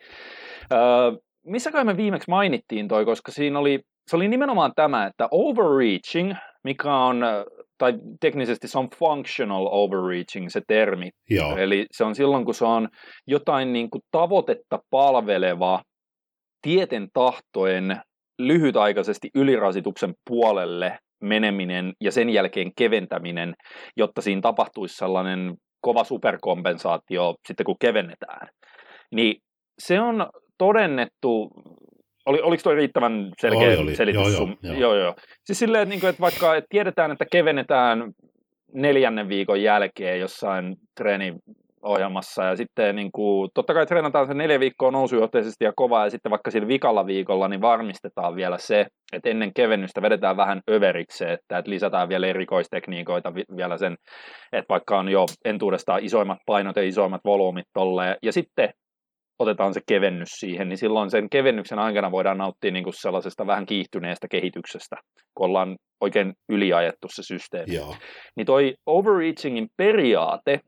[0.73, 5.27] äh, missä kai me viimeksi mainittiin toi, koska siinä oli, se oli nimenomaan tämä, että
[5.31, 6.33] overreaching,
[6.63, 7.23] mikä on,
[7.77, 11.09] tai teknisesti se on functional overreaching se termi.
[11.29, 11.57] Joo.
[11.57, 12.89] Eli se on silloin, kun se on
[13.27, 15.81] jotain niin kuin tavoitetta palveleva
[16.61, 18.01] tieten tahtoen
[18.47, 23.53] lyhytaikaisesti ylirasituksen puolelle meneminen ja sen jälkeen keventäminen,
[23.97, 28.47] jotta siinä tapahtuisi sellainen kova superkompensaatio sitten kun kevennetään.
[29.11, 29.35] Niin
[29.79, 30.27] se on
[30.57, 31.49] todennettu,
[32.25, 33.95] oli, oliko tuo riittävän selkeä oli, oli.
[33.95, 34.33] selitys?
[34.33, 34.75] Joo, joo, joo.
[34.75, 35.15] joo, joo.
[35.43, 38.11] Siis silleen, että, niin kuin, että vaikka että tiedetään, että kevennetään
[38.73, 41.33] neljännen viikon jälkeen jossain treeni
[41.81, 46.09] ohjelmassa ja sitten niin kuin, totta kai treenataan se neljä viikkoa nousujohteisesti ja kovaa ja
[46.09, 51.25] sitten vaikka sillä vikalla viikolla niin varmistetaan vielä se, että ennen kevennystä vedetään vähän överiksi,
[51.25, 53.95] että, että lisätään vielä erikoistekniikoita vielä sen,
[54.53, 58.69] että vaikka on jo entuudestaan isoimmat painot ja isoimmat volyymit tolleen ja sitten
[59.39, 63.65] otetaan se kevennys siihen, niin silloin sen kevennyksen aikana voidaan nauttia niin kuin sellaisesta vähän
[63.65, 64.95] kiihtyneestä kehityksestä,
[65.35, 67.75] kun ollaan oikein yliajettu se systeemi.
[67.75, 67.95] Joo.
[68.35, 70.59] Niin toi overreachingin periaate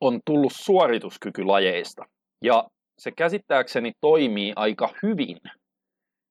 [0.00, 2.04] on tullut suorituskykylajeista.
[2.44, 2.64] Ja
[2.98, 5.36] se käsittääkseni toimii aika hyvin.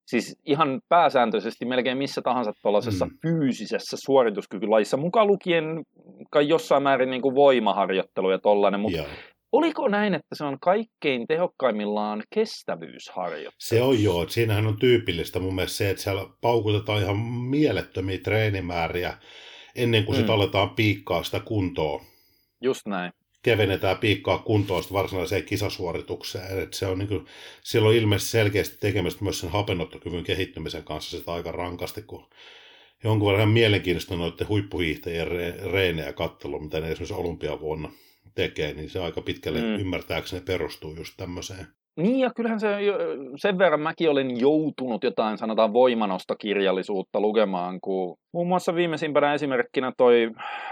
[0.07, 3.11] Siis ihan pääsääntöisesti melkein missä tahansa tuollaisessa mm.
[3.21, 5.83] fyysisessä suorituskykylajissa, mukaan lukien
[6.31, 9.11] kai jossain määrin niin kuin voimaharjoittelu ja tollainen, mutta yeah.
[9.51, 13.55] Oliko näin, että se on kaikkein tehokkaimmillaan kestävyysharjoittelu?
[13.59, 14.27] Se on joo.
[14.27, 17.17] Siinähän on tyypillistä mun mielestä se, että siellä paukutetaan ihan
[17.49, 19.17] mielettömiä treenimääriä
[19.75, 20.17] ennen kuin mm.
[20.17, 22.01] sitten aletaan piikkaa sitä kuntoa.
[22.61, 23.11] Just näin
[23.45, 26.59] kevennetään piikkaa kuntoon varsinaiseen kisasuoritukseen.
[26.59, 27.25] Et se on niin kuin,
[27.63, 32.29] siellä on ilmeisesti selkeästi tekemistä myös sen hapenottokyvyn kehittymisen kanssa sitä aika rankasti, kun
[33.03, 37.91] jonkun verran mielenkiintoista noiden huippuhiihtäjien re- reenejä katselu, mitä ne esimerkiksi olympiavuonna
[38.35, 39.79] tekee, niin se aika pitkälle mm.
[39.79, 41.67] ymmärtääkseni perustuu just tämmöiseen.
[41.97, 42.77] Niin ja kyllähän se,
[43.35, 50.31] sen verran mäkin olin joutunut jotain sanotaan voimanostokirjallisuutta lukemaan, kun muun muassa viimeisimpänä esimerkkinä toi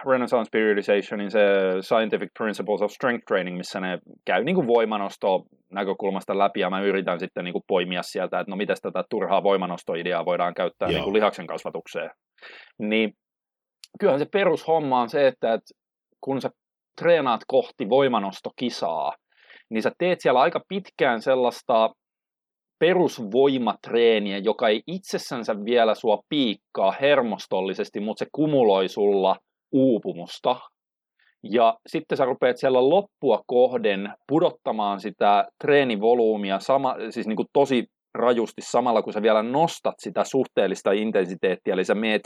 [0.10, 1.40] Renaissance Periodizationin se
[1.82, 6.82] Scientific Principles of Strength Training, missä ne käy niin kuin voimanosto näkökulmasta läpi ja mä
[6.82, 11.04] yritän sitten niin kuin poimia sieltä, että no miten tätä turhaa voimanostoideaa voidaan käyttää niin
[11.04, 12.10] kuin lihaksen kasvatukseen.
[12.80, 13.14] Niin
[14.00, 15.74] kyllähän se perushomma on se, että, että
[16.22, 16.50] kun sä
[17.02, 19.14] treenaat kohti voimanostokisaa,
[19.70, 21.90] niin sä teet siellä aika pitkään sellaista
[22.80, 29.36] perusvoimatreeniä, joka ei itsessänsä vielä sua piikkaa hermostollisesti, mutta se kumuloi sulla
[29.72, 30.56] uupumusta.
[31.52, 37.84] Ja sitten sä rupeat siellä loppua kohden pudottamaan sitä treenivolyymia sama, siis niin kuin tosi
[38.14, 42.22] rajusti samalla, kun sä vielä nostat sitä suhteellista intensiteettiä, eli sä meet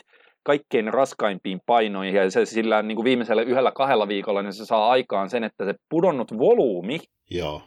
[0.48, 4.90] kaikkein raskaimpiin painoihin, ja se sillä niin kuin viimeisellä yhdellä kahdella viikolla, niin se saa
[4.90, 7.00] aikaan sen, että se pudonnut volyymi,
[7.30, 7.62] Joo.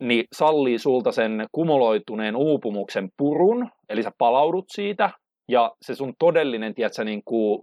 [0.00, 5.10] niin sallii sulta sen kumuloituneen uupumuksen purun, eli sä palaudut siitä,
[5.48, 7.60] ja se sun todellinen, tiedätkö, niin kuin,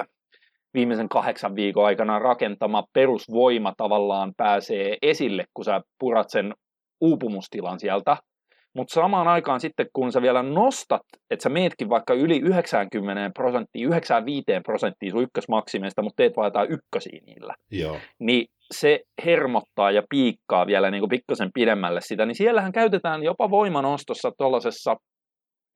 [0.00, 0.06] äh,
[0.74, 6.54] viimeisen kahdeksan viikon aikana rakentama perusvoima tavallaan pääsee esille, kun sä purat sen
[7.00, 8.16] uupumustilan sieltä,
[8.76, 13.86] mutta samaan aikaan sitten, kun sä vielä nostat, että sä meetkin vaikka yli 90 prosenttia,
[13.86, 17.96] 95 prosenttia sun ykkösmaksimeista, mutta teet vaan jotain ykkösiä niillä, Joo.
[18.20, 23.50] niin se hermottaa ja piikkaa vielä niin kuin pikkasen pidemmälle sitä, niin siellähän käytetään jopa
[23.50, 24.96] voimanostossa tuollaisessa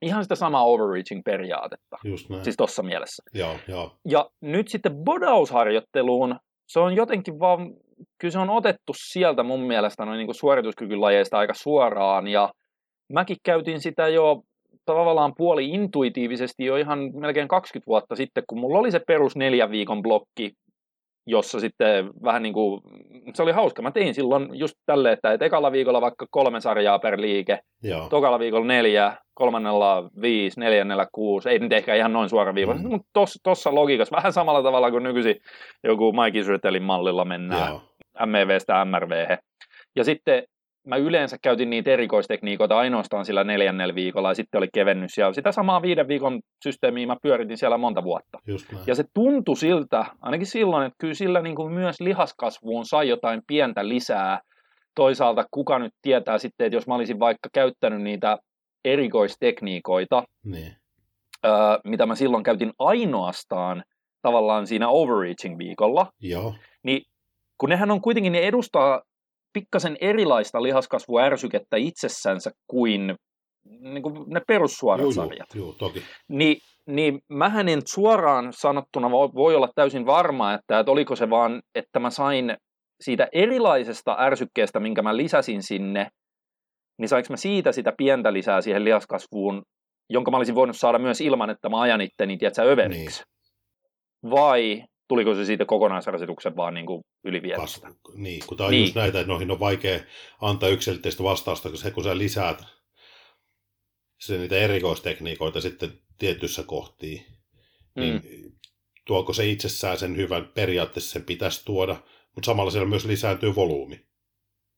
[0.03, 2.45] ihan sitä samaa overreaching-periaatetta, Just näin.
[2.45, 3.23] siis tuossa mielessä.
[3.35, 3.93] Joo, joo.
[4.09, 6.37] Ja nyt sitten bodausharjoitteluun,
[6.69, 7.71] se on jotenkin vaan,
[8.19, 12.51] kyllä se on otettu sieltä mun mielestä noin niin kuin suorituskykylajeista aika suoraan, ja
[13.13, 14.43] mäkin käytin sitä jo
[14.85, 19.71] tavallaan puoli intuitiivisesti jo ihan melkein 20 vuotta sitten, kun mulla oli se perus neljän
[19.71, 20.53] viikon blokki
[21.27, 22.81] jossa sitten vähän niin kuin,
[23.35, 23.83] se oli hauska.
[23.83, 28.09] Mä tein silloin just tälleen, että et ekalla viikolla vaikka kolme sarjaa per liike, Joo.
[28.09, 32.89] tokalla viikolla neljä, kolmannella viisi, neljännellä kuusi, ei nyt ehkä ihan noin suora viiva, mm.
[32.89, 35.37] mutta tuossa tossa logiikassa vähän samalla tavalla kuin nykyisin
[35.85, 37.83] joku Mike Israelin mallilla mennään Joo.
[38.27, 39.37] MEVstä MRV.
[39.97, 40.43] Ja sitten
[40.87, 45.19] mä yleensä käytin niitä erikoistekniikoita ainoastaan sillä neljännellä viikolla ja sitten oli kevennys.
[45.19, 48.39] Ja sitä samaa viiden viikon systeemiä mä pyöritin siellä monta vuotta.
[48.87, 53.43] Ja se tuntui siltä, ainakin silloin, että kyllä sillä niin kuin myös lihaskasvuun sai jotain
[53.47, 54.41] pientä lisää.
[54.95, 58.39] Toisaalta kuka nyt tietää sitten, että jos mä olisin vaikka käyttänyt niitä
[58.85, 60.77] erikoistekniikoita, Niin.
[61.45, 61.53] öö,
[61.85, 63.85] mitä mä silloin käytin ainoastaan
[64.23, 66.55] tavallaan siinä overreaching viikolla, Joo.
[66.83, 67.03] niin
[67.59, 69.03] kun nehän on kuitenkin, ne edustaa
[69.53, 73.17] pikkasen erilaista lihaskasvuärsykettä itsessänsä kuin,
[73.81, 75.55] niin kuin ne perussuorat Juu, sarjat.
[75.55, 76.03] juu, juu, toki.
[76.29, 76.57] Niin,
[76.87, 81.63] niin mähän en suoraan sanottuna voi, voi olla täysin varma, että, että oliko se vaan,
[81.75, 82.57] että mä sain
[83.01, 86.09] siitä erilaisesta ärsykkeestä, minkä mä lisäsin sinne,
[86.99, 89.63] niin sainko mä siitä sitä pientä lisää siihen lihaskasvuun,
[90.11, 93.23] jonka mä olisin voinut saada myös ilman, että mä ajan itteni, tiedätkö, överiksi.
[93.23, 94.31] Niin.
[94.31, 97.87] Vai tuliko se siitä kokonaisrasituksen vaan niin kuin yliviemästä?
[97.87, 98.83] Kas, niin, kun tämä on Niin.
[98.83, 100.01] just näitä, että noihin on vaikea
[100.41, 102.63] antaa yksilitteistä vastausta, koska se kun sä lisäät
[104.21, 107.27] se niitä erikoistekniikoita sitten tietyissä kohtiin,
[107.97, 108.03] Mm.
[108.03, 108.23] niin
[109.07, 111.97] tuoko se itsessään sen hyvän, periaatteessa sen pitäisi tuoda,
[112.35, 114.07] mutta samalla siellä myös lisääntyy volyymi.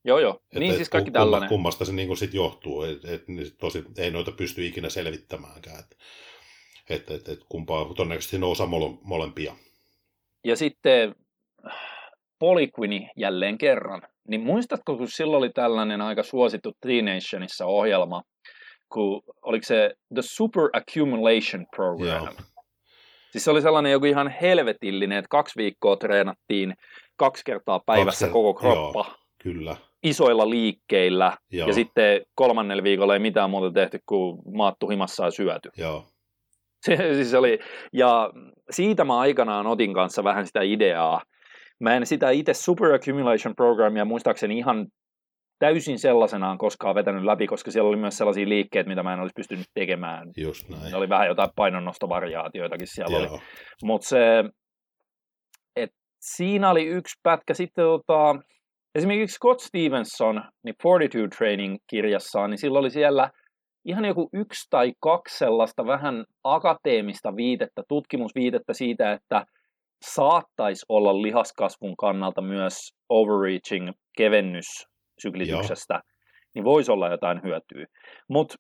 [0.05, 0.35] Joo, joo.
[0.45, 1.49] Että niin et siis kaikki kumma- tällainen.
[1.49, 5.79] Kummasta se niin sitten johtuu, että et, niin tosi, ei noita pysty ikinä selvittämäänkään.
[5.81, 5.97] Että
[6.91, 9.57] et, et, et kumpaa, todennäköisesti ne osa mole, molempia.
[10.45, 11.15] Ja sitten
[12.39, 14.03] Polyquini jälleen kerran.
[14.29, 18.23] Niin muistatko, kun silloin oli tällainen aika suosittu T-Nationissa ohjelma,
[18.93, 22.25] kun oliko se The Super Accumulation Program?
[22.25, 22.29] Joo.
[23.33, 26.75] Siis se oli sellainen joku ihan helvetillinen, että kaksi viikkoa treenattiin
[27.17, 29.77] kaksi kertaa päivässä Kaksi- koko kroppa Kyllä.
[30.03, 31.37] isoilla liikkeillä.
[31.51, 31.69] Joo.
[31.69, 35.71] Ja sitten kolmannella viikolla ei mitään muuta tehty kuin maattu himassa ja syöty.
[35.77, 36.05] Joo.
[36.87, 37.59] Se siis oli,
[37.93, 38.31] ja
[38.71, 41.23] siitä mä aikanaan otin kanssa vähän sitä ideaa.
[41.81, 44.87] Mä en sitä itse Super Accumulation Programmia muistaakseni ihan
[45.59, 49.33] täysin sellaisenaan koskaan vetänyt läpi, koska siellä oli myös sellaisia liikkeitä, mitä mä en olisi
[49.37, 50.29] pystynyt tekemään.
[50.37, 50.91] Just näin.
[50.91, 53.27] Ne oli vähän jotain painonnostovariaatioitakin siellä oli.
[53.27, 53.41] Joo.
[53.83, 54.45] Mutta se,
[55.77, 57.55] että siinä oli yksi pätkä.
[57.55, 58.37] Sitten tota,
[58.95, 63.31] esimerkiksi Scott Stevenson, niin Fortitude Training-kirjassaan, niin sillä oli siellä
[63.85, 69.47] ihan joku yksi tai kaksi sellaista vähän akateemista viitettä, tutkimusviitettä siitä, että
[70.05, 72.75] saattaisi olla lihaskasvun kannalta myös
[73.09, 76.01] overreaching kevennyssyklisyksestä,
[76.55, 77.87] niin voisi olla jotain hyötyä.
[78.29, 78.55] Mutta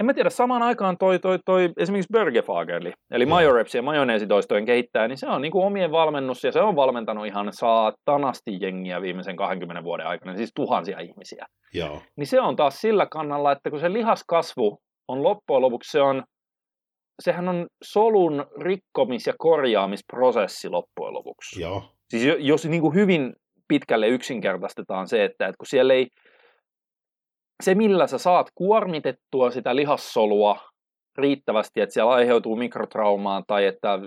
[0.00, 3.28] en mä tiedä, samaan aikaan toi, toi, toi esimerkiksi Bergefagerli, eli Joo.
[3.28, 7.52] Majoreps ja majoneesitoistojen kehittäjä, niin se on niinku omien valmennus ja se on valmentanut ihan
[7.52, 11.46] saatanasti jengiä viimeisen 20 vuoden aikana, siis tuhansia ihmisiä.
[11.74, 12.02] Joo.
[12.16, 16.22] Niin se on taas sillä kannalla, että kun se lihaskasvu on loppujen lopuksi, se on,
[17.22, 21.60] sehän on solun rikkomis- ja korjaamisprosessi loppujen lopuksi.
[21.60, 21.82] Joo.
[22.08, 23.32] Siis jo- jos niin kuin hyvin
[23.68, 26.06] pitkälle yksinkertaistetaan se, että, että kun siellä ei,
[27.62, 30.60] se millä sä saat kuormitettua sitä lihassolua
[31.18, 33.98] riittävästi, että siellä aiheutuu mikrotraumaa tai että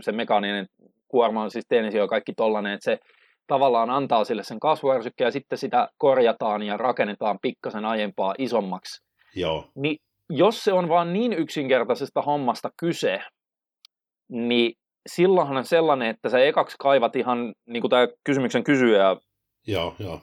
[0.00, 0.66] se mekaaninen
[1.08, 2.98] kuorma on siis tenisio ja kaikki tollainen, että se
[3.46, 9.02] tavallaan antaa sille sen kasvuärsykkeen ja sitten sitä korjataan ja rakennetaan pikkasen aiempaa isommaksi.
[9.36, 9.70] Joo.
[9.74, 9.96] Niin
[10.30, 13.20] jos se on vaan niin yksinkertaisesta hommasta kyse,
[14.28, 14.72] niin
[15.08, 19.16] silloinhan on sellainen, että sä ekaksi kaivat ihan, niin kuin tämä kysymyksen kysyjä
[19.66, 19.94] Joo.
[19.98, 20.20] Joo.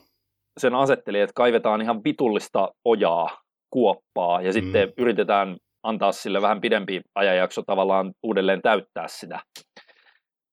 [0.60, 3.38] Sen asetteli, että kaivetaan ihan vitullista ojaa,
[3.70, 4.94] kuoppaa, ja sitten Mm.
[4.98, 9.40] yritetään antaa sille vähän pidempi ajanjakso tavallaan uudelleen täyttää sitä.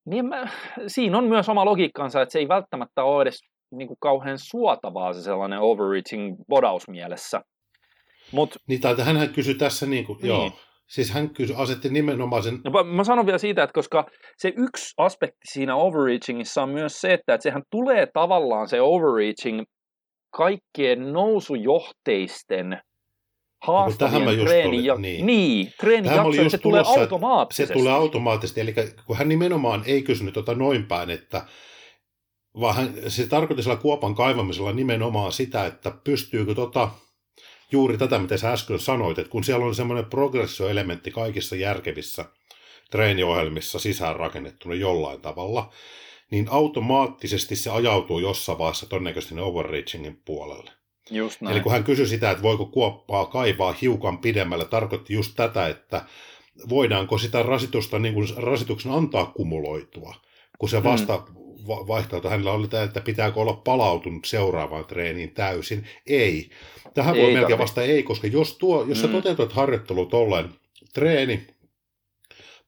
[0.07, 0.49] Niin mä,
[0.87, 5.13] siinä on myös oma logiikkansa, että se ei välttämättä ole edes niin kuin kauhean suotavaa
[5.13, 7.41] se sellainen overreaching bodaus mielessä.
[8.33, 10.29] Mutta Niin, tai hänhän kysyi tässä, niin kuin, Niin.
[10.29, 10.51] joo.
[10.87, 14.07] Siis hän kysyi, asetti nimenomaan sen, No, mä- mä sanon vielä siitä, että koska
[14.39, 19.63] se yksi aspekti siinä overreachingissa on myös se, että, että sehän tulee tavallaan se overreaching
[20.37, 22.81] kaikkien nousujohteisten mä
[23.67, 25.27] haastavien just treeni, ja, niin.
[25.27, 27.75] niin, treenijaksoja, just se tulee automaattisesti.
[27.75, 28.75] se tulee automaattisesti, eli
[29.07, 31.47] kun hän nimenomaan ei kysynyt tota noin päin, että
[32.61, 36.89] vaan hän, se tarkoitti sillä kuopan kaivamisella nimenomaan sitä, että pystyykö tota,
[37.73, 42.25] juuri tätä, mitä sä äsken sanoit, että kun siellä on semmoinen progressioelementti kaikissa järkevissä
[42.91, 45.73] treeniohjelmissa sisään rakennettuna jollain tavalla,
[46.31, 50.71] niin automaattisesti se ajautuu jossain vaiheessa todennäköisesti ne overreachingin puolelle.
[51.11, 51.53] Just näin.
[51.53, 56.05] Eli kun hän kysyi sitä, että voiko kuoppaa kaivaa hiukan pidemmälle, tarkoitti just tätä, että
[56.69, 60.15] voidaanko sitä rasitusta niin kuin rasituksen antaa kumuloitua.
[60.59, 61.35] kun se vasta mm.
[61.67, 65.85] vaihtoehto hänellä oli tämä, että pitääkö olla palautunut seuraavaan treeniin täysin.
[66.07, 66.51] Ei.
[66.95, 67.63] Tähän ei voi melkein tarvitse.
[67.63, 69.03] vasta ei, koska jos, tuo, jos mm.
[69.03, 70.49] sä toteutat harjoittelu tolleen,
[70.95, 71.47] treeni,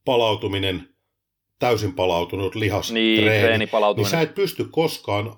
[0.05, 0.89] palautuminen,
[1.59, 5.35] täysin palautunut lihas, niin, treeni, niin sä et pysty koskaan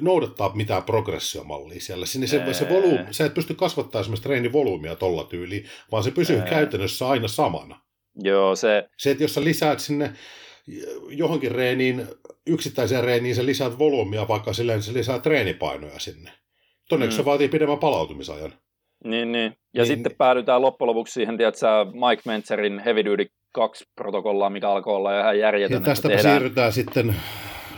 [0.00, 2.06] noudattaa mitään progressiomallia siellä.
[2.06, 6.38] Sinne se, se volyymi, sä et pysty kasvattaa esimerkiksi treenivolyymia tolla tyyliin, vaan se pysyy
[6.38, 6.46] Ää.
[6.46, 7.80] käytännössä aina samana.
[8.14, 8.88] Joo, se...
[8.98, 10.12] Se, että jos sä lisäät sinne
[11.08, 12.06] johonkin reeniin,
[12.46, 16.30] yksittäiseen reeniin, sä lisäät volyymia, vaikka silleen se lisää treenipainoja sinne.
[16.88, 17.24] Todennäköisesti mm.
[17.24, 18.54] se vaatii pidemmän palautumisajan.
[19.04, 19.56] Niin, niin.
[19.74, 24.68] Ja niin, sitten päädytään loppujen lopuksi siihen, tiedätkö, Mike Mentzerin Heavy Duty 2 protokollaa, mikä
[24.68, 25.74] alkoi olla ihan järjetön.
[25.74, 26.36] Ja tästä tehdään...
[26.36, 27.16] siirrytään sitten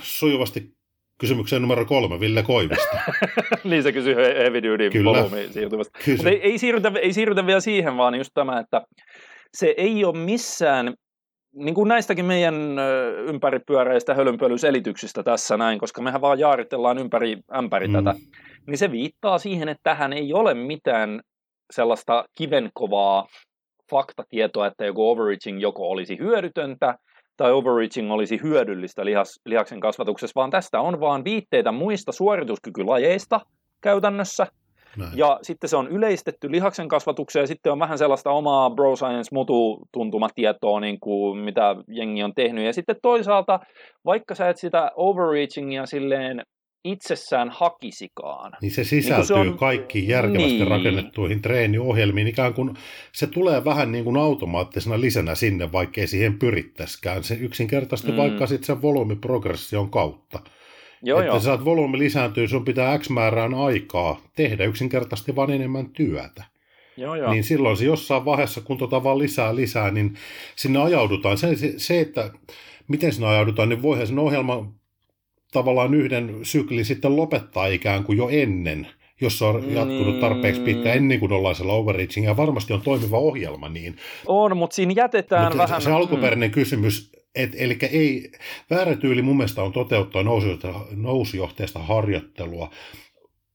[0.00, 0.74] sujuvasti
[1.20, 2.96] kysymykseen numero kolme, Ville Koivisto.
[3.64, 5.98] niin se kysyi Heavy Duty volyymiin siirtymästä.
[6.16, 8.82] Mutta ei, ei, siirrytä, ei siirrytä vielä siihen, vaan just tämä, että
[9.54, 10.94] se ei ole missään,
[11.54, 12.54] niin kuin näistäkin meidän
[13.28, 17.92] ympäripyöreistä hölynpölyselityksistä tässä näin, koska mehän vaan jaaritellaan ympäri ämpäri mm.
[17.92, 18.14] tätä,
[18.66, 21.20] niin se viittaa siihen, että tähän ei ole mitään
[21.72, 23.26] sellaista kivenkovaa
[23.90, 26.94] faktatietoa, että joku overreaching joko olisi hyödytöntä
[27.36, 33.40] tai overreaching olisi hyödyllistä lihas, lihaksen kasvatuksessa, vaan tästä on vaan viitteitä muista suorituskykylajeista
[33.80, 34.46] käytännössä.
[34.96, 35.18] Näin.
[35.18, 39.28] Ja sitten se on yleistetty lihaksen kasvatukseen ja sitten on vähän sellaista omaa bro science
[39.32, 42.64] mutu tuntumatietoa, niin kuin mitä jengi on tehnyt.
[42.64, 43.60] Ja sitten toisaalta,
[44.04, 46.42] vaikka sä et sitä overreachingia silleen
[46.84, 48.52] itsessään hakisikaan.
[48.62, 50.66] Niin se sisältyy niin se on, kaikkiin järkevästi niin.
[50.66, 52.74] rakennettuihin treeniohjelmiin, ikään kuin
[53.12, 57.24] se tulee vähän niin kuin automaattisena lisänä sinne, vaikkei siihen pyrittäskään.
[57.24, 58.18] Se yksinkertaisesti mm.
[58.18, 60.40] vaikka sitten sen volyymiprogression kautta.
[61.02, 61.40] Joo, että joo.
[61.40, 66.44] saat volyymi lisääntyy, sun pitää X määrään aikaa tehdä yksinkertaisesti vaan enemmän työtä.
[66.96, 67.30] Joo, joo.
[67.30, 70.14] Niin silloin se jossain vaiheessa, kun tota vaan lisää lisää, niin
[70.56, 71.38] sinne ajaudutaan.
[71.38, 72.30] Se, se, se että
[72.88, 74.74] miten sinne ajaudutaan, niin voihan sen ohjelman
[75.54, 78.86] tavallaan yhden syklin sitten lopettaa ikään kuin jo ennen,
[79.20, 80.96] jos se on jatkunut tarpeeksi pitkä mm.
[80.96, 83.96] ennen kuin ollaan siellä overreaching, ja varmasti on toimiva ohjelma niin.
[84.26, 85.82] On, mutta siinä jätetään mutta vähän...
[85.82, 86.54] Se alkuperäinen mm.
[86.54, 88.32] kysymys, et, eli ei,
[88.70, 90.22] väärä tyyli mun mielestä on toteuttaa
[90.96, 92.70] nousujohteista harjoittelua,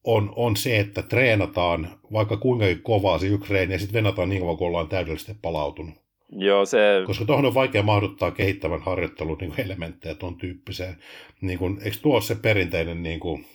[0.03, 4.41] on, on se, että treenataan vaikka kuinka kovaa se yksi treeni, ja sitten venataan niin
[4.41, 6.08] kauan, kun ollaan täydellisesti palautunut.
[6.31, 7.03] Joo, se...
[7.05, 10.97] Koska tuohon on vaikea mahduttaa kehittävän harjoittelun niin kuin elementtejä tuon tyyppiseen.
[11.41, 13.45] Niin kuin, eikö tuo se perinteinen niin kuin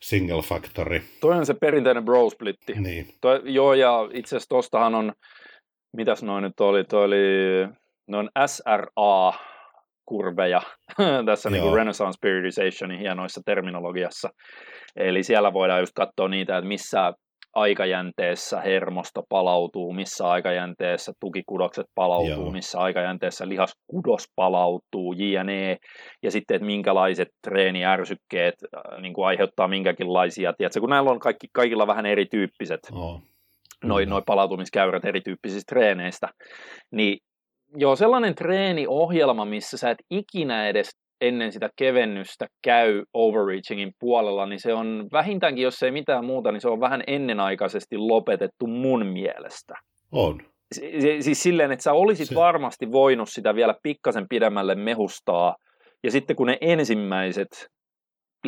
[0.00, 1.02] single factory?
[1.20, 2.72] Toi on se perinteinen bro splitti.
[2.72, 3.08] Niin.
[3.20, 5.12] Toi, joo, ja itse asiassa tostahan on,
[5.96, 7.16] mitäs noin nyt oli, toi oli
[8.08, 9.32] noin SRA,
[10.06, 10.62] kurveja
[11.26, 14.28] tässä niin kuin Renaissance Periodizationin hienoissa terminologiassa.
[14.96, 17.12] Eli siellä voidaan just katsoa niitä, että missä
[17.56, 22.50] aikajänteessä hermosto palautuu, missä aikajänteessä tukikudokset palautuu, Joo.
[22.50, 25.76] missä aikajänteessä lihaskudos palautuu, jne.
[26.22, 30.52] Ja sitten, että minkälaiset treeniärsykkeet äh, niin kuin aiheuttaa minkäkinlaisia.
[30.52, 33.22] Tiedätkö, kun näillä on kaikki, kaikilla vähän erityyppiset oh.
[33.84, 36.28] noin noi palautumiskäyrät erityyppisistä treeneistä,
[36.92, 37.18] niin
[37.76, 40.90] joo, sellainen treeniohjelma, missä sä et ikinä edes
[41.20, 46.60] ennen sitä kevennystä käy overreachingin puolella, niin se on vähintäänkin, jos ei mitään muuta, niin
[46.60, 49.74] se on vähän ennenaikaisesti lopetettu mun mielestä.
[50.12, 50.40] On.
[51.20, 52.34] Siis silleen, että sä olisit se...
[52.34, 55.56] varmasti voinut sitä vielä pikkasen pidemmälle mehustaa,
[56.04, 57.48] ja sitten kun ne ensimmäiset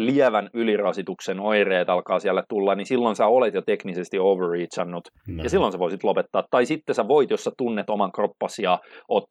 [0.07, 5.43] lievän ylirasituksen oireet alkaa siellä tulla, niin silloin sä olet jo teknisesti overreachannut, no.
[5.43, 6.45] ja silloin sä voisit lopettaa.
[6.51, 9.25] Tai sitten sä voit, jos sä tunnet oman kroppasi ja oot,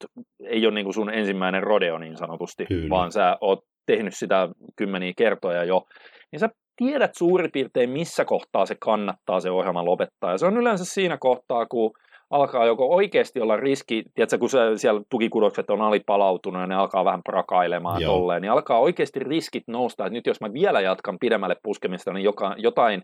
[0.44, 2.90] ei ole niin kuin sun ensimmäinen rodeo niin sanotusti, Kyllä.
[2.90, 5.84] vaan sä oot tehnyt sitä kymmeniä kertoja jo,
[6.32, 10.32] niin sä tiedät suurin piirtein, missä kohtaa se kannattaa se ohjelma lopettaa.
[10.32, 11.92] Ja se on yleensä siinä kohtaa, kun
[12.30, 17.06] alkaa joko oikeasti olla riski, tiedätkö, kun se, siellä tukikudokset on alipalautunut ja ne alkaa
[17.06, 18.14] vähän prakailemaan Joo.
[18.14, 22.24] tolleen, niin alkaa oikeasti riskit nousta, että nyt jos mä vielä jatkan pidemmälle puskemista, niin
[22.24, 23.02] joka, jotain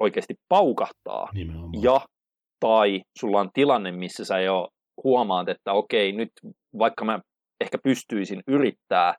[0.00, 1.28] oikeasti paukahtaa.
[1.34, 1.82] Nimenomaan.
[1.82, 2.00] Ja
[2.60, 4.68] tai sulla on tilanne, missä sä jo
[5.04, 6.30] huomaat, että okei, nyt
[6.78, 7.20] vaikka mä
[7.60, 9.14] ehkä pystyisin yrittää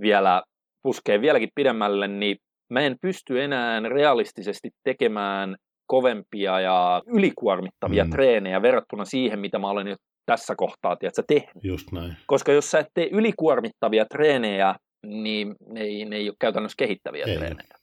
[0.00, 0.42] vielä
[0.82, 2.36] puskea vieläkin pidemmälle, niin
[2.70, 5.56] mä en pysty enää realistisesti tekemään
[5.90, 8.10] kovempia ja ylikuormittavia mm.
[8.10, 9.96] treenejä verrattuna siihen, mitä mä olen jo
[10.26, 11.64] tässä kohtaa tiedätkö, tehnyt.
[11.64, 12.16] Just näin.
[12.26, 14.74] Koska jos sä et tee ylikuormittavia treenejä,
[15.06, 17.36] niin ne ei, ne ei ole käytännössä kehittäviä ei.
[17.36, 17.74] treenejä.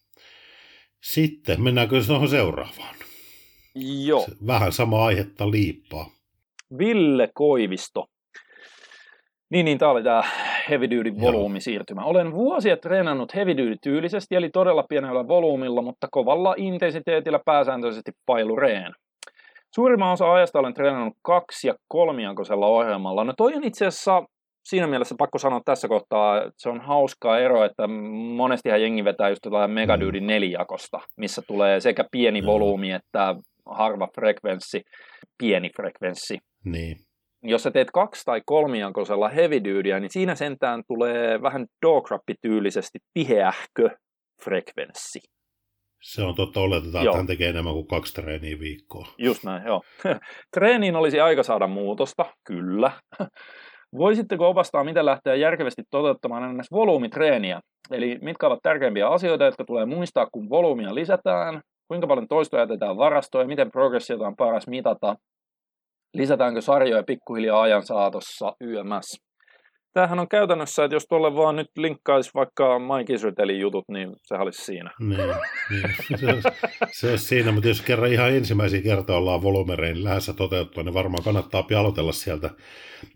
[1.04, 2.96] Sitten mennäänkö tuohon seuraavaan?
[4.06, 4.26] Joo.
[4.48, 6.10] Vähän sama aihetta liippaa.
[6.78, 8.06] Ville Koivisto
[9.50, 10.24] niin, niin tämä oli tämä
[10.70, 12.04] heavy duty volyymi-siirtymä.
[12.04, 18.94] Olen vuosia treenannut heavy duty tyylisesti, eli todella pienellä volyymilla, mutta kovalla intensiteetillä pääsääntöisesti pailureen.
[19.76, 23.24] Suurimman osa ajasta olen treenannut kaksi- ja kolmiankoisella ohjelmalla.
[23.24, 24.24] No toi on itse asiassa
[24.70, 27.88] siinä mielessä pakko sanoa tässä kohtaa, että se on hauskaa ero, että
[28.36, 30.28] monestihan jengi vetää just Megadyydin mm.
[30.28, 33.36] nelijakosta, missä tulee sekä pieni volyymi että
[33.66, 34.82] harva frekvenssi,
[35.38, 36.38] pieni frekvenssi.
[36.66, 37.07] Niin.
[37.50, 43.90] Jos sä teet kaksi- tai kolmijakoisella heavy dutyä, niin siinä sentään tulee vähän dograppi-tyylisesti tiheähkö
[44.44, 45.20] frekvenssi.
[46.02, 47.12] Se on totta, oletetaan, joo.
[47.12, 49.08] että hän tekee enemmän kuin kaksi treeniä viikkoa.
[49.18, 49.82] Just näin, joo.
[50.56, 52.92] Treeniin olisi aika saada muutosta, kyllä.
[53.98, 56.72] Voisitteko opastaa, miten lähteä järkevästi toteuttamaan ns.
[56.72, 57.60] volyymitreeniä?
[57.92, 62.98] Eli mitkä ovat tärkeimpiä asioita, jotka tulee muistaa, kun volyymia lisätään, kuinka paljon toistoja jätetään
[62.98, 65.16] varastoon ja miten progressiota on paras mitata,
[66.18, 69.28] lisätäänkö sarjoja pikkuhiljaa ajan saatossa YMS.
[69.94, 74.36] Tämähän on käytännössä, että jos tuolle vaan nyt linkkaisi vaikka Mike Israelin jutut, niin se
[74.36, 74.92] olisi siinä.
[75.00, 75.20] Niin,
[75.70, 76.20] niin.
[76.20, 76.50] Se, olisi,
[76.92, 81.24] se olisi siinä, mutta jos kerran ihan ensimmäisiä kertaa ollaan volumerein lähdössä toteuttua, niin varmaan
[81.24, 82.50] kannattaa aloitella sieltä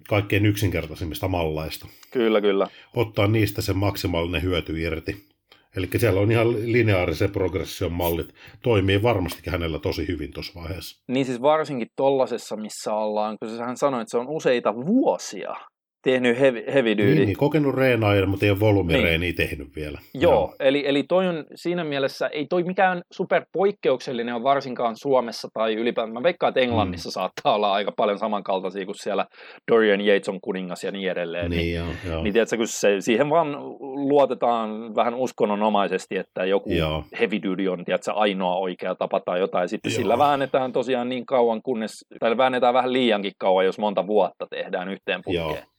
[0.10, 1.88] kaikkein yksinkertaisimmista mallaista.
[2.12, 2.68] Kyllä, kyllä.
[2.96, 5.31] Ottaa niistä se maksimaalinen hyöty irti.
[5.76, 8.34] Eli siellä on ihan lineaarisen progression mallit.
[8.64, 11.04] Toimii varmastikin hänellä tosi hyvin tuossa vaiheessa.
[11.08, 15.56] Niin siis varsinkin tollasessa, missä ollaan, kun hän sanoi, että se on useita vuosia
[16.04, 17.16] tehnyt heavy, heavy duty.
[17.16, 19.36] Niin, niin, kokenut reenaajan, mutta ei ole volyymireeniä niin.
[19.36, 20.00] tehnyt vielä.
[20.14, 20.56] Joo, Joo.
[20.60, 25.74] Eli, eli toi on siinä mielessä, ei toi mikään super poikkeuksellinen on varsinkaan Suomessa tai
[25.74, 26.14] ylipäätään.
[26.14, 27.12] Mä veikkaan, että Englannissa mm.
[27.12, 29.26] saattaa olla aika paljon samankaltaisia kuin siellä
[29.72, 31.50] Dorian Yates on kuningas ja niin edelleen.
[31.50, 32.24] Niin, niin, joo, joo.
[32.24, 37.04] niin tiedätkö, kun se, siihen vaan luotetaan vähän uskonnonomaisesti, että joku joo.
[37.20, 39.70] heavy duty on tiedätkö, ainoa oikea tapa tai jotain.
[39.70, 39.96] Sitten joo.
[39.96, 44.90] sillä väännetään tosiaan niin kauan, kunnes, tai väännetään vähän liiankin kauan, jos monta vuotta tehdään
[44.90, 45.46] yhteen putkeen.
[45.46, 45.71] Joo.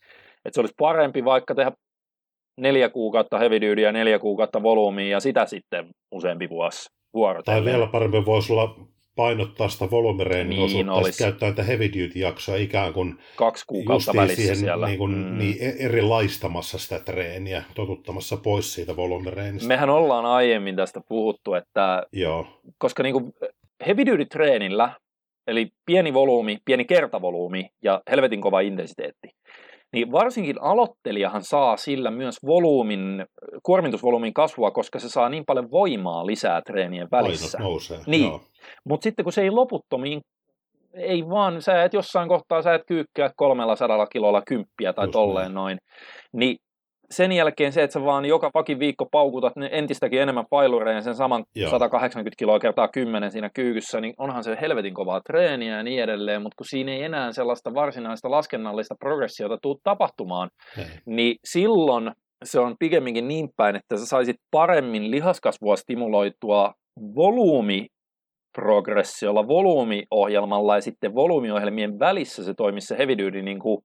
[0.44, 1.72] Että se olisi parempi vaikka tehdä
[2.60, 7.64] neljä kuukautta heavy ja neljä kuukautta volyymia ja sitä sitten useampi vuosi vuorotellen.
[7.64, 8.76] Tai vielä parempi voisi olla
[9.16, 11.24] painottaa sitä volyymireenin niin osuutta olisi.
[11.24, 14.86] käyttää niitä heavy duty-jaksoa ikään kuin kaksi kuukautta välissä siihen siellä.
[14.86, 15.38] Niin, kuin, mm.
[15.38, 19.68] niin e- erilaistamassa sitä treeniä, totuttamassa pois siitä volyymireenistä.
[19.68, 22.46] Mehän ollaan aiemmin tästä puhuttu, että Joo.
[22.78, 23.32] koska niin kuin
[23.86, 24.96] heavy duty treenillä,
[25.46, 29.28] eli pieni volyymi, pieni kertavolyymi ja helvetin kova intensiteetti,
[29.92, 33.26] niin varsinkin aloittelijahan saa sillä myös volyymin,
[33.62, 37.58] kuormitusvolyymin kasvua, koska se saa niin paljon voimaa lisää treenien välissä.
[37.58, 38.32] Painot nousee, niin.
[38.84, 40.20] Mutta sitten kun se ei loputtomiin,
[40.94, 45.12] ei vaan, sä et jossain kohtaa sä et kyykkää kolmella sadalla kilolla kymppiä tai Just
[45.12, 45.54] tolleen niin.
[45.54, 45.78] noin,
[46.32, 46.56] niin
[47.12, 51.44] sen jälkeen se, että sä vaan joka pakin viikko paukutat entistäkin enemmän pailureja sen saman
[51.54, 51.70] Joo.
[51.70, 56.42] 180 kiloa kertaa 10 siinä kyykyssä, niin onhan se helvetin kovaa treeniä ja niin edelleen,
[56.42, 60.84] mutta kun siinä ei enää sellaista varsinaista laskennallista progressiota tuu tapahtumaan, Hei.
[61.06, 62.12] niin silloin
[62.44, 66.74] se on pikemminkin niin päin, että sä saisit paremmin lihaskasvua stimuloitua
[67.14, 67.86] volyymi
[68.52, 73.78] progressiolla, volyymiohjelmalla ja sitten volyymiohjelmien välissä se toimisi se heavy duty niin kuin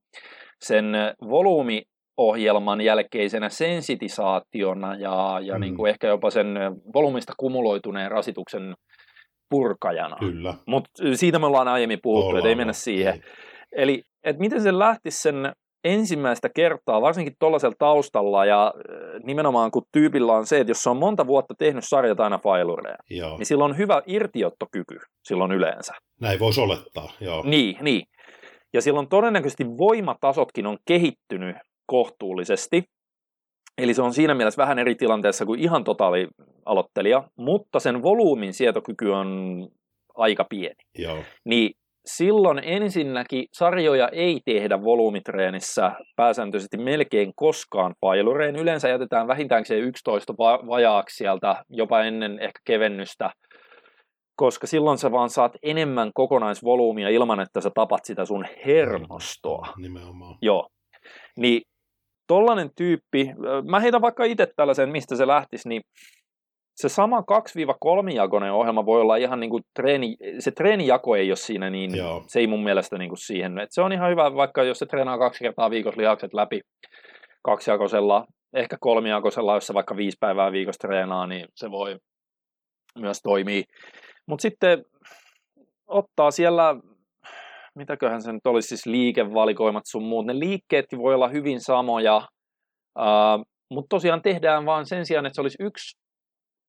[0.65, 0.85] sen
[1.29, 1.81] volyymi
[2.17, 5.61] ohjelman jälkeisenä sensitisaationa ja, ja mm.
[5.61, 6.47] niin kuin ehkä jopa sen
[6.93, 8.75] volyymista kumuloituneen rasituksen
[9.49, 10.15] purkajana.
[10.19, 10.53] Kyllä.
[10.67, 13.13] Mutta siitä me ollaan aiemmin puhuttu, että ei mennä siihen.
[13.13, 13.21] Ei.
[13.71, 15.51] Eli että miten se lähtisi sen
[15.83, 18.73] ensimmäistä kertaa, varsinkin tuollaisella taustalla, ja
[19.23, 22.97] nimenomaan kun tyypillä on se, että jos se on monta vuotta tehnyt sarjat aina failureja,
[23.09, 25.93] niin silloin on hyvä irtiottokyky silloin yleensä.
[26.21, 27.43] Näin voisi olettaa, joo.
[27.45, 28.03] Niin, niin.
[28.73, 31.55] Ja silloin todennäköisesti voimatasotkin on kehittynyt
[31.87, 32.83] kohtuullisesti.
[33.77, 36.27] Eli se on siinä mielessä vähän eri tilanteessa kuin ihan totaali
[36.65, 39.27] aloittelija, mutta sen volyymin sietokyky on
[40.15, 40.83] aika pieni.
[40.97, 41.17] Joo.
[41.45, 41.71] Niin
[42.05, 48.55] silloin ensinnäkin sarjoja ei tehdä volyymitreenissä pääsääntöisesti melkein koskaan failureen.
[48.55, 50.33] Yleensä jätetään vähintään se 11
[50.67, 53.29] vajaaksi sieltä jopa ennen ehkä kevennystä,
[54.35, 59.67] koska silloin sä vaan saat enemmän kokonaisvolyymia ilman, että sä tapat sitä sun hermostoa.
[59.77, 60.37] Nimenomaan.
[60.41, 60.67] Joo.
[61.37, 61.61] Niin
[62.27, 63.33] tollainen tyyppi,
[63.69, 65.81] mä heitän vaikka itse tällaisen, mistä se lähtisi, niin
[66.75, 71.69] se sama 2-3-jakoinen ohjelma voi olla ihan niin kuin treeni, se treenijako ei ole siinä
[71.69, 72.23] niin, Joo.
[72.27, 74.85] se ei mun mielestä niin kuin siihen, että se on ihan hyvä, vaikka jos se
[74.85, 76.61] treenaa kaksi kertaa viikossa lihakset läpi
[77.43, 81.97] kaksijakoisella, ehkä kolmijakoisella, jos se vaikka viisi päivää viikossa treenaa, niin se voi
[82.99, 83.63] myös toimii.
[84.27, 84.85] Mutta sitten
[85.87, 86.75] ottaa siellä
[87.77, 90.25] mitäköhän se nyt olisi, siis liikevalikoimat sun muut.
[90.25, 92.17] Ne liikkeetkin voi olla hyvin samoja,
[92.99, 95.97] uh, mutta tosiaan tehdään vaan sen sijaan, että se olisi yksi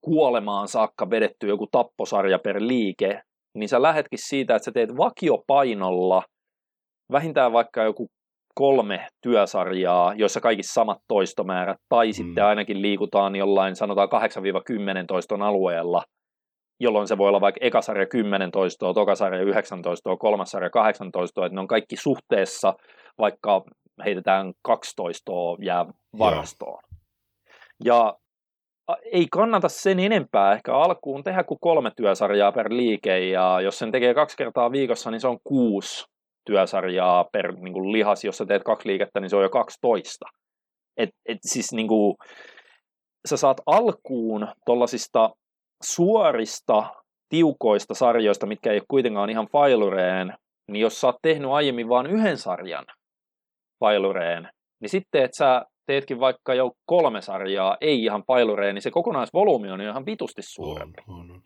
[0.04, 3.20] kuolemaan saakka vedetty joku tapposarja per liike,
[3.54, 6.22] niin sä lähetkin siitä, että sä teet vakiopainolla
[7.12, 8.06] vähintään vaikka joku
[8.54, 12.12] kolme työsarjaa, joissa kaikissa samat toistomäärät, tai mm.
[12.12, 16.02] sitten ainakin liikutaan jollain sanotaan 8-10 toiston alueella–
[16.80, 21.60] jolloin se voi olla vaikka ekasarja 10 toistoa, tokasarja 19, kolmas sarja 18, että ne
[21.60, 22.74] on kaikki suhteessa
[23.18, 23.64] vaikka
[24.04, 25.32] heitetään 12
[25.62, 25.86] jää
[26.18, 26.82] varastoon.
[27.84, 27.96] Joo.
[27.96, 28.14] Ja
[29.12, 33.92] ei kannata sen enempää ehkä alkuun tehdä kuin kolme työsarjaa per liike, ja jos sen
[33.92, 36.04] tekee kaksi kertaa viikossa, niin se on kuusi
[36.44, 38.24] työsarjaa per niin kuin lihas.
[38.24, 40.26] Jos sä teet kaksi liikettä, niin se on jo 12.
[40.96, 42.14] Et, et siis niin kuin,
[43.28, 45.30] sä saat alkuun tuollaisista
[45.82, 46.94] suorista,
[47.28, 50.34] tiukoista sarjoista, mitkä ei ole kuitenkaan ihan failureen,
[50.68, 52.86] niin jos sä oot tehnyt aiemmin vain yhden sarjan
[53.80, 54.48] failureen,
[54.80, 59.70] niin sitten, että sä teetkin vaikka jo kolme sarjaa, ei ihan failureen, niin se kokonaisvolyymi
[59.70, 61.02] on ihan vitusti suurempi.
[61.08, 61.42] On, on, on.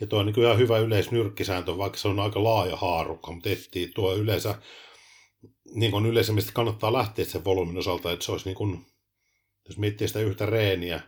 [0.00, 3.92] Ja tuo on niin ihan hyvä yleisnyrkkisääntö, vaikka se on aika laaja haarukka, mutta etsii
[3.94, 4.54] tuo yleensä,
[5.74, 8.86] niin kuin yleisemmin kannattaa lähteä sen volyymin osalta, että se olisi niin kuin,
[9.68, 11.00] jos miettii sitä yhtä reeniä,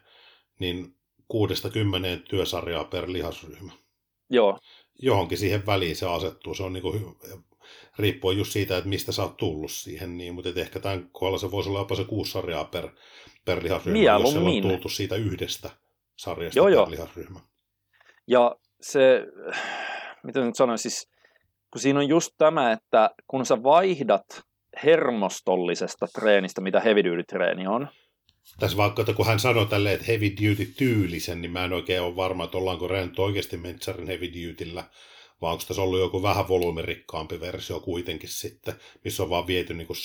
[0.60, 0.96] niin
[1.32, 3.72] kuudesta kymmeneen työsarjaa per lihasryhmä.
[4.30, 4.58] Joo.
[5.02, 6.54] Johonkin siihen väliin se asettuu.
[6.54, 7.16] Se on niin kuin,
[7.98, 10.18] riippuen just siitä, että mistä sä oot tullut siihen.
[10.18, 12.88] Niin, mutta ehkä tämän kohdalla se voisi olla jopa se kuusi sarjaa per,
[13.44, 14.44] per lihasryhmä, Mieluummin.
[14.44, 15.70] jos se on tultu siitä yhdestä
[16.16, 16.90] sarjasta joo, per joo.
[16.90, 17.40] lihasryhmä.
[18.26, 19.26] Ja se,
[20.24, 21.08] miten nyt sanoin, siis
[21.72, 24.42] kun siinä on just tämä, että kun sä vaihdat
[24.84, 27.88] hermostollisesta treenistä, mitä heavy duty treeni on,
[28.60, 32.02] tässä vaikka, että kun hän sanoi tälleen, että heavy duty tyylisen, niin mä en oikein
[32.02, 34.84] ole varma, että ollaanko reennyt oikeasti Mentsarin heavy dutyllä,
[35.42, 38.74] vai onko tässä ollut joku vähän volyymirikkaampi versio kuitenkin sitten,
[39.04, 39.96] missä on vaan viety niin kuin,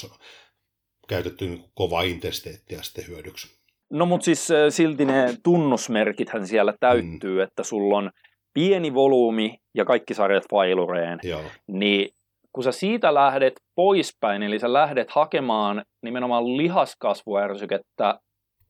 [1.08, 3.58] käytetty niin kuin kovaa intensiteettiä sitten hyödyksi.
[3.90, 7.44] No mutta siis äh, silti ne tunnusmerkithän siellä täyttyy, mm.
[7.44, 8.12] että sulla on
[8.54, 11.42] pieni volyymi ja kaikki sarjat failureen, Joo.
[11.68, 12.10] niin
[12.54, 18.20] kun sä siitä lähdet poispäin, eli sä lähdet hakemaan nimenomaan lihaskasvuärsykettä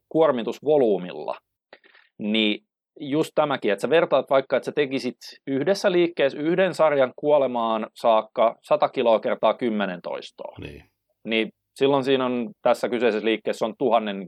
[0.09, 1.35] kuormitusvolyymilla,
[2.19, 2.67] niin
[2.99, 5.17] just tämäkin, että sä vertaat vaikka, että sä tekisit
[5.47, 10.55] yhdessä liikkeessä yhden sarjan kuolemaan saakka 100 kiloa kertaa 10 toistoa.
[10.59, 10.83] Niin.
[11.25, 14.27] niin silloin siinä on tässä kyseisessä liikkeessä on tuhannen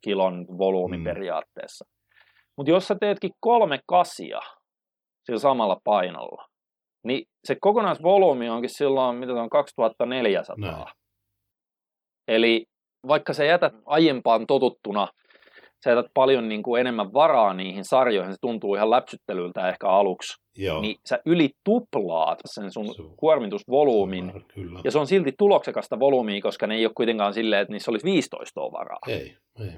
[0.00, 1.04] kilon volyymi mm.
[1.04, 1.84] periaatteessa.
[2.56, 4.40] Mutta jos sä teetkin kolme kasia
[5.24, 6.46] sillä samalla painolla,
[7.04, 10.56] niin se kokonaisvolyymi onkin silloin, mitä se on, 2400.
[10.58, 10.86] Näin.
[12.28, 12.66] Eli
[13.08, 15.08] vaikka sä jätät aiempaan totuttuna,
[15.84, 20.42] sä jätät paljon niin kuin enemmän varaa niihin sarjoihin, se tuntuu ihan läpsyttelyltä ehkä aluksi,
[20.56, 20.80] Joo.
[20.80, 24.80] niin sä yli tuplaat sen sun se, kuormitusvolyymin, kyllä.
[24.84, 28.04] ja se on silti tuloksekasta volyymia, koska ne ei ole kuitenkaan silleen, että niissä olisi
[28.04, 28.98] 15 varaa.
[29.08, 29.72] Ei, ei.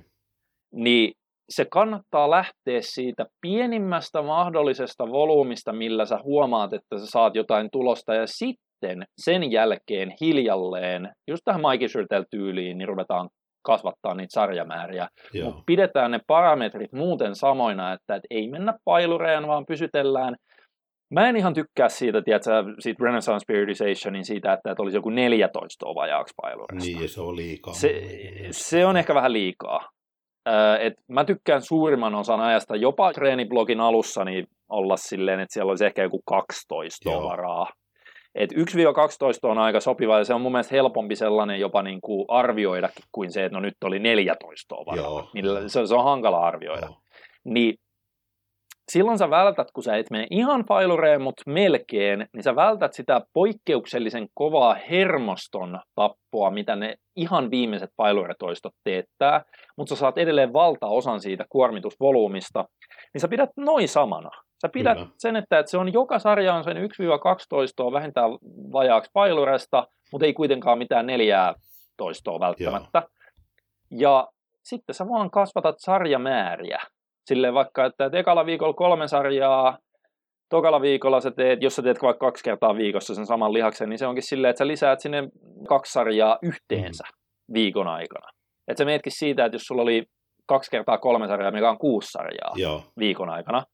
[0.74, 1.12] Niin
[1.49, 8.15] se kannattaa lähteä siitä pienimmästä mahdollisesta volyymista, millä sä huomaat, että sä saat jotain tulosta,
[8.15, 8.72] ja sitten
[9.18, 11.88] sen jälkeen hiljalleen, just tähän Mikey
[12.30, 13.28] tyyliin, niin ruvetaan
[13.62, 15.09] kasvattaa niitä sarjamääriä.
[15.44, 20.36] Mutta pidetään ne parametrit muuten samoina, että et ei mennä pailureen, vaan pysytellään.
[21.10, 25.86] Mä en ihan tykkää siitä, tiedätkö, siitä Renaissance Periodizationin siitä, että, että olisi joku 14
[25.86, 26.98] vajaaksi pailureesta.
[26.98, 27.74] Niin, se on liikaa.
[27.74, 28.02] Se,
[28.50, 29.88] se on ehkä vähän liikaa.
[30.80, 35.84] Et mä tykkään suurimman osan ajasta jopa treeniblogin alussa niin olla silleen, että siellä olisi
[35.84, 37.22] ehkä joku 12 Joo.
[37.22, 37.66] varaa.
[38.34, 38.56] Et 1-12
[39.42, 43.32] on aika sopiva ja se on mun mielestä helpompi sellainen jopa niin kuin arvioidakin kuin
[43.32, 45.30] se, että no nyt oli 14 varaa.
[45.34, 46.86] Millä, se, se on hankala arvioida.
[46.86, 46.96] Joo.
[47.44, 47.74] Niin
[48.92, 53.20] silloin sä vältät, kun sä et mene ihan failureen, mutta melkein, niin sä vältät sitä
[53.32, 59.44] poikkeuksellisen kovaa hermoston tappoa, mitä ne ihan viimeiset failuretoistot teettää,
[59.76, 62.64] mutta sä saat edelleen valtaosan siitä kuormitusvolyymista,
[63.14, 64.30] niin sä pidät noin samana.
[64.62, 65.10] Sä pidät Kyllä.
[65.18, 68.30] sen, että, se on joka sarja on sen 1-12 vähintään
[68.72, 71.55] vajaaksi pailuresta, mutta ei kuitenkaan mitään neljää
[71.97, 73.02] toistoa välttämättä.
[73.90, 74.01] Joo.
[74.01, 74.28] Ja
[74.64, 76.78] sitten sä vaan kasvatat sarjamääriä.
[77.26, 79.78] Silleen vaikka, että, että ekalla viikolla kolme sarjaa,
[80.51, 83.98] tokalla viikolla sä teet, jos sä teet vaikka kaksi kertaa viikossa sen saman lihaksen, niin
[83.98, 85.28] se onkin silleen, että sä lisäät sinne
[85.68, 87.55] kaksi sarjaa yhteensä mm.
[87.55, 88.28] viikon aikana.
[88.68, 90.05] Että sä meetkin siitä, että jos sulla oli
[90.47, 92.82] kaksi kertaa kolme sarjaa, mikä on kuusi sarjaa Joo.
[92.98, 93.64] viikon aikana,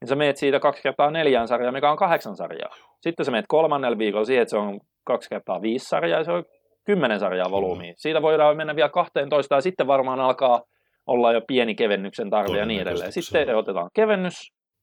[0.00, 2.76] niin sä meet siitä kaksi kertaa neljään sarjaa, mikä on kahdeksan sarjaa.
[3.00, 6.32] Sitten sä meet kolmannella viikolla siihen, että se on kaksi kertaa viisi sarjaa, ja se
[6.32, 6.44] on
[6.86, 7.94] kymmenen sarjaa volyymiä.
[7.96, 10.62] Siitä voidaan mennä vielä 12, ja sitten varmaan alkaa
[11.06, 13.12] olla jo pieni kevennyksen tarve ja niin edelleen.
[13.12, 14.34] Sitten otetaan kevennys,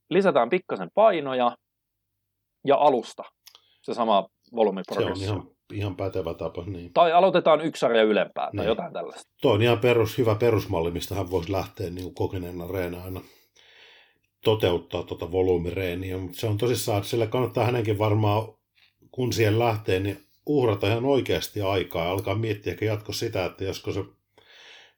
[0.09, 1.55] lisätään pikkasen painoja
[2.65, 3.23] ja alusta.
[3.81, 5.27] Se sama volyymiprogressio.
[5.27, 6.63] Se on ihan, ihan pätevä tapa.
[6.65, 6.93] Niin.
[6.93, 8.67] Tai aloitetaan yksi sarja ylempää tai niin.
[8.67, 9.31] jotain tällaista.
[9.41, 13.21] Tuo on ihan perus, hyvä perusmalli, mistä hän voisi lähteä niin kokeneena reenaajana
[14.43, 18.53] toteuttaa tuota volyymireeniä, mutta se on tosissaan, että sille kannattaa hänenkin varmaan,
[19.11, 23.63] kun siihen lähtee, niin uhrata ihan oikeasti aikaa ja alkaa miettiä ehkä jatko sitä, että
[23.63, 24.03] josko se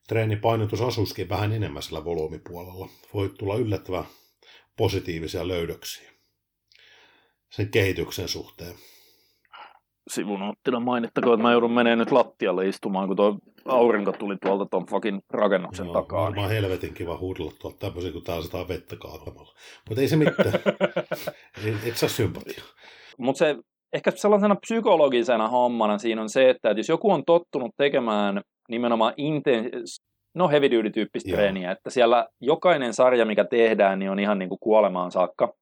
[0.07, 2.89] treenipainotus asuisikin vähän enemmän sillä volyymipuolella.
[3.13, 4.05] Voi tulla yllättävän
[4.77, 6.11] positiivisia löydöksiä
[7.49, 8.75] sen kehityksen suhteen.
[10.10, 14.86] Sivunottina mainittakoon, että mä joudun menemään nyt lattialle istumaan, kun tuo aurinko tuli tuolta tuon
[14.86, 16.23] fucking rakennuksen no, takaa.
[16.23, 16.61] Varmaan niin.
[16.61, 19.53] helvetin kiva huudella tuolta tämmöisiä, kun täällä sataa vettä kaatamalla.
[19.90, 20.53] Mutta ei se mitään.
[21.88, 22.64] et saa sympatia.
[23.18, 23.56] Mutta se
[23.94, 30.10] ehkä sellaisena psykologisena hommana siinä on se, että jos joku on tottunut tekemään nimenomaan intens-
[30.36, 34.49] no heavy duty tyyppistä treeniä, että siellä jokainen sarja, mikä tehdään, niin on ihan niin
[34.49, 35.53] kuin kuolemaan saakka.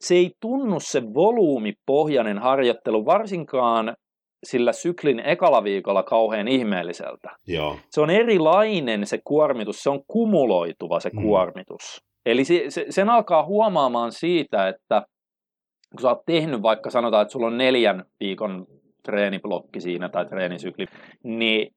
[0.00, 3.96] Se ei tunnu se volyymipohjainen harjoittelu varsinkaan
[4.44, 7.30] sillä syklin ekalla viikolla kauhean ihmeelliseltä.
[7.46, 7.76] Joo.
[7.90, 11.22] Se on erilainen se kuormitus, se on kumuloituva se mm.
[11.22, 12.04] kuormitus.
[12.26, 15.02] Eli se, se, sen alkaa huomaamaan siitä, että
[15.90, 18.66] kun sä oot tehnyt vaikka sanotaan, että sulla on neljän viikon
[19.02, 20.86] treeniblokki siinä tai treenisykli,
[21.22, 21.74] niin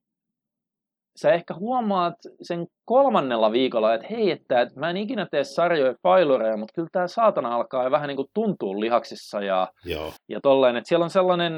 [1.15, 5.93] sä ehkä huomaat sen kolmannella viikolla, että hei, että, että mä en ikinä tee sarjoja
[6.03, 10.13] failureja, mutta kyllä tämä saatana alkaa vähän niin kuin tuntua lihaksissa ja, Joo.
[10.29, 11.53] ja tollain, että siellä on sellainen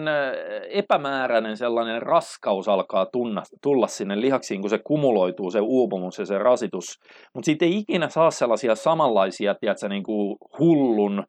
[0.70, 6.38] epämääräinen sellainen raskaus alkaa tunna, tulla sinne lihaksiin, kun se kumuloituu, se uupumus ja se
[6.38, 7.00] rasitus,
[7.34, 11.24] mutta siitä ei ikinä saa sellaisia samanlaisia, tiedätkö, niin kuin hullun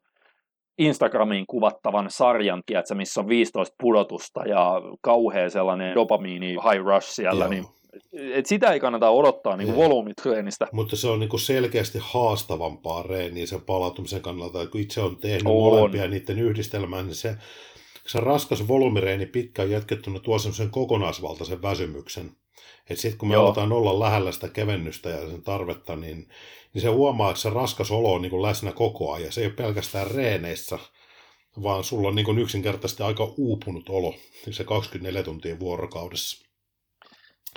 [0.77, 7.43] Instagramiin kuvattavan sarjan, tiedätkö, missä on 15 pudotusta ja kauhea sellainen dopamiini high rush siellä,
[7.43, 7.49] Joo.
[7.49, 7.65] niin
[8.13, 10.67] et sitä ei kannata odottaa niin volyymitreenistä.
[10.71, 14.67] Mutta se on niin kuin selkeästi haastavampaa reeniä sen palautumisen kannalta.
[14.67, 15.53] Kun itse on tehnyt on.
[15.53, 17.35] molempia niiden yhdistelmään, niin se,
[18.07, 22.31] se raskas volyymireeni pitkään jatkettuna tuo semmoisen kokonaisvaltaisen väsymyksen.
[22.89, 23.45] Että sitten kun me Joo.
[23.45, 26.27] aletaan olla lähellä sitä kevennystä ja sen tarvetta, niin,
[26.73, 29.31] niin se huomaa, että se raskas olo on niin kuin läsnä koko ajan.
[29.31, 30.79] Se ei ole pelkästään reeneissä,
[31.63, 34.15] vaan sulla on niin kuin yksinkertaisesti aika uupunut olo
[34.51, 36.44] se 24 tuntia vuorokaudessa.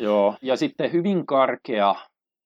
[0.03, 1.95] Joo, ja sitten hyvin karkea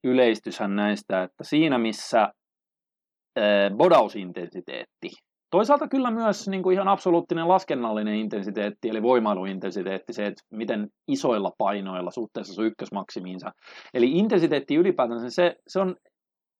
[0.05, 5.11] yleistyshän näistä, että siinä missä äh, bodausintensiteetti,
[5.51, 11.51] toisaalta kyllä myös niin kuin ihan absoluuttinen laskennallinen intensiteetti, eli voimailuintensiteetti, se, että miten isoilla
[11.59, 13.51] painoilla suhteessa sun ykkösmaksimiinsa.
[13.95, 15.97] Eli intensiteetti ylipäätään, se, se, on,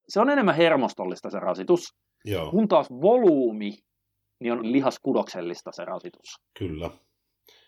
[0.07, 1.81] se on enemmän hermostollista se rasitus,
[2.25, 2.51] Joo.
[2.51, 3.71] kun taas volyymi
[4.39, 6.35] niin on lihaskudoksellista se rasitus.
[6.59, 6.89] Kyllä.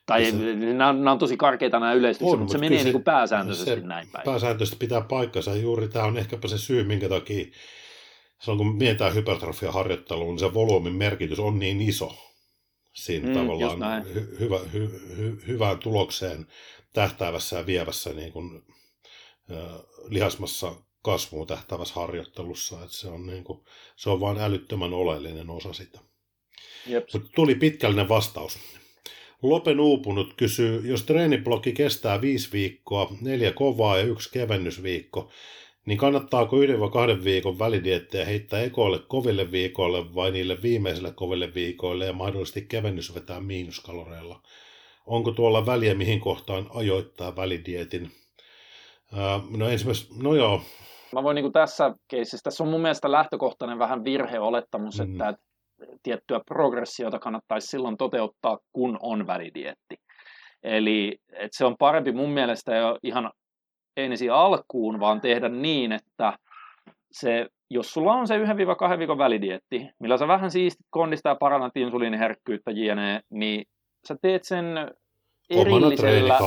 [0.06, 2.84] Tai se, nämä, on, nämä on tosi karkeita nämä yleistykset, on, mutta se menee se,
[2.84, 4.26] niin kuin pääsääntöisesti se, näin päin.
[4.26, 5.56] Pääsääntöisesti pitää paikkansa.
[5.56, 7.46] Juuri tämä on ehkäpä se syy, minkä takia
[8.40, 12.16] silloin kun mietitään hypertrofia harjoittelua, niin se volyymin merkitys on niin iso
[12.96, 14.88] siinä mm, tavallaan hy, hyvä, hy,
[15.18, 16.48] hy, hyvään tulokseen
[16.94, 18.62] tähtäävässä ja vievässä niin kuin,
[19.52, 22.76] äh, lihasmassa kasvuun tähtäävässä harjoittelussa.
[22.76, 23.66] Että se, on niin kuin,
[23.96, 26.00] se on vain älyttömän oleellinen osa sitä.
[27.14, 28.60] Mutta tuli pitkällinen vastaus.
[29.50, 35.30] Lopen uupunut kysyy, jos treeniblokki kestää viisi viikkoa, neljä kovaa ja yksi kevennysviikko,
[35.86, 41.54] niin kannattaako yhden vai kahden viikon välidiettejä heittää ekoille koville viikoille vai niille viimeisille koville
[41.54, 44.42] viikoille ja mahdollisesti kevennys vetää miinuskaloreilla?
[45.06, 48.12] Onko tuolla väliä mihin kohtaan ajoittaa välidietin?
[49.58, 50.62] no ensimmäistä, no joo.
[51.14, 55.12] Mä voin niin tässä keisissä, tässä on mun mielestä lähtökohtainen vähän virheolettamus, mm.
[55.12, 55.38] että
[56.04, 59.96] tiettyä progressiota kannattaisi silloin toteuttaa, kun on välidietti.
[60.64, 63.32] Eli että se on parempi mun mielestä jo ihan
[63.98, 66.34] ensin alkuun, vaan tehdä niin, että
[67.12, 71.78] se, jos sulla on se 1-2 viikon välidietti, millä sä vähän siistit kondista ja parannat
[71.78, 73.66] insuliiniherkkyyttä jne, niin
[74.08, 74.66] sä teet sen
[75.50, 76.38] erillisellä...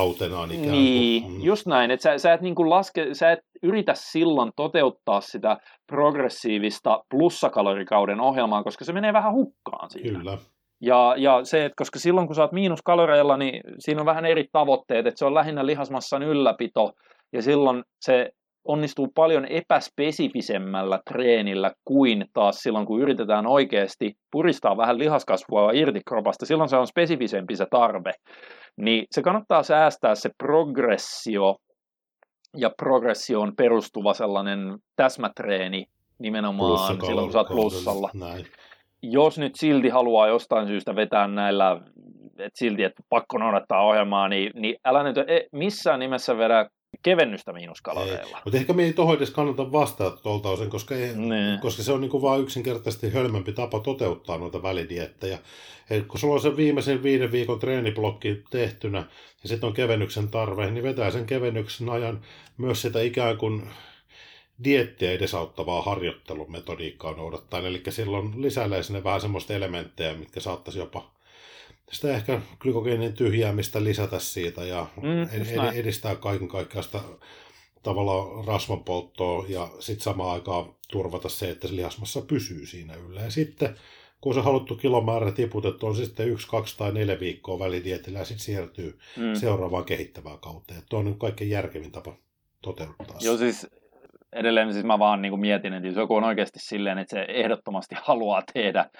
[0.50, 1.40] ikään Niin, mm.
[1.42, 5.56] just näin, että sä, sä, et niin kuin laske, sä et yritä silloin toteuttaa sitä
[5.86, 10.18] progressiivista plussakalorikauden ohjelmaa, koska se menee vähän hukkaan siinä.
[10.18, 10.38] Kyllä.
[10.80, 14.44] Ja, ja se, että koska silloin kun sä oot miinuskaloreilla, niin siinä on vähän eri
[14.52, 16.92] tavoitteet, että se on lähinnä lihasmassan ylläpito,
[17.32, 18.30] ja silloin se
[18.68, 26.46] onnistuu paljon epäspesifisemmällä treenillä kuin taas silloin, kun yritetään oikeasti puristaa vähän lihaskasvua irti kropasta.
[26.46, 28.12] Silloin se on spesifisempi se tarve.
[28.76, 31.56] Niin se kannattaa säästää se progressio
[32.56, 35.84] ja progressioon perustuva sellainen täsmätreeni
[36.18, 38.10] nimenomaan silloin, kun sä oot plussalla.
[38.14, 38.46] Näin.
[39.02, 41.80] Jos nyt silti haluaa jostain syystä vetää näillä,
[42.38, 46.70] että silti, että pakko noudattaa ohjelmaa, niin, niin älä nyt e, missään nimessä vedä
[47.02, 48.40] kevennystä miinuskaloreilla.
[48.44, 51.10] Mutta ehkä me ei tuohon edes kannata vastata tuolta osin, koska, ei,
[51.60, 55.38] koska se on niinku vaan yksinkertaisesti hölmempi tapa toteuttaa noita välidiettejä.
[55.90, 58.98] Eli kun sulla on se viimeisen viiden viikon treeniblokki tehtynä
[59.42, 62.20] ja sitten on kevennyksen tarve, niin vetää sen kevennyksen ajan
[62.58, 63.62] myös sitä ikään kuin
[64.64, 67.60] diettiä edesauttavaa harjoittelumetodiikkaa noudattaa.
[67.60, 71.17] Eli silloin lisäilee sinne vähän semmoista elementtejä, mitkä saattaisi jopa
[71.92, 77.00] sitä ehkä glykogeenin tyhjäämistä lisätä siitä ja mm, edistää kaiken kaikkiaan sitä
[77.82, 83.20] tavallaan rasvanpolttoa ja sitten samaan aikaan turvata se, että se lihasmassa pysyy siinä yllä.
[83.20, 83.76] Ja sitten
[84.20, 88.44] kun se haluttu kilomäärä tiputettu, on sitten yksi, kaksi tai neljä viikkoa välidietillä ja sitten
[88.44, 89.34] siirtyy mm.
[89.34, 90.82] seuraavaan kehittävään kauteen.
[90.90, 92.16] Tuo on nyt kaikkein järkevin tapa
[92.62, 93.66] toteuttaa Joo, siis
[94.32, 97.26] edelleen siis mä vaan niin kuin mietin, että jos joku on oikeasti silleen, että se
[97.28, 98.90] ehdottomasti haluaa tehdä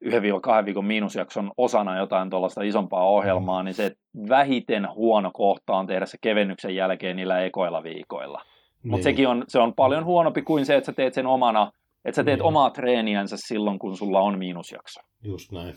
[0.00, 3.64] yhden viikon, kahden viikon miinusjakson osana jotain tuollaista isompaa ohjelmaa, mm.
[3.64, 3.96] niin se
[4.28, 8.42] vähiten huono kohta on tehdä se kevennyksen jälkeen niillä ekoilla viikoilla.
[8.82, 8.90] Niin.
[8.90, 11.72] Mutta sekin on, se on paljon huonompi kuin se, että sä teet sen omana,
[12.04, 12.46] että sä teet niin.
[12.46, 15.00] omaa treeniänsä silloin, kun sulla on miinusjakso.
[15.24, 15.74] Just näin.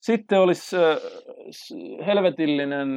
[0.00, 2.88] Sitten olisi äh, helvetillinen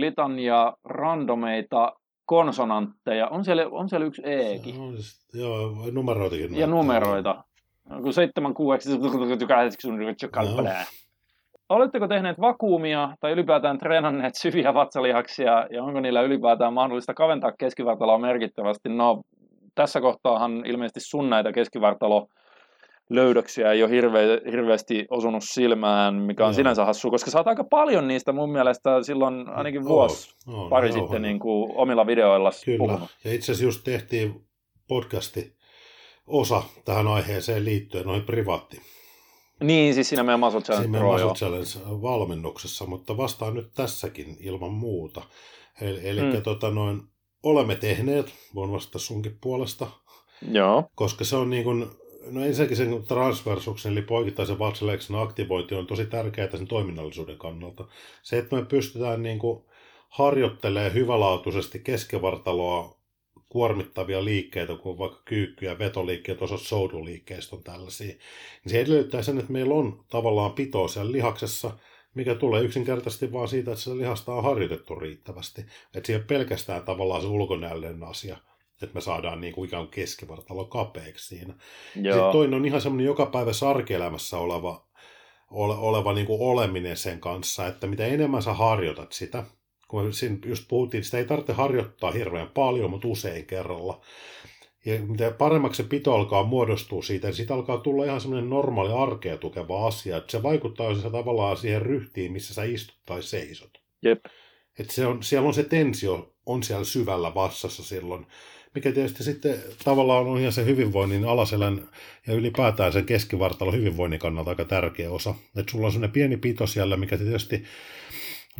[0.00, 1.92] litania randomeita
[2.24, 3.28] konsonantteja.
[3.28, 4.76] On siellä, on siellä yksi Ekin.
[4.78, 4.92] No,
[5.34, 6.56] joo, numeroitakin.
[6.56, 7.44] Ja numeroita.
[8.02, 8.88] Kun 7, 6,
[9.46, 9.90] 8,
[11.68, 18.18] Oletteko tehneet vakuumia tai ylipäätään treenanneet syviä vatsalihaksia ja onko niillä ylipäätään mahdollista kaventaa keskivartaloa
[18.18, 18.88] merkittävästi?
[18.88, 19.22] No,
[19.74, 22.28] tässä kohtaahan ilmeisesti sun näitä keskivartalo
[23.10, 26.54] löydöksiä ei ole hirve, hirveästi osunut silmään, mikä on no.
[26.54, 30.88] sinänsä hassu, koska sä oot aika paljon niistä mun mielestä silloin ainakin vuosi oh, pari
[30.88, 33.10] joo, sitten niin kuin omilla videoilla Kyllä, puhunut.
[33.24, 34.44] ja itse asiassa just tehtiin
[34.88, 35.56] podcasti
[36.26, 38.80] osa tähän aiheeseen liittyen, noin privaatti.
[39.60, 44.36] Niin, siis siinä meidän Muscle Challenge Siinä meidän Muscle Challenge valmennuksessa, mutta vastaan nyt tässäkin
[44.40, 45.22] ilman muuta.
[45.80, 46.42] Eli, eli mm.
[46.42, 47.02] tota noin,
[47.42, 49.86] olemme tehneet, voin vastata sunkin puolesta.
[50.50, 50.84] Joo.
[50.94, 51.86] Koska se on niin kuin,
[52.30, 57.84] no ensinnäkin sen transversuksen, eli poikittaisen vatsaleksen aktivointi on tosi tärkeää sen toiminnallisuuden kannalta.
[58.22, 59.64] Se, että me pystytään niin kuin
[60.08, 62.96] harjoittelemaan hyvälaatuisesti keskevartaloa
[63.48, 69.38] kuormittavia liikkeitä, kuin vaikka kyykky- ja vetoliikkeet, osa souduliikkeistä on tällaisia, niin se edellyttää sen,
[69.38, 71.70] että meillä on tavallaan pitoa siellä lihaksessa,
[72.14, 75.66] mikä tulee yksinkertaisesti vaan siitä, että se lihasta on harjoitettu riittävästi.
[75.94, 78.36] Että ole pelkästään tavallaan se ulkonäöllinen asia,
[78.82, 81.54] että me saadaan niin kuin ikään kuin keskivartalo kapeaksi siinä.
[81.94, 82.14] Joo.
[82.14, 84.86] Sitten toinen on ihan semmoinen joka päivä arkielämässä oleva,
[85.50, 89.44] ole, oleva niin kuin oleminen sen kanssa, että mitä enemmän sä harjoitat sitä,
[89.88, 94.00] kun siinä just puhuttiin, sitä ei tarvitse harjoittaa hirveän paljon, mutta usein kerralla.
[94.86, 98.92] Ja mitä paremmaksi se pito alkaa muodostua siitä, niin siitä alkaa tulla ihan semmoinen normaali
[98.92, 103.70] arkea tukeva asia, että se vaikuttaa se tavallaan siihen ryhtiin, missä sä istut tai seisot.
[104.02, 104.24] Jep.
[104.78, 108.26] Että se on, siellä on se tensio, on siellä syvällä vassassa silloin,
[108.74, 111.88] mikä tietysti sitten tavallaan on ihan se hyvinvoinnin alaselän
[112.26, 115.34] ja ylipäätään sen keskivartalon hyvinvoinnin kannalta aika tärkeä osa.
[115.56, 117.64] Että sulla on semmoinen pieni pito siellä, mikä tietysti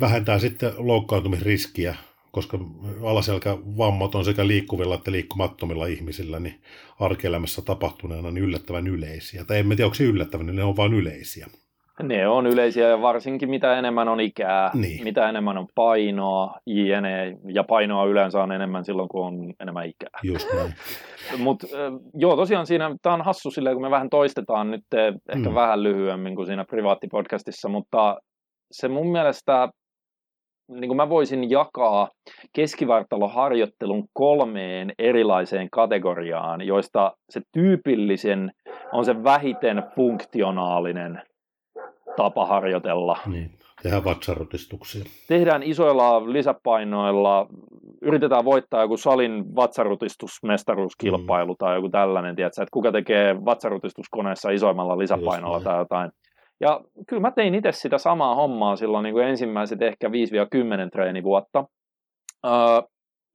[0.00, 1.94] vähentää sitten loukkaantumisriskiä,
[2.30, 2.58] koska
[3.04, 6.60] alaselkävammat on sekä liikkuvilla että liikkumattomilla ihmisillä niin
[7.00, 9.44] arkielämässä tapahtuneena niin yllättävän yleisiä.
[9.44, 11.46] Tai en tiedä, onko se yllättävän, ne on vain yleisiä.
[12.02, 15.04] Ne on yleisiä ja varsinkin mitä enemmän on ikää, niin.
[15.04, 17.38] mitä enemmän on painoa, jne.
[17.52, 20.20] Ja painoa yleensä on enemmän silloin, kun on enemmän ikää.
[20.22, 20.74] Just näin.
[21.44, 21.66] Mutta
[22.14, 24.84] joo, tosiaan siinä, tämä on hassu silleen, kun me vähän toistetaan nyt
[25.28, 25.54] ehkä mm.
[25.54, 28.16] vähän lyhyemmin kuin siinä privaattipodcastissa, mutta
[28.72, 29.68] se mun mielestä
[30.68, 32.08] niin kuin mä voisin jakaa
[32.52, 38.52] keskivartaloharjoittelun kolmeen erilaiseen kategoriaan, joista se tyypillisen
[38.92, 41.22] on se vähiten funktionaalinen
[42.16, 43.18] tapa harjoitella.
[43.26, 43.50] Niin,
[43.82, 45.04] tehdään vatsarutistuksia.
[45.28, 47.46] Tehdään isoilla lisäpainoilla,
[48.02, 51.56] yritetään voittaa joku salin vatsarutistusmestaruuskilpailu mm.
[51.58, 56.10] tai joku tällainen, tiedätkö, että kuka tekee vatsarutistuskoneessa isoimmalla lisäpainolla tai jotain.
[56.64, 60.10] Ja kyllä mä tein itse sitä samaa hommaa silloin niin kuin ensimmäiset ehkä 5-10
[60.92, 61.64] treenivuotta.
[62.46, 62.52] Öö,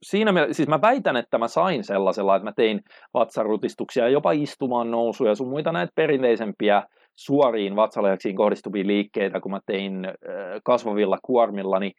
[0.04, 2.82] siinä me, siis mä väitän, että mä sain sellaisella, että mä tein
[3.14, 6.84] vatsarutistuksia ja jopa istumaan nousuja, sun muita näitä perinteisempiä
[7.16, 11.92] suoriin vatsalejaksiin kohdistuvia liikkeitä, kun mä tein öö, kasvavilla kuormilla, niin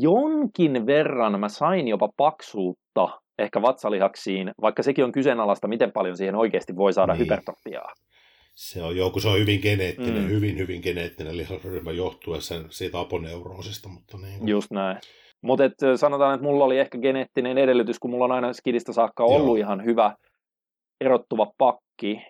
[0.00, 3.08] jonkin verran mä sain jopa paksuutta
[3.38, 7.20] ehkä vatsalihaksiin, vaikka sekin on kyseenalaista, miten paljon siihen oikeasti voi saada niin.
[7.20, 7.92] hypertrofiaa.
[8.54, 10.28] Se on joku, se on hyvin geneettinen, mm.
[10.28, 13.88] hyvin, hyvin geneettinen lihasryhmä johtuen sen, siitä aponeuroosista.
[13.88, 14.48] Mutta niin.
[14.48, 14.98] Just näin.
[15.42, 15.64] Mutta
[15.96, 19.66] sanotaan, että mulla oli ehkä geneettinen edellytys, kun mulla on aina skidistä saakka ollut Joo.
[19.66, 20.14] ihan hyvä
[21.00, 22.22] erottuva pakki,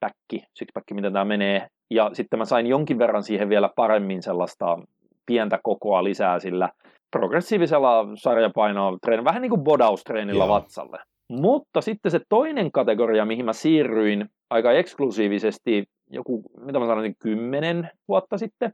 [0.00, 1.68] päkki, sixpack, miten tämä menee.
[1.90, 4.78] Ja sitten mä sain jonkin verran siihen vielä paremmin sellaista
[5.26, 6.68] pientä kokoa lisää sillä
[7.10, 10.54] progressiivisella sarjapainoa, vähän niin kuin bodaustreenilla Joo.
[10.54, 10.98] vatsalle.
[11.28, 17.90] Mutta sitten se toinen kategoria, mihin mä siirryin aika eksklusiivisesti joku, mitä mä sanoisin, kymmenen
[18.08, 18.72] vuotta sitten,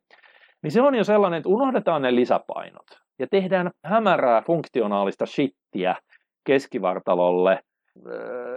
[0.62, 2.86] niin se on jo sellainen, että unohdetaan ne lisäpainot
[3.18, 5.96] ja tehdään hämärää funktionaalista shittiä
[6.44, 7.60] keskivartalolle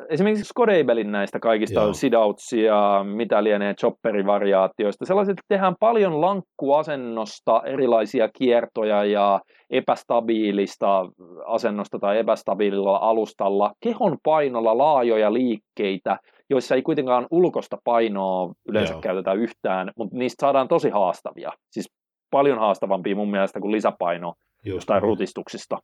[0.10, 1.94] esimerkiksi Scodeibelin näistä kaikista Joo.
[1.94, 11.06] sidautsia, mitä lienee chopperivariaatioista, sellaiset tehdään paljon lankkuasennosta, erilaisia kiertoja ja epästabiilista
[11.46, 16.18] asennosta tai epästabiililla alustalla, kehon painolla laajoja liikkeitä,
[16.50, 19.02] joissa ei kuitenkaan ulkosta painoa yleensä Joo.
[19.02, 21.52] käytetä yhtään, mutta niistä saadaan tosi haastavia.
[21.72, 21.90] Siis
[22.32, 24.34] paljon haastavampia mun mielestä kuin lisäpaino
[24.66, 25.10] Just jostain niin.
[25.10, 25.78] rutistuksista.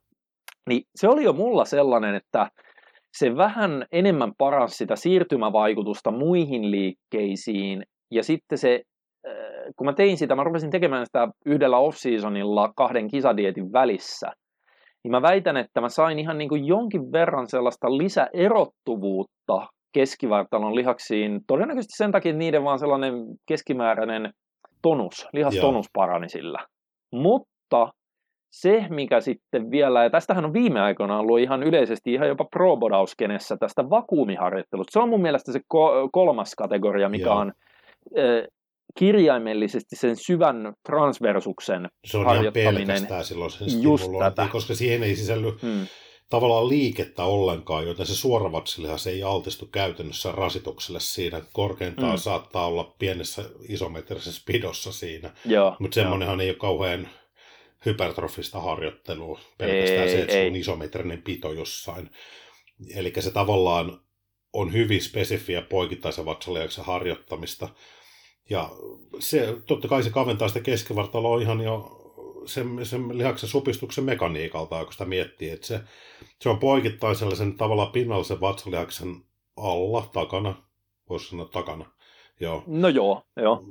[0.68, 2.48] Niin se oli jo mulla sellainen, että
[3.12, 8.82] se vähän enemmän paransi sitä siirtymävaikutusta muihin liikkeisiin, ja sitten se,
[9.26, 9.34] äh,
[9.76, 14.32] kun mä tein sitä, mä rupesin tekemään sitä yhdellä off-seasonilla kahden kisadietin välissä,
[15.04, 21.40] niin mä väitän, että mä sain ihan niin kuin jonkin verran sellaista lisäerottuvuutta keskivartalon lihaksiin,
[21.46, 23.14] todennäköisesti sen takia, että niiden vaan sellainen
[23.48, 24.32] keskimääräinen
[24.82, 25.90] tonus, lihastonus Joo.
[25.92, 26.58] parani sillä.
[27.12, 27.88] Mutta
[28.52, 32.78] se, mikä sitten vielä, ja tästähän on viime aikoina ollut ihan yleisesti ihan jopa pro
[33.60, 34.92] tästä vakuumiharjoittelusta.
[34.92, 37.36] Se on mun mielestä se ko- kolmas kategoria, mikä Joo.
[37.36, 37.52] on
[38.18, 38.48] äh,
[38.98, 42.74] kirjaimellisesti sen syvän transversuksen Se on harjoittaminen.
[42.74, 44.48] ihan pelkästään silloin sen Just tätä.
[44.52, 45.86] koska siihen ei sisälly hmm.
[46.30, 51.40] tavallaan liikettä ollenkaan, joten se suoravatsilihan ei altistu käytännössä rasitukselle siinä.
[51.52, 52.18] Korkeintaan hmm.
[52.18, 55.30] saattaa olla pienessä isometrisessä pidossa siinä,
[55.78, 57.08] mutta semmoinenhan ei ole kauhean
[57.86, 60.44] hypertrofista harjoittelua, pelkästään ei, se, että ei.
[60.44, 62.10] se on isometrinen pito jossain.
[62.94, 64.00] Eli se tavallaan
[64.52, 67.68] on hyvin spesifiä poikittaisen vatsalihaksen harjoittamista.
[68.50, 68.70] Ja
[69.18, 72.02] se, totta kai se kaventaa sitä keskivartaloa ihan jo
[72.46, 75.80] sen, sen lihaksen supistuksen mekaniikalta, kun sitä miettii, että se,
[76.40, 79.24] se on poikittain sellaisen tavallaan pinnallisen vatsalihaksen
[79.56, 80.62] alla, takana,
[81.08, 81.90] voisi sanoa takana,
[82.42, 82.64] Joo.
[82.66, 83.64] No joo, joo.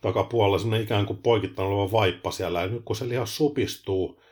[0.00, 2.60] Takapuolella semmoinen ikään kuin poikittain oleva vaippa siellä.
[2.60, 4.22] Ja nyt kun se lihas supistuu,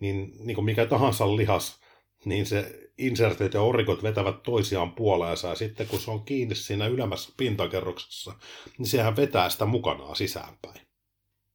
[0.00, 1.80] niin, niin kuin mikä tahansa lihas,
[2.24, 5.48] niin se insertit ja orikot vetävät toisiaan puoleensa.
[5.48, 8.32] Ja sitten kun se on kiinni siinä ylemmässä pintakerroksessa,
[8.78, 10.80] niin sehän vetää sitä mukanaan sisäänpäin.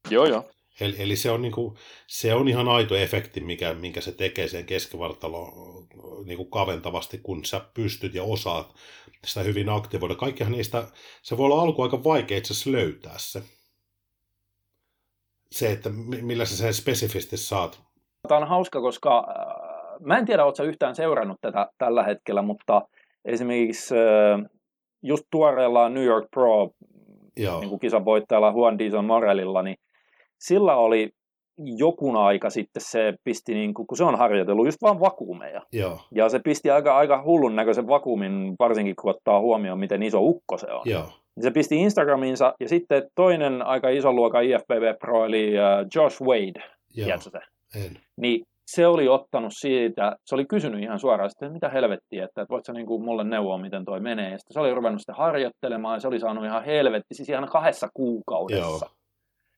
[0.10, 0.50] Joo, joo.
[0.82, 1.78] Eli, eli se, on niinku,
[2.08, 5.54] se on ihan aito efekti, mikä, minkä se tekee sen keskivartalo
[6.26, 8.74] niinku kaventavasti, kun sä pystyt ja osaat
[9.26, 10.16] sitä hyvin aktivoida.
[10.16, 10.84] Kaikkihan niistä,
[11.22, 13.42] se voi olla alku aika vaikea itse asiassa löytää se.
[15.52, 15.90] Se, että
[16.22, 17.82] millä sä sen spesifisti saat.
[18.28, 22.82] Tämä on hauska, koska äh, mä en tiedä, ootko yhtään seurannut tätä tällä hetkellä, mutta
[23.26, 24.50] esimerkiksi äh,
[25.02, 26.70] just tuoreella New York Pro
[27.36, 29.78] Niin kuin kisan voittajalla Juan Dizon Morelilla, niin
[30.42, 31.10] sillä oli
[31.58, 35.62] jokun aika sitten se pisti, niin kuin, kun se on harjoitellut just vaan vakuumeja.
[35.72, 36.00] Joo.
[36.16, 40.58] Ja se pisti aika, aika hullun näköisen vakuumin, varsinkin kun ottaa huomioon, miten iso ukko
[40.58, 40.82] se on.
[40.86, 41.06] Joo.
[41.40, 46.64] Se pisti Instagramiinsa, ja sitten toinen aika iso luoka IFBB Pro, eli uh, Josh Wade,
[46.96, 47.06] Joo.
[47.06, 47.40] tiedätkö se?
[47.86, 47.98] En.
[48.18, 52.54] Niin se oli ottanut siitä, se oli kysynyt ihan suoraan, että mitä helvettiä, että, että
[52.54, 54.32] voit sä niin kuin mulle neuvoa, miten toi menee.
[54.32, 57.50] Ja sitten se oli ruvennut sitä harjoittelemaan, ja se oli saanut ihan helvetti, siis ihan
[57.52, 58.86] kahdessa kuukaudessa.
[58.86, 59.01] Joo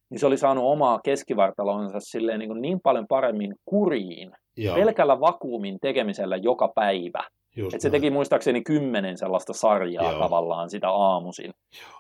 [0.09, 4.75] niin se oli saanut omaa keskivartalonsa silleen niin, kuin niin paljon paremmin kuriin Joo.
[4.75, 7.23] pelkällä vakuumin tekemisellä joka päivä.
[7.57, 10.19] että se teki muistaakseni kymmenen sellaista sarjaa Joo.
[10.19, 11.51] tavallaan sitä aamuisin.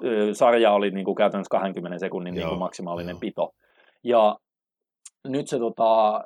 [0.01, 0.33] Joo.
[0.33, 3.19] Sarja oli niin kuin käytännössä 20 sekunnin niin kuin maksimaalinen Joo.
[3.19, 3.51] pito.
[4.03, 4.35] Ja
[5.27, 6.21] nyt se tota,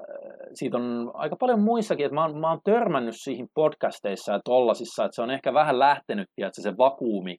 [0.54, 5.06] siitä on aika paljon muissakin, että mä oon, mä oon törmännyt siihen podcasteissa ja tollasissa,
[5.06, 7.38] että se on ehkä vähän lähtenyt, että se vakuumi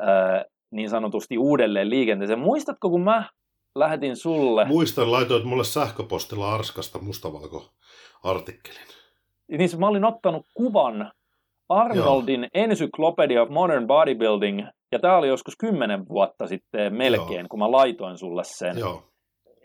[0.00, 2.38] ää, niin sanotusti uudelleen liikenteeseen.
[2.38, 3.28] Muistatko, kun mä
[3.78, 4.64] lähetin sulle.
[4.64, 8.88] Muistan, laitoit mulle sähköpostilla Arskasta mustavalko-artikkelin.
[9.48, 11.12] Niin mä olin ottanut kuvan
[11.68, 12.50] Arnoldin Joo.
[12.54, 17.48] Encyclopedia of Modern Bodybuilding, ja tämä oli joskus kymmenen vuotta sitten melkein, Joo.
[17.50, 18.78] kun mä laitoin sulle sen.
[18.78, 19.07] Joo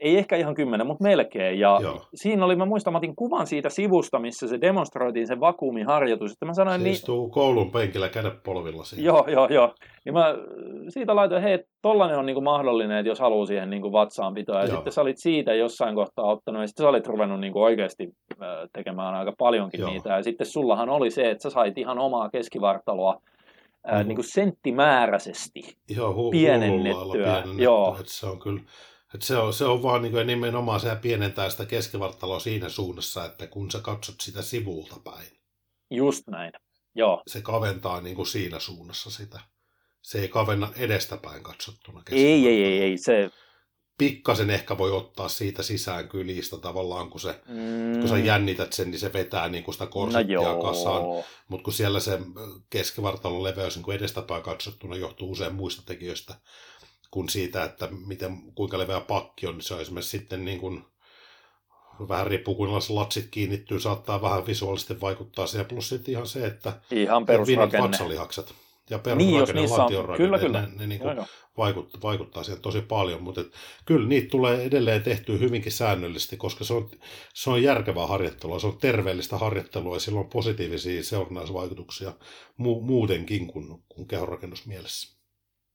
[0.03, 1.59] ei ehkä ihan kymmenen, mutta melkein.
[1.59, 2.01] Ja Joo.
[2.15, 6.31] siinä oli, mä muistan, mä otin kuvan siitä sivusta, missä se demonstroitiin se vakuumiharjoitus.
[6.31, 9.05] Että mä sanoin, se niin, istuu koulun penkillä kädet polvilla siinä.
[9.05, 9.73] Joo, joo, joo.
[10.05, 10.35] Niin mä
[10.89, 14.59] siitä laitoin, hei, tollanen on niinku mahdollinen, että jos haluaa siihen niinku vatsaan pitoa.
[14.59, 14.75] Ja joo.
[14.75, 18.09] sitten sä olit siitä jossain kohtaa ottanut, ja sitten sä olit ruvennut niinku oikeasti
[18.73, 19.89] tekemään aika paljonkin joo.
[19.89, 20.09] niitä.
[20.09, 23.21] Ja sitten sullahan oli se, että sä sait ihan omaa keskivartaloa
[23.83, 25.61] ää, niin kuin senttimääräisesti
[25.95, 27.11] Joo, hu- pienennettyä.
[27.11, 27.63] pienennettyä.
[27.63, 27.95] Joo.
[27.99, 28.61] Että se on kyllä
[29.13, 33.47] et se, on, se on vaan niin nimenomaan se pienentää sitä keskivartaloa siinä suunnassa, että
[33.47, 35.27] kun sä katsot sitä sivulta päin.
[35.91, 36.51] Just näin,
[36.95, 37.23] joo.
[37.27, 39.39] Se kaventaa niin kuin siinä suunnassa sitä.
[40.01, 42.97] Se ei kavenna edestäpäin katsottuna Ei, ei, ei, ei.
[42.97, 43.29] Se...
[43.97, 47.99] Pikkasen ehkä voi ottaa siitä sisään kylistä tavallaan, kun, se, mm.
[47.99, 51.03] kun sä jännität sen, niin se vetää niin kuin sitä korsettia no kasaan.
[51.47, 52.19] Mutta kun siellä se
[52.69, 56.35] keskivartalon leveys niin kuin edestäpäin katsottuna johtuu usein muista tekijöistä,
[57.13, 60.83] kuin siitä, että miten, kuinka leveä pakki on, niin se on esimerkiksi sitten niin kuin
[62.09, 65.65] vähän riippuu kuinka latsit kiinnittyy, saattaa vähän visuaalisesti vaikuttaa siihen.
[65.65, 67.87] Plus sitten ihan se, että ihan perusrakenne.
[67.87, 68.53] vatsalihakset
[68.89, 70.61] ja perusrakenne, niin, on, kyllä, kyllä.
[70.61, 71.17] ne, ne niin kuin
[71.57, 73.47] vaikuttaa, vaikuttaa siihen tosi paljon, mutta et,
[73.85, 76.91] kyllä niitä tulee edelleen tehtyä hyvinkin säännöllisesti, koska se on,
[77.33, 82.13] se on järkevää harjoittelua, se on terveellistä harjoittelua ja sillä on positiivisia seurannaisvaikutuksia
[82.59, 85.12] mu- muutenkin kuin, kuin kehonrakennusmielessä.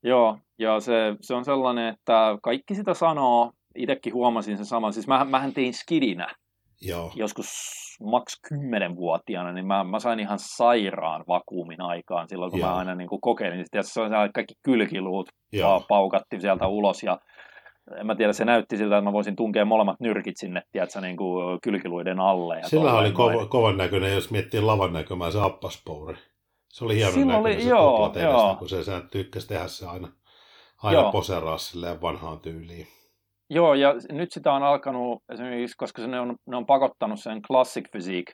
[0.03, 5.07] Joo, ja se, se on sellainen, että kaikki sitä sanoo, itsekin huomasin sen saman, siis
[5.07, 6.35] mä, mähän tein skidinä
[6.81, 7.12] Joo.
[7.15, 7.49] joskus
[8.03, 12.69] maks 10-vuotiaana, niin mä, mä sain ihan sairaan vakuumin aikaan silloin, kun Joo.
[12.69, 13.59] mä aina niin kuin kokeilin.
[13.59, 15.85] Sitten se on kaikki kylkiluut Joo.
[15.89, 17.19] paukatti sieltä ulos ja
[18.01, 21.16] en mä tiedä, se näytti siltä, että mä voisin tunkea molemmat nyrkit sinne, tiedätkö, niin
[21.16, 22.59] kuin kylkiluiden alle.
[22.59, 26.19] Ja Sillä oli kova, kovan näköinen, jos miettii lavan näkymää, se appaspouri.
[26.69, 28.57] Se oli hienon näköinen oli, se joo, joo.
[28.59, 30.09] kun se, se tykkäsi tehdä se aina,
[30.82, 32.86] aina poseraa silleen vanhaan tyyliin.
[33.51, 37.90] Joo, ja nyt sitä on alkanut esimerkiksi, koska ne on, ne on pakottanut sen Classic
[37.90, 38.32] Physique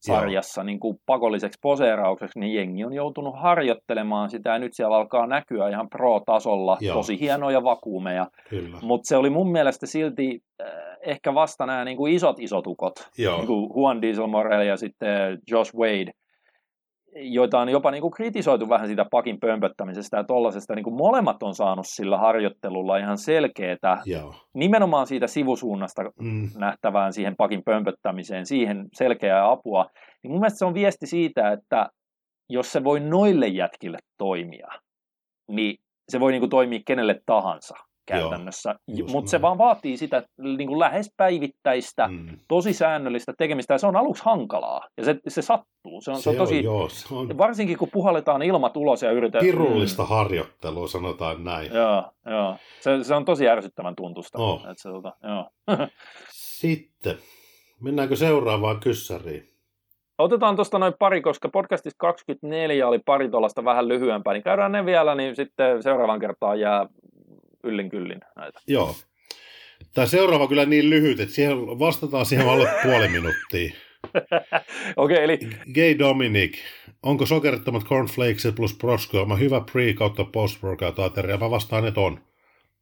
[0.00, 5.26] sarjassa niin kuin pakolliseksi poseeraukseksi, niin jengi on joutunut harjoittelemaan sitä, ja nyt siellä alkaa
[5.26, 6.96] näkyä ihan pro-tasolla Joo.
[6.96, 8.26] tosi hienoja vakuumeja.
[8.82, 10.68] Mutta se oli mun mielestä silti äh,
[11.00, 15.76] ehkä vasta nämä niin kuin isot isotukot, niin kuin Juan Diesel Morel ja sitten Josh
[15.76, 16.12] Wade,
[17.20, 21.42] joita on jopa niin kuin kritisoitu vähän siitä pakin pömpöttämisestä ja tollasesta, niin kuin molemmat
[21.42, 24.34] on saanut sillä harjoittelulla ihan selkeää, Joo.
[24.54, 26.50] nimenomaan siitä sivusuunnasta mm.
[26.56, 29.86] nähtävään siihen pakin pömpöttämiseen, siihen selkeää apua,
[30.22, 31.88] niin mun mielestä se on viesti siitä, että
[32.50, 34.68] jos se voi noille jätkille toimia,
[35.48, 35.76] niin
[36.08, 37.74] se voi niin kuin toimia kenelle tahansa
[38.08, 38.74] käytännössä.
[39.12, 42.38] Mutta se vaan vaatii sitä niin kuin lähes päivittäistä, mm.
[42.48, 46.00] tosi säännöllistä tekemistä, ja se on aluksi hankalaa, ja se, se sattuu.
[46.00, 47.38] Se on, se, se on tosi, on, joo, se on...
[47.38, 49.44] Varsinkin kun puhalletaan ilmat ulos ja yritetään...
[49.44, 50.08] Pirullista mm.
[50.08, 51.72] harjoittelua, sanotaan näin.
[51.72, 52.56] Joo, joo.
[52.80, 54.38] Se, se on tosi ärsyttävän tuntusta.
[54.38, 54.60] Oh.
[54.60, 55.50] Että se, tota, joo.
[56.32, 57.18] Sitten,
[57.80, 59.48] mennäänkö seuraavaan kyssäriin?
[60.18, 64.86] Otetaan tuosta noin pari, koska podcastista 24 oli pari tuollaista vähän lyhyempää, niin käydään ne
[64.86, 66.86] vielä, niin sitten seuraavan kertaan jää
[67.68, 68.60] yllin kyllin näitä.
[68.66, 68.94] Joo.
[69.94, 73.72] Tämä seuraava kyllä niin lyhyt, että siihen vastataan siihen alle puoli minuuttia.
[74.96, 75.38] Okei, okay, eli...
[75.74, 76.58] Gay Dominic,
[77.02, 81.36] onko sokerittomat cornflakes plus proskyoma hyvä pre- kautta post workout ateria?
[81.36, 82.20] Mä vastaan, että on.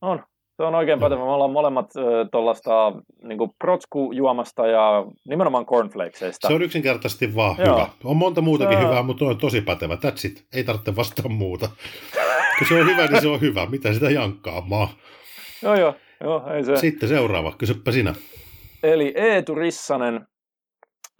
[0.00, 0.22] On.
[0.56, 1.24] Se on oikein pätevä.
[1.24, 2.92] Me ollaan molemmat äh, tuollaista
[3.22, 6.48] niin protsku-juomasta ja nimenomaan cornflakesista.
[6.48, 7.74] Se on yksinkertaisesti vaan Joo.
[7.74, 7.88] hyvä.
[8.04, 8.84] On monta muutakin se...
[8.84, 9.94] hyvää, mutta on tosi pätevä.
[9.94, 10.46] That's it.
[10.54, 11.68] Ei tarvitse vastaa muuta.
[12.58, 13.66] Kun se on hyvä, niin se on hyvä.
[13.66, 14.88] Mitä sitä jankkaamaan?
[15.62, 15.94] Joo, joo.
[16.20, 16.76] joo ei se.
[16.76, 17.52] Sitten seuraava.
[17.58, 18.14] Kysyppä sinä.
[18.82, 20.26] Eli Eetu Rissanen.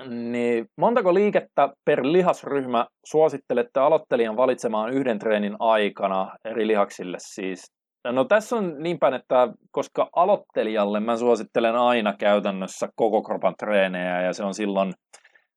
[0.09, 7.73] Niin montako liikettä per lihasryhmä suosittelette aloittelijan valitsemaan yhden treenin aikana eri lihaksille siis?
[8.13, 14.23] No tässä on niin päin, että koska aloittelijalle mä suosittelen aina käytännössä koko kropan treenejä
[14.23, 14.93] ja se on silloin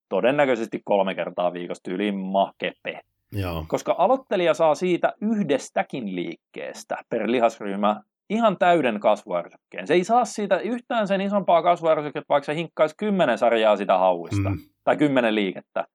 [0.10, 3.02] todennäköisesti kolme kertaa viikossa tyyliin makepe.
[3.32, 3.66] Joo.
[3.68, 9.88] Koska aloittelija saa siitä yhdestäkin liikkeestä per lihasryhmä ihan täyden kasvuärsykkeen.
[9.88, 14.50] Se ei saa siitä yhtään sen isompaa kasvuärsykettä, vaikka se hinkkaisi kymmenen sarjaa sitä hauista,
[14.50, 14.58] mm.
[14.84, 15.86] tai kymmenen liikettä,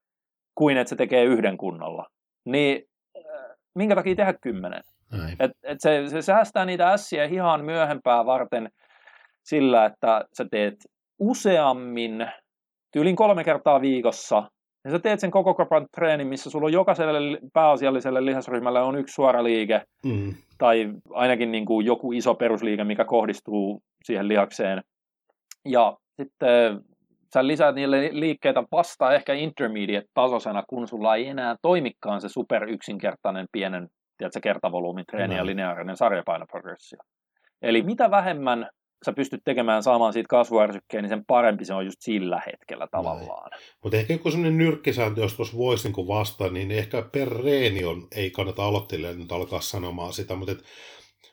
[0.55, 2.07] kuin että se tekee yhden kunnolla.
[2.45, 2.83] Niin
[3.17, 4.83] äh, minkä takia tehdä kymmenen?
[5.41, 8.71] Et, et se, se säästää niitä ässiä hihaan myöhempää varten
[9.43, 10.75] sillä, että sä teet
[11.19, 12.27] useammin,
[12.93, 14.51] tyylin kolme kertaa viikossa,
[14.85, 19.15] ja sä teet sen koko kropan treenin, missä sulla on jokaiselle pääasialliselle lihasryhmälle on yksi
[19.15, 20.35] suora liike, mm.
[20.59, 24.83] tai ainakin niin kuin joku iso perusliike, mikä kohdistuu siihen lihakseen.
[25.65, 26.81] Ja sitten
[27.35, 33.47] sä lisäät niille liikkeitä vasta ehkä intermediate-tasoisena, kun sulla ei enää toimikaan se super yksinkertainen
[33.53, 33.89] pienen
[34.19, 36.99] tiedätkö, kertavolyymin treeni ja lineaarinen sarjapainoprogressio.
[37.63, 38.69] Eli mitä vähemmän
[39.05, 43.51] sä pystyt tekemään saamaan siitä kasvuärsykkeen, niin sen parempi se on just sillä hetkellä tavallaan.
[43.83, 48.09] Mutta ehkä kun semmoinen nyrkkisääntö, jos tuossa voisi niin vastata, niin ehkä per reeni on,
[48.15, 50.65] ei kannata aloittelijalle nyt alkaa sanomaan sitä, mutta et,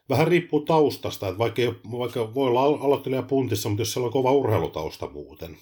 [0.10, 1.62] vähän riippuu taustasta, että vaikka,
[1.92, 5.58] vaikka voi olla aloittelija puntissa, mutta jos siellä on kova urheilutausta muuten,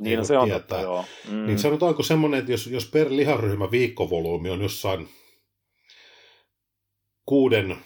[0.00, 1.04] niin no se on totta, joo.
[1.30, 1.46] Mm.
[1.46, 5.08] Niin sanotaanko semmoinen, että jos, jos per liharyhmä viikkovolyymi on jossain
[7.26, 7.76] kuuden,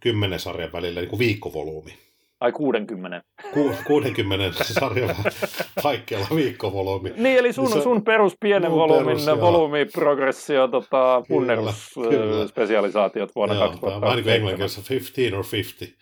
[0.00, 1.98] kymmenen sarjan välillä niin kuin viikkovolyymi.
[2.40, 3.22] Ai 60.
[3.54, 5.16] Ku, 60 sarjan
[5.82, 7.12] kaikkialla viikkovolyymi.
[7.16, 14.00] Niin, eli sun, niin sun perus pienen volyymin volyymiprogressio, tota, punnerusspesialisaatiot vuonna joo, 2000.
[14.00, 16.00] Vähän niin kuin englannissa 15 or 50.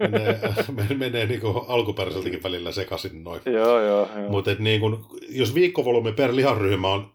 [0.00, 0.38] menee,
[0.96, 3.40] menee niin kuin alkuperäiseltäkin välillä sekaisin noin.
[3.46, 4.08] Joo, joo.
[4.16, 4.30] joo.
[4.30, 4.96] Mutta niin kuin,
[5.28, 7.12] jos viikkovolyymi per liharyhmä on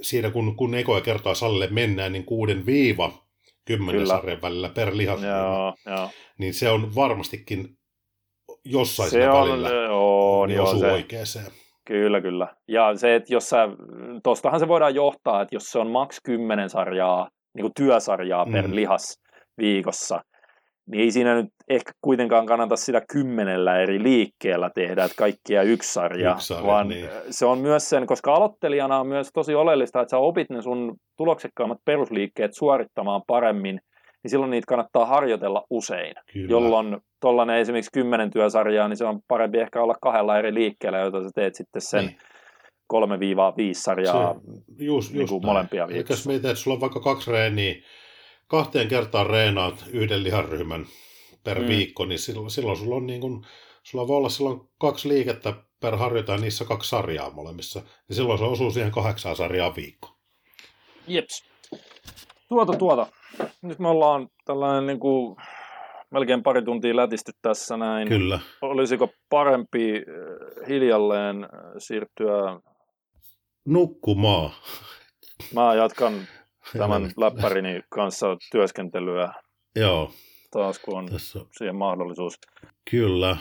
[0.00, 3.12] siinä, kun, kun ekoja kertaa salille mennään, niin kuuden viiva
[3.64, 5.72] kymmenen sarjan välillä per lihasryhmä,
[6.38, 7.68] niin se on varmastikin
[8.64, 11.46] jossain se on, välillä on, niin joo, se, oikeeseen.
[11.86, 12.48] Kyllä, kyllä.
[12.68, 13.68] Ja se, että jos sä,
[14.22, 18.68] tostahan se voidaan johtaa, että jos se on maks 10 sarjaa, niin kuin työsarjaa per
[18.68, 18.74] mm.
[18.74, 19.20] lihas
[19.58, 20.20] viikossa,
[20.90, 25.92] niin ei siinä nyt ehkä kuitenkaan kannata sitä kymmenellä eri liikkeellä tehdä, että kaikkia yksi
[25.92, 27.08] sarja, yksi sarja vaan niin.
[27.30, 30.96] se on myös sen, koska aloittelijana on myös tosi oleellista, että sä opit ne sun
[31.16, 33.80] tuloksekkaammat perusliikkeet suorittamaan paremmin,
[34.22, 36.50] niin silloin niitä kannattaa harjoitella usein, Kyllä.
[36.50, 41.22] jolloin tuollainen esimerkiksi kymmenen työsarjaa, niin se on parempi ehkä olla kahdella eri liikkeellä, joita
[41.22, 42.18] sä teet sitten sen niin.
[42.92, 42.96] 3-5
[43.72, 46.12] sarjaa se, just, niin kuin molempia viikossa.
[46.12, 47.74] Jos mietit, että sulla on vaikka kaksi reeniä,
[48.46, 50.86] kahteen kertaan reenaat yhden liharyhmän
[51.44, 51.68] per mm.
[51.68, 53.42] viikko, niin silloin, silloin sulla on niin kuin,
[53.82, 57.80] sulla voi olla silloin kaksi liikettä per harjoita niissä kaksi sarjaa molemmissa.
[57.80, 60.08] Niin silloin se osuu siihen kahdeksaan sarjaa viikko.
[61.06, 61.49] Jeps.
[62.50, 63.06] Tuota, tuota.
[63.62, 65.36] Nyt me ollaan tällainen niin kuin,
[66.10, 68.08] melkein pari tuntia lätisty tässä näin.
[68.08, 68.40] Kyllä.
[68.62, 72.60] Olisiko parempi äh, hiljalleen äh, siirtyä...
[73.66, 74.50] Nukkumaan.
[75.54, 76.12] Mä jatkan
[76.78, 79.32] tämän läppärini kanssa työskentelyä.
[79.76, 80.12] Joo.
[80.50, 81.40] Taas kun on Tässä...
[81.52, 82.34] siihen mahdollisuus.
[82.90, 83.36] Kyllä.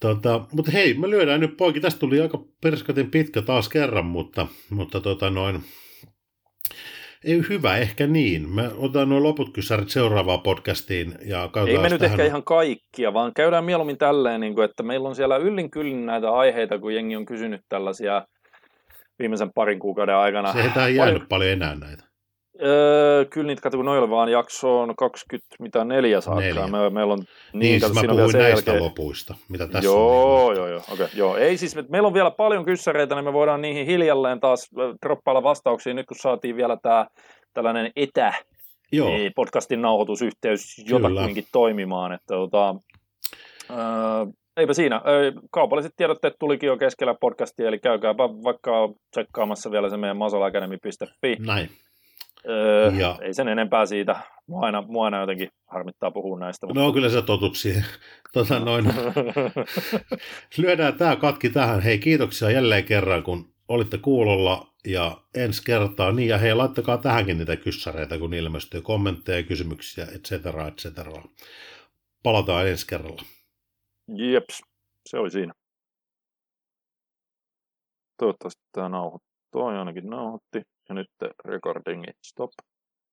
[0.00, 1.80] Tota, mutta hei, me lyödään nyt poikki.
[1.80, 5.64] Tästä tuli aika perskatin pitkä taas kerran, mutta, mutta tota noin,
[7.24, 8.48] ei hyvä, ehkä niin.
[8.48, 11.14] Me otetaan nuo loput kysärit seuraavaan podcastiin.
[11.24, 15.08] Ja Ei me nyt ehkä ihan kaikkia, vaan käydään mieluummin tälleen, niin kuin, että meillä
[15.08, 18.26] on siellä yllin kyllin näitä aiheita, kun jengi on kysynyt tällaisia
[19.18, 20.52] viimeisen parin kuukauden aikana.
[20.52, 22.09] Se ei jäänyt paljon, paljon enää näitä.
[22.62, 26.40] Öö, kyllä niitä katsoo, noille vaan jaksoon 24 saakka.
[26.40, 26.66] Neljä.
[26.66, 28.82] Me, meillä on, niin, niin siis mä puhuin näistä jälkeen...
[28.82, 30.56] lopuista, mitä tässä joo, on.
[30.56, 31.36] Joo, joo, okay, joo.
[31.36, 34.70] Ei siis, meillä on vielä paljon kyssäreitä, niin me voidaan niihin hiljalleen taas
[35.02, 37.06] droppailla vastauksia, nyt kun saatiin vielä tämä
[37.54, 38.32] tällainen etä
[38.92, 39.10] Joo.
[39.36, 42.12] podcastin nauhoitusyhteys jotakuinkin toimimaan.
[42.12, 42.74] Että, tota,
[43.70, 43.76] öö,
[44.56, 45.02] eipä siinä.
[45.50, 51.36] Kaupalliset tiedotteet tulikin jo keskellä podcastia, eli käykääpä vaikka tsekkaamassa vielä se meidän masolacademy.fi.
[51.46, 51.70] Näin.
[52.48, 53.18] Öö, ja.
[53.20, 54.16] Ei sen enempää siitä.
[54.46, 56.66] Mua aina, mua aina jotenkin harmittaa puhua näistä.
[56.66, 56.80] Mutta...
[56.80, 57.84] No kyllä se totut siihen.
[58.32, 58.84] Tota, noin.
[60.58, 61.80] Lyödään tämä katki tähän.
[61.80, 66.12] Hei kiitoksia jälleen kerran, kun olitte kuulolla ja ensi kertaa.
[66.12, 71.22] Niin ja hei, laittakaa tähänkin niitä kyssäreitä, kun ilmestyy kommentteja, kysymyksiä, et cetera, et cetera.
[72.22, 73.22] Palataan ensi kerralla.
[74.08, 74.62] Jeps,
[75.08, 75.52] se oli siinä.
[78.18, 79.30] Toivottavasti tämä nauhoittaa.
[79.50, 80.62] Toi ainakin nauhoitti.
[80.90, 81.10] Ja nyt
[81.44, 82.50] recording stop.